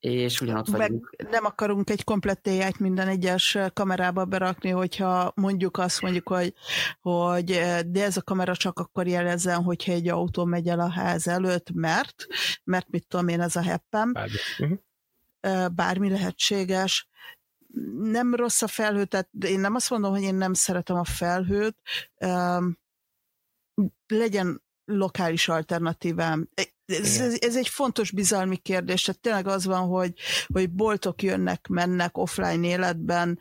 és 0.00 0.40
ugyanott 0.40 0.66
vagyunk. 0.66 1.14
Meg 1.18 1.30
nem 1.30 1.44
akarunk 1.44 1.90
egy 1.90 2.04
komplett 2.04 2.46
ai 2.46 2.72
minden 2.78 3.08
egyes 3.08 3.58
kamerába 3.72 4.24
berakni, 4.24 4.70
hogyha 4.70 5.32
mondjuk 5.34 5.76
azt 5.76 6.00
mondjuk, 6.00 6.28
hogy, 6.28 6.54
hogy 7.00 7.44
de 7.86 8.04
ez 8.04 8.16
a 8.16 8.22
kamera 8.22 8.56
csak 8.56 8.78
akkor 8.78 9.06
jelezzen, 9.06 9.62
hogyha 9.62 9.92
egy 9.92 10.08
autó 10.08 10.44
megy 10.44 10.68
el 10.68 10.80
a 10.80 10.90
ház 10.90 11.28
előtt, 11.28 11.70
mert, 11.70 12.26
mert 12.64 12.88
mit 12.88 13.06
tudom 13.08 13.28
én, 13.28 13.40
ez 13.40 13.56
a 13.56 13.62
heppem. 13.62 14.12
Bármi, 14.12 14.36
uh-huh. 14.58 15.74
Bármi 15.74 16.10
lehetséges. 16.10 17.08
Nem 17.98 18.34
rossz 18.34 18.62
a 18.62 18.66
felhő, 18.66 19.04
tehát 19.04 19.28
én 19.40 19.60
nem 19.60 19.74
azt 19.74 19.90
mondom, 19.90 20.10
hogy 20.10 20.22
én 20.22 20.34
nem 20.34 20.52
szeretem 20.52 20.96
a 20.96 21.04
felhőt, 21.04 21.76
legyen 24.06 24.62
lokális 24.84 25.48
alternatívám 25.48 26.48
ez, 26.88 27.20
ez, 27.20 27.36
ez 27.40 27.56
egy 27.56 27.68
fontos 27.68 28.10
bizalmi 28.10 28.56
kérdés, 28.56 29.02
tehát 29.02 29.20
tényleg 29.20 29.46
az 29.46 29.64
van, 29.64 29.86
hogy, 29.86 30.12
hogy 30.46 30.70
boltok 30.70 31.22
jönnek, 31.22 31.66
mennek 31.66 32.18
offline 32.18 32.66
életben. 32.66 33.38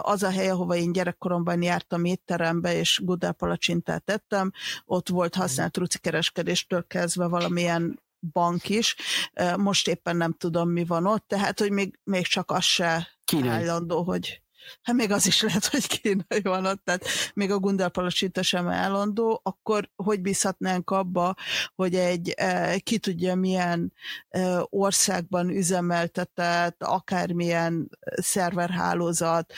Az 0.00 0.22
a 0.22 0.30
hely, 0.30 0.48
ahova 0.48 0.74
én 0.74 0.92
gyerekkoromban 0.92 1.62
jártam 1.62 2.04
étterembe, 2.04 2.76
és 2.76 3.00
Gudel 3.04 3.32
palacsintát 3.32 4.04
tettem, 4.04 4.50
ott 4.84 5.08
volt 5.08 5.34
használt 5.34 5.76
rucikereskedéstől 5.76 6.86
kezdve 6.86 7.26
valamilyen 7.26 8.02
bank 8.32 8.68
is. 8.68 8.96
Most 9.56 9.88
éppen 9.88 10.16
nem 10.16 10.32
tudom, 10.32 10.70
mi 10.70 10.84
van 10.84 11.06
ott, 11.06 11.28
tehát, 11.28 11.58
hogy 11.58 11.70
még, 11.70 11.98
még 12.04 12.26
csak 12.26 12.50
az 12.50 12.64
se 12.64 13.08
Kínai. 13.24 13.48
állandó, 13.48 14.02
hogy 14.02 14.42
hát 14.82 14.96
még 14.96 15.10
az 15.10 15.26
is 15.26 15.42
lehet, 15.42 15.66
hogy 15.66 15.86
kínai 15.86 16.40
van 16.52 16.66
ott, 16.66 16.84
tehát 16.84 17.04
még 17.34 17.50
a 17.50 17.58
Gundel 17.58 17.88
palacsita 17.88 18.42
sem 18.42 18.68
állandó, 18.68 19.40
akkor 19.42 19.90
hogy 19.96 20.20
bízhatnánk 20.20 20.90
abba, 20.90 21.34
hogy 21.74 21.94
egy 21.94 22.34
e, 22.36 22.78
ki 22.78 22.98
tudja 22.98 23.34
milyen 23.34 23.92
e, 24.28 24.66
országban 24.68 25.48
üzemeltetett, 25.48 26.82
akármilyen 26.82 27.88
szerverhálózat, 28.14 29.52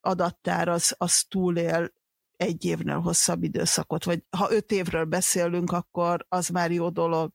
adattár 0.00 0.68
az, 0.68 0.94
az 0.98 1.24
túlél 1.28 1.92
egy 2.36 2.64
évnél 2.64 3.00
hosszabb 3.00 3.42
időszakot, 3.42 4.04
vagy 4.04 4.22
ha 4.30 4.52
öt 4.52 4.72
évről 4.72 5.04
beszélünk, 5.04 5.72
akkor 5.72 6.26
az 6.28 6.48
már 6.48 6.70
jó 6.70 6.88
dolog 6.88 7.32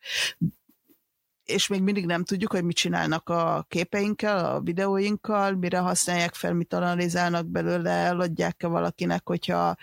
és 1.45 1.67
még 1.67 1.81
mindig 1.81 2.05
nem 2.05 2.23
tudjuk, 2.23 2.51
hogy 2.51 2.63
mit 2.63 2.75
csinálnak 2.75 3.29
a 3.29 3.65
képeinkkel, 3.67 4.45
a 4.45 4.61
videóinkkal, 4.61 5.51
mire 5.55 5.77
használják 5.77 6.33
fel, 6.33 6.53
mit 6.53 6.73
analizálnak 6.73 7.45
belőle, 7.45 7.91
eladják-e 7.91 8.67
valakinek, 8.67 9.27
hogyha 9.27 9.75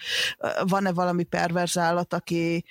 van-e 0.66 0.92
valami 0.92 1.24
perverz 1.24 1.78
állat, 1.78 2.12
aki 2.12 2.64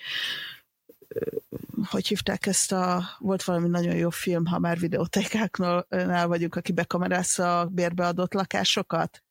hogy 1.83 2.07
hívták 2.07 2.45
ezt 2.45 2.71
a, 2.71 3.03
volt 3.19 3.43
valami 3.43 3.67
nagyon 3.67 3.95
jó 3.95 4.09
film, 4.09 4.45
ha 4.45 4.59
már 4.59 4.79
videótékáknál 4.79 6.27
vagyunk, 6.27 6.55
aki 6.55 6.71
bekamerázza 6.71 7.59
a 7.59 7.65
bérbeadott 7.65 8.33
lakásokat. 8.33 9.23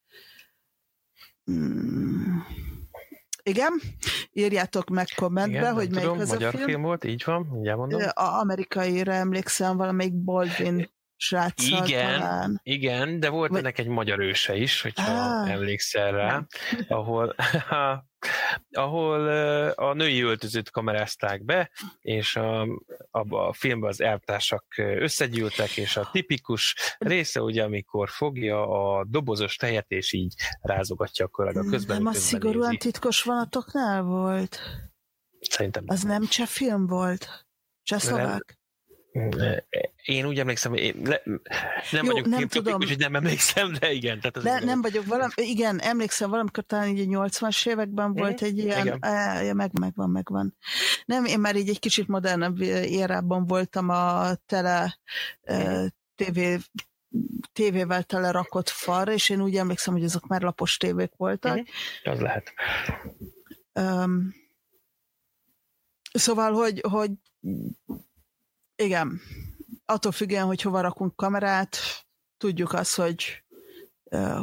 Hmm 1.43 2.78
igen, 3.43 3.81
írjátok 4.31 4.89
meg 4.89 5.07
kommentbe, 5.15 5.57
Igen, 5.57 5.73
hogy 5.73 5.89
melyik 5.89 6.03
tudom, 6.03 6.19
az 6.19 6.29
magyar 6.29 6.53
a 6.53 6.57
film. 6.57 6.69
film 6.69 6.81
volt, 6.81 7.03
így 7.03 7.23
van, 7.25 7.41
mindjárt 7.51 7.77
mondom. 7.77 8.01
A 8.13 8.39
amerikaira 8.39 9.13
emlékszem, 9.13 9.77
valamelyik 9.77 10.13
Baldwin 10.13 10.89
sráccal 11.15 11.85
igen, 11.85 12.19
talán. 12.19 12.59
Igen, 12.63 13.19
de 13.19 13.29
volt 13.29 13.49
Vagy... 13.49 13.59
ennek 13.59 13.79
egy 13.79 13.87
magyar 13.87 14.19
őse 14.19 14.55
is, 14.55 14.81
hogyha 14.81 15.11
ah, 15.11 15.51
emlékszel 15.51 16.11
rá, 16.11 16.45
ahol 16.87 17.35
ahol 18.71 19.27
a 19.71 19.93
női 19.93 20.21
öltözőt 20.21 20.69
kamerázták 20.69 21.43
be, 21.43 21.71
és 22.01 22.35
a, 22.35 22.67
abba 23.11 23.47
a 23.47 23.53
filmben 23.53 23.89
az 23.89 24.01
elvtársak 24.01 24.65
összegyűltek, 24.77 25.77
és 25.77 25.97
a 25.97 26.09
tipikus 26.11 26.75
része 26.97 27.41
ugye, 27.41 27.63
amikor 27.63 28.09
fogja 28.09 28.67
a 28.67 29.05
dobozos 29.05 29.55
tejet, 29.55 29.91
és 29.91 30.13
így 30.13 30.33
rázogatja 30.61 31.25
a 31.25 31.29
közben. 31.69 31.97
Nem 31.97 32.05
a 32.05 32.13
szigorúan 32.13 32.69
nézi. 32.69 32.77
titkos 32.77 33.23
vonatoknál 33.23 34.01
volt? 34.01 34.59
Szerintem. 35.39 35.83
Az 35.87 36.03
nem 36.03 36.25
cseh 36.25 36.47
film 36.47 36.87
volt? 36.87 37.47
Csehszlovák? 37.83 38.58
Én 40.03 40.25
úgy 40.25 40.39
emlékszem, 40.39 40.73
én 40.73 41.01
le, 41.03 41.21
nem 41.91 42.05
Jó, 42.05 42.11
vagyok 42.11 42.25
nem 42.25 42.47
tudom. 42.47 42.75
úgyhogy 42.75 42.97
nem 42.97 43.15
emlékszem, 43.15 43.73
de 43.79 43.91
igen. 43.91 44.19
Tehát 44.19 44.43
le, 44.43 44.65
nem 44.65 44.81
vagyok 44.81 45.05
valami, 45.05 45.31
igen, 45.35 45.79
emlékszem, 45.79 46.29
valamikor 46.29 46.63
talán 46.63 46.87
így 46.87 47.13
a 47.13 47.27
80-as 47.27 47.67
években 47.67 48.13
volt 48.13 48.41
egy 48.41 48.57
ilyen, 48.57 48.85
igen. 48.85 48.97
á, 49.01 49.53
meg, 49.53 49.79
megvan, 49.79 50.09
megvan. 50.09 50.57
Nem, 51.05 51.25
én 51.25 51.39
már 51.39 51.55
így 51.55 51.69
egy 51.69 51.79
kicsit 51.79 52.07
modernebb 52.07 52.61
érában 52.61 53.45
voltam 53.45 53.89
a 53.89 54.35
tele 54.45 54.99
TV 56.15 56.39
tévével 57.53 58.03
tele 58.03 58.31
rakott 58.31 58.69
far, 58.69 59.07
és 59.07 59.29
én 59.29 59.41
úgy 59.41 59.55
emlékszem, 59.55 59.93
hogy 59.93 60.03
azok 60.03 60.27
már 60.27 60.41
lapos 60.41 60.77
tévék 60.77 61.11
voltak. 61.17 61.57
Uh-huh. 61.57 62.13
Az 62.13 62.19
lehet. 62.19 62.53
Um, 63.73 64.33
szóval, 66.11 66.53
hogy, 66.53 66.83
hogy 66.89 67.11
igen, 68.83 69.21
attól 69.85 70.11
függően, 70.11 70.45
hogy 70.45 70.61
hova 70.61 70.81
rakunk 70.81 71.15
kamerát, 71.15 71.77
tudjuk 72.37 72.73
azt, 72.73 72.95
hogy 72.95 73.43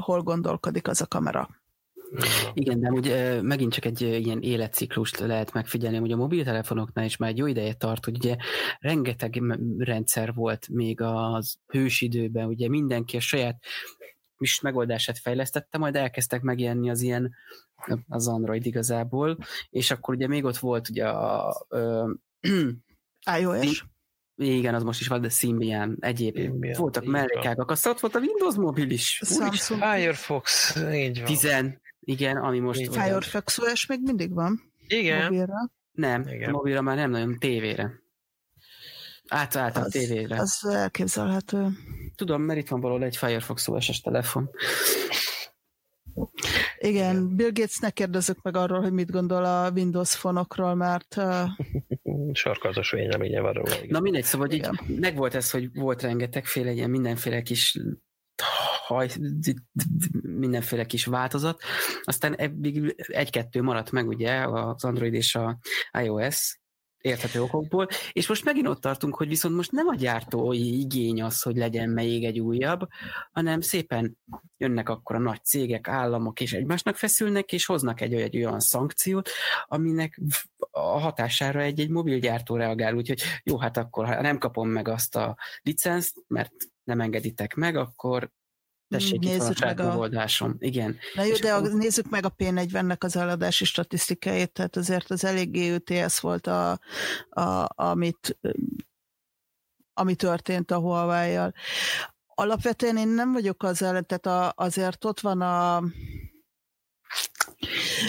hol 0.01 0.23
gondolkodik 0.23 0.89
az 0.89 1.01
a 1.01 1.07
kamera. 1.07 1.49
Igen, 2.53 2.81
de 2.81 2.91
ugye 2.91 3.43
megint 3.43 3.73
csak 3.73 3.85
egy 3.85 4.01
ilyen 4.01 4.41
életciklust 4.41 5.19
lehet 5.19 5.53
megfigyelni, 5.53 5.97
hogy 5.97 6.13
a 6.13 6.17
mobiltelefonoknál 6.17 7.05
is 7.05 7.17
már 7.17 7.31
egy 7.31 7.37
jó 7.39 7.47
ideje 7.47 7.75
tart, 7.75 8.05
hogy 8.05 8.17
ugye 8.17 8.37
rengeteg 8.79 9.43
rendszer 9.79 10.35
volt 10.35 10.69
még 10.69 11.01
az 11.01 11.59
hősidőben, 11.67 12.47
ugye 12.47 12.69
mindenki 12.69 13.17
a 13.17 13.21
saját 13.21 13.65
is 14.39 14.61
megoldását 14.61 15.19
fejlesztette, 15.19 15.79
majd 15.79 15.97
elkezdtek 15.97 16.43
megjelenni 16.43 16.91
az 16.91 17.01
ilyen 17.01 17.35
az 18.09 18.29
Android 18.29 18.67
igazából, 18.67 19.39
és 19.71 19.91
akkor 19.91 20.15
ugye 20.15 20.27
még 20.27 20.45
ott 20.45 20.57
volt 20.57 20.89
ugye 20.89 21.09
a, 21.09 21.49
a 21.49 22.19
iOS 23.39 23.85
igen, 24.37 24.75
az 24.75 24.83
most 24.83 25.01
is 25.01 25.07
van, 25.07 25.21
de 25.21 25.29
Symbian, 25.29 25.97
egyéb. 26.01 26.37
Symbian, 26.37 26.79
voltak 26.79 27.05
mellékágak. 27.05 27.71
Aztán 27.71 27.93
ott 27.93 28.01
volt 28.01 28.15
a 28.15 28.19
Windows 28.19 28.55
mobil 28.55 28.91
is. 28.91 29.21
Samsung. 29.25 29.83
Firefox, 29.83 30.77
így 30.93 31.17
van. 31.17 31.27
Tizen, 31.27 31.81
igen, 32.01 32.37
ami 32.37 32.59
most... 32.59 32.93
Firefox 32.93 33.59
OS 33.59 33.87
még 33.87 34.01
mindig 34.03 34.35
van. 34.35 34.73
Igen. 34.87 35.23
Mobilra. 35.23 35.71
Nem, 35.93 36.27
igen. 36.29 36.51
mobilra 36.51 36.83
már 36.83 36.97
nem 36.97 37.11
nagyon, 37.11 37.39
tévére. 37.39 37.93
Átállt 39.29 39.77
a 39.77 39.85
tévére. 39.85 40.39
Az 40.41 40.67
elképzelhető. 40.67 41.69
Tudom, 42.17 42.43
mert 42.43 42.59
itt 42.59 42.69
van 42.69 42.81
valahol 42.81 43.05
egy 43.05 43.17
Firefox 43.17 43.69
OS-es 43.69 44.01
telefon. 44.01 44.51
Igen, 46.79 47.37
Bill 47.37 47.51
Gatesnek 47.53 47.93
kérdezzük 47.93 48.43
meg 48.43 48.57
arról, 48.57 48.81
hogy 48.81 48.93
mit 48.93 49.11
gondol 49.11 49.45
a 49.45 49.71
Windows 49.71 50.17
fonokról, 50.17 50.75
mert... 50.75 51.17
Uh... 51.17 51.49
Sarkazos 52.33 52.91
véleménye 52.91 53.41
van 53.41 53.53
róla. 53.53 53.75
Na 53.89 54.01
mindegy, 54.01 54.25
szóval 54.25 54.51
így 54.51 54.69
megvolt 54.87 55.35
ez, 55.35 55.51
hogy 55.51 55.71
volt 55.75 56.03
rengetegféle 56.03 56.73
ilyen 56.73 56.91
mindenféle 56.91 57.43
kis 57.43 57.79
haj, 58.87 59.11
mindenféle 60.23 60.85
kis 60.85 61.05
változat. 61.05 61.63
Aztán 62.03 62.35
egy-kettő 62.97 63.63
maradt 63.63 63.91
meg 63.91 64.09
ugye 64.09 64.47
az 64.49 64.85
Android 64.85 65.15
és 65.15 65.35
a 65.35 65.59
iOS, 66.03 66.59
érthető 67.07 67.43
okokból, 67.43 67.89
és 68.13 68.29
most 68.29 68.45
megint 68.45 68.69
ott 68.69 68.81
tartunk, 68.81 69.17
hogy 69.17 69.29
viszont 69.29 69.55
most 69.55 69.73
nem 69.73 69.87
a 69.87 69.95
gyártói 69.95 70.79
igény 70.81 71.23
az, 71.23 71.43
hogy 71.43 71.57
legyen 71.57 71.89
még 71.89 72.25
egy 72.25 72.41
újabb, 72.41 72.89
hanem 73.33 73.61
szépen 73.61 74.19
jönnek 74.57 74.89
akkor 74.89 75.17
a 75.17 75.19
nagy 75.19 75.45
cégek, 75.45 75.89
államok, 75.89 76.41
és 76.41 76.53
egymásnak 76.53 76.97
feszülnek, 76.97 77.53
és 77.53 77.67
hoznak 77.67 78.01
egy, 78.01 78.37
olyan 78.37 78.61
szankciót, 78.61 79.31
aminek 79.65 80.21
a 80.71 80.81
hatására 80.81 81.61
egy-egy 81.61 81.91
mobilgyártó 81.91 82.57
reagál, 82.57 82.95
úgyhogy 82.95 83.23
jó, 83.43 83.59
hát 83.59 83.77
akkor 83.77 84.07
ha 84.07 84.21
nem 84.21 84.39
kapom 84.39 84.69
meg 84.69 84.89
azt 84.89 85.17
a 85.17 85.37
licenzt, 85.63 86.15
mert 86.29 86.53
nem 86.85 87.01
engeditek 87.01 87.55
meg, 87.55 87.77
akkor 87.77 88.31
Tessék, 88.89 89.21
nézzük 89.21 89.59
meg 89.59 89.81
a 89.81 89.87
megoldásom. 89.87 90.57
Igen. 90.59 90.97
Na 91.15 91.23
jó, 91.23 91.35
de 91.35 91.55
a, 91.55 91.61
nézzük 91.61 92.09
meg 92.09 92.25
a 92.25 92.35
P40-nek 92.39 92.99
az 92.99 93.17
eladási 93.17 93.65
statisztikáit, 93.65 94.53
tehát 94.53 94.77
azért 94.77 95.11
az 95.11 95.25
eléggé 95.25 95.75
UTS 95.75 96.21
volt, 96.21 96.47
a, 96.47 96.81
a, 97.29 97.69
amit, 97.75 98.39
ami 99.95 100.15
történt 100.15 100.71
a 100.71 100.79
Huawei-jal. 100.79 101.53
Alapvetően 102.27 102.97
én 102.97 103.09
nem 103.09 103.33
vagyok 103.33 103.63
az 103.63 103.83
ellen, 103.83 104.07
tehát 104.07 104.27
a, 104.27 104.65
azért 104.65 105.05
ott 105.05 105.21
van 105.21 105.41
a, 105.41 105.77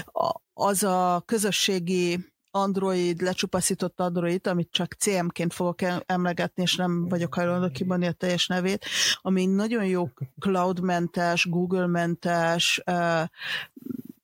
a, 0.06 0.42
az 0.54 0.84
a 0.84 1.24
közösségi 1.26 2.34
Android, 2.52 3.22
lecsupaszított 3.22 4.00
Android, 4.00 4.48
amit 4.48 4.72
csak 4.72 4.94
CM-ként 4.94 5.54
fogok 5.54 5.80
emlegetni, 6.06 6.62
és 6.64 6.76
nem 6.76 7.08
vagyok 7.08 7.34
hajlandó 7.34 7.70
kimondani 7.70 8.12
a 8.12 8.16
teljes 8.16 8.48
nevét, 8.48 8.86
ami 9.22 9.46
nagyon 9.46 9.86
jó 9.86 10.10
cloudmentes, 10.40 11.46
Google-mentes, 11.46 12.82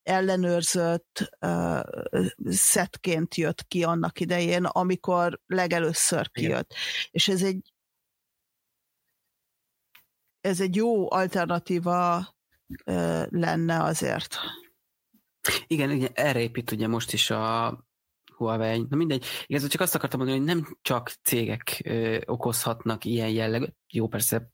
ellenőrzött 0.03 1.35
uh, 1.41 1.79
szetként 2.45 3.35
jött 3.35 3.67
ki 3.67 3.83
annak 3.83 4.19
idején, 4.19 4.65
amikor 4.65 5.39
legelőször 5.45 6.31
kijött. 6.31 6.71
Igen. 6.71 7.09
És 7.11 7.27
ez 7.27 7.43
egy 7.43 7.73
ez 10.41 10.61
egy 10.61 10.75
jó 10.75 11.11
alternatíva 11.11 12.17
uh, 12.85 13.25
lenne 13.29 13.83
azért. 13.83 14.37
Igen, 15.67 15.89
ugye 15.89 16.09
erre 16.13 16.39
épít 16.39 16.71
ugye 16.71 16.87
most 16.87 17.13
is 17.13 17.29
a 17.29 17.77
Huawei, 18.43 18.85
na 18.89 18.95
mindegy. 18.95 19.25
Igazából 19.45 19.71
csak 19.71 19.81
azt 19.81 19.95
akartam 19.95 20.19
mondani, 20.19 20.39
hogy 20.39 20.47
nem 20.47 20.77
csak 20.81 21.11
cégek 21.23 21.81
ö, 21.85 22.17
okozhatnak 22.25 23.05
ilyen 23.05 23.29
jellegű, 23.29 23.65
jó 23.91 24.07
persze 24.07 24.49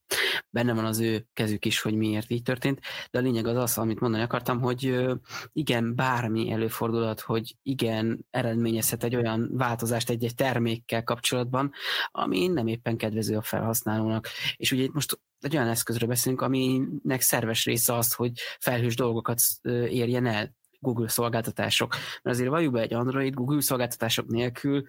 benne 0.49 0.73
van 0.73 0.85
az 0.85 0.99
ő 0.99 1.27
kezük 1.33 1.65
is, 1.65 1.81
hogy 1.81 1.95
miért 1.95 2.29
így 2.29 2.41
történt, 2.41 2.79
de 3.11 3.19
a 3.19 3.21
lényeg 3.21 3.45
az 3.45 3.55
az, 3.55 3.77
amit 3.77 3.99
mondani 3.99 4.23
akartam, 4.23 4.61
hogy 4.61 4.85
ö, 4.85 5.13
igen, 5.53 5.95
bármi 5.95 6.51
előfordulhat, 6.51 7.19
hogy 7.19 7.55
igen, 7.63 8.25
eredményezhet 8.29 9.03
egy 9.03 9.15
olyan 9.15 9.49
változást 9.51 10.09
egy-egy 10.09 10.35
termékkel 10.35 11.03
kapcsolatban, 11.03 11.71
ami 12.11 12.47
nem 12.47 12.67
éppen 12.67 12.97
kedvező 12.97 13.37
a 13.37 13.41
felhasználónak. 13.41 14.27
És 14.55 14.71
ugye 14.71 14.83
itt 14.83 14.93
most 14.93 15.19
egy 15.39 15.55
olyan 15.55 15.67
eszközről 15.67 16.09
beszélünk, 16.09 16.41
aminek 16.41 17.21
szerves 17.21 17.65
része 17.65 17.93
az, 17.93 18.13
hogy 18.13 18.31
felhős 18.59 18.95
dolgokat 18.95 19.41
érjen 19.89 20.25
el. 20.25 20.57
Google 20.80 21.09
szolgáltatások. 21.09 21.91
Mert 21.91 22.36
azért 22.36 22.49
valljuk 22.49 22.73
be 22.73 22.82
egy 22.82 22.93
Android 22.93 23.34
Google 23.34 23.61
szolgáltatások 23.61 24.27
nélkül 24.27 24.88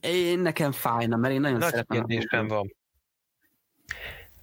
én 0.00 0.38
nekem 0.38 0.72
fájna, 0.72 1.16
mert 1.16 1.34
én 1.34 1.40
nagyon 1.40 1.58
Nagy 1.58 1.70
szeretem. 1.70 1.96
kérdésem 1.96 2.48
van. 2.48 2.74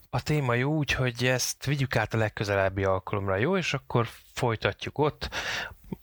A 0.10 0.24
téma 0.24 0.54
jó, 0.54 0.76
úgyhogy 0.76 1.26
ezt 1.26 1.66
vigyük 1.66 1.96
át 1.96 2.14
a 2.14 2.18
legközelebbi 2.18 2.84
alkalomra, 2.84 3.36
jó? 3.36 3.58
És 3.58 3.74
akkor 3.74 4.08
folytatjuk 4.34 4.98
ott. 4.98 5.30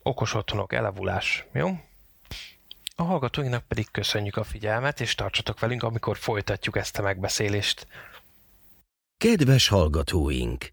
Okos 0.02 0.34
otthonok, 0.34 0.72
elavulás, 0.72 1.46
jó? 1.52 1.68
A 2.96 3.02
hallgatóinknak 3.02 3.64
pedig 3.64 3.90
köszönjük 3.90 4.36
a 4.36 4.44
figyelmet, 4.44 5.00
és 5.00 5.14
tartsatok 5.14 5.60
velünk, 5.60 5.82
amikor 5.82 6.16
folytatjuk 6.16 6.76
ezt 6.76 6.98
a 6.98 7.02
megbeszélést. 7.02 7.86
Kedves 9.16 9.68
hallgatóink! 9.68 10.72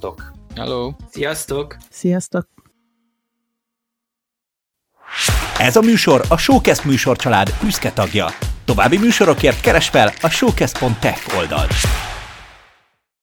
Sziasztok! 0.01 0.31
Hello! 0.55 0.91
Sziasztok! 1.11 1.75
Sziasztok! 1.89 2.47
Ez 5.57 5.75
a 5.75 5.81
műsor 5.81 6.21
a 6.29 6.37
Showcast 6.37 6.85
műsorcsalád 6.85 7.49
büszke 7.61 7.91
tagja. 7.91 8.27
További 8.65 8.97
műsorokért 8.97 9.61
keres 9.61 9.89
fel 9.89 10.11
a 10.21 10.29
showcast.tech 10.29 11.37
oldalt. 11.37 11.73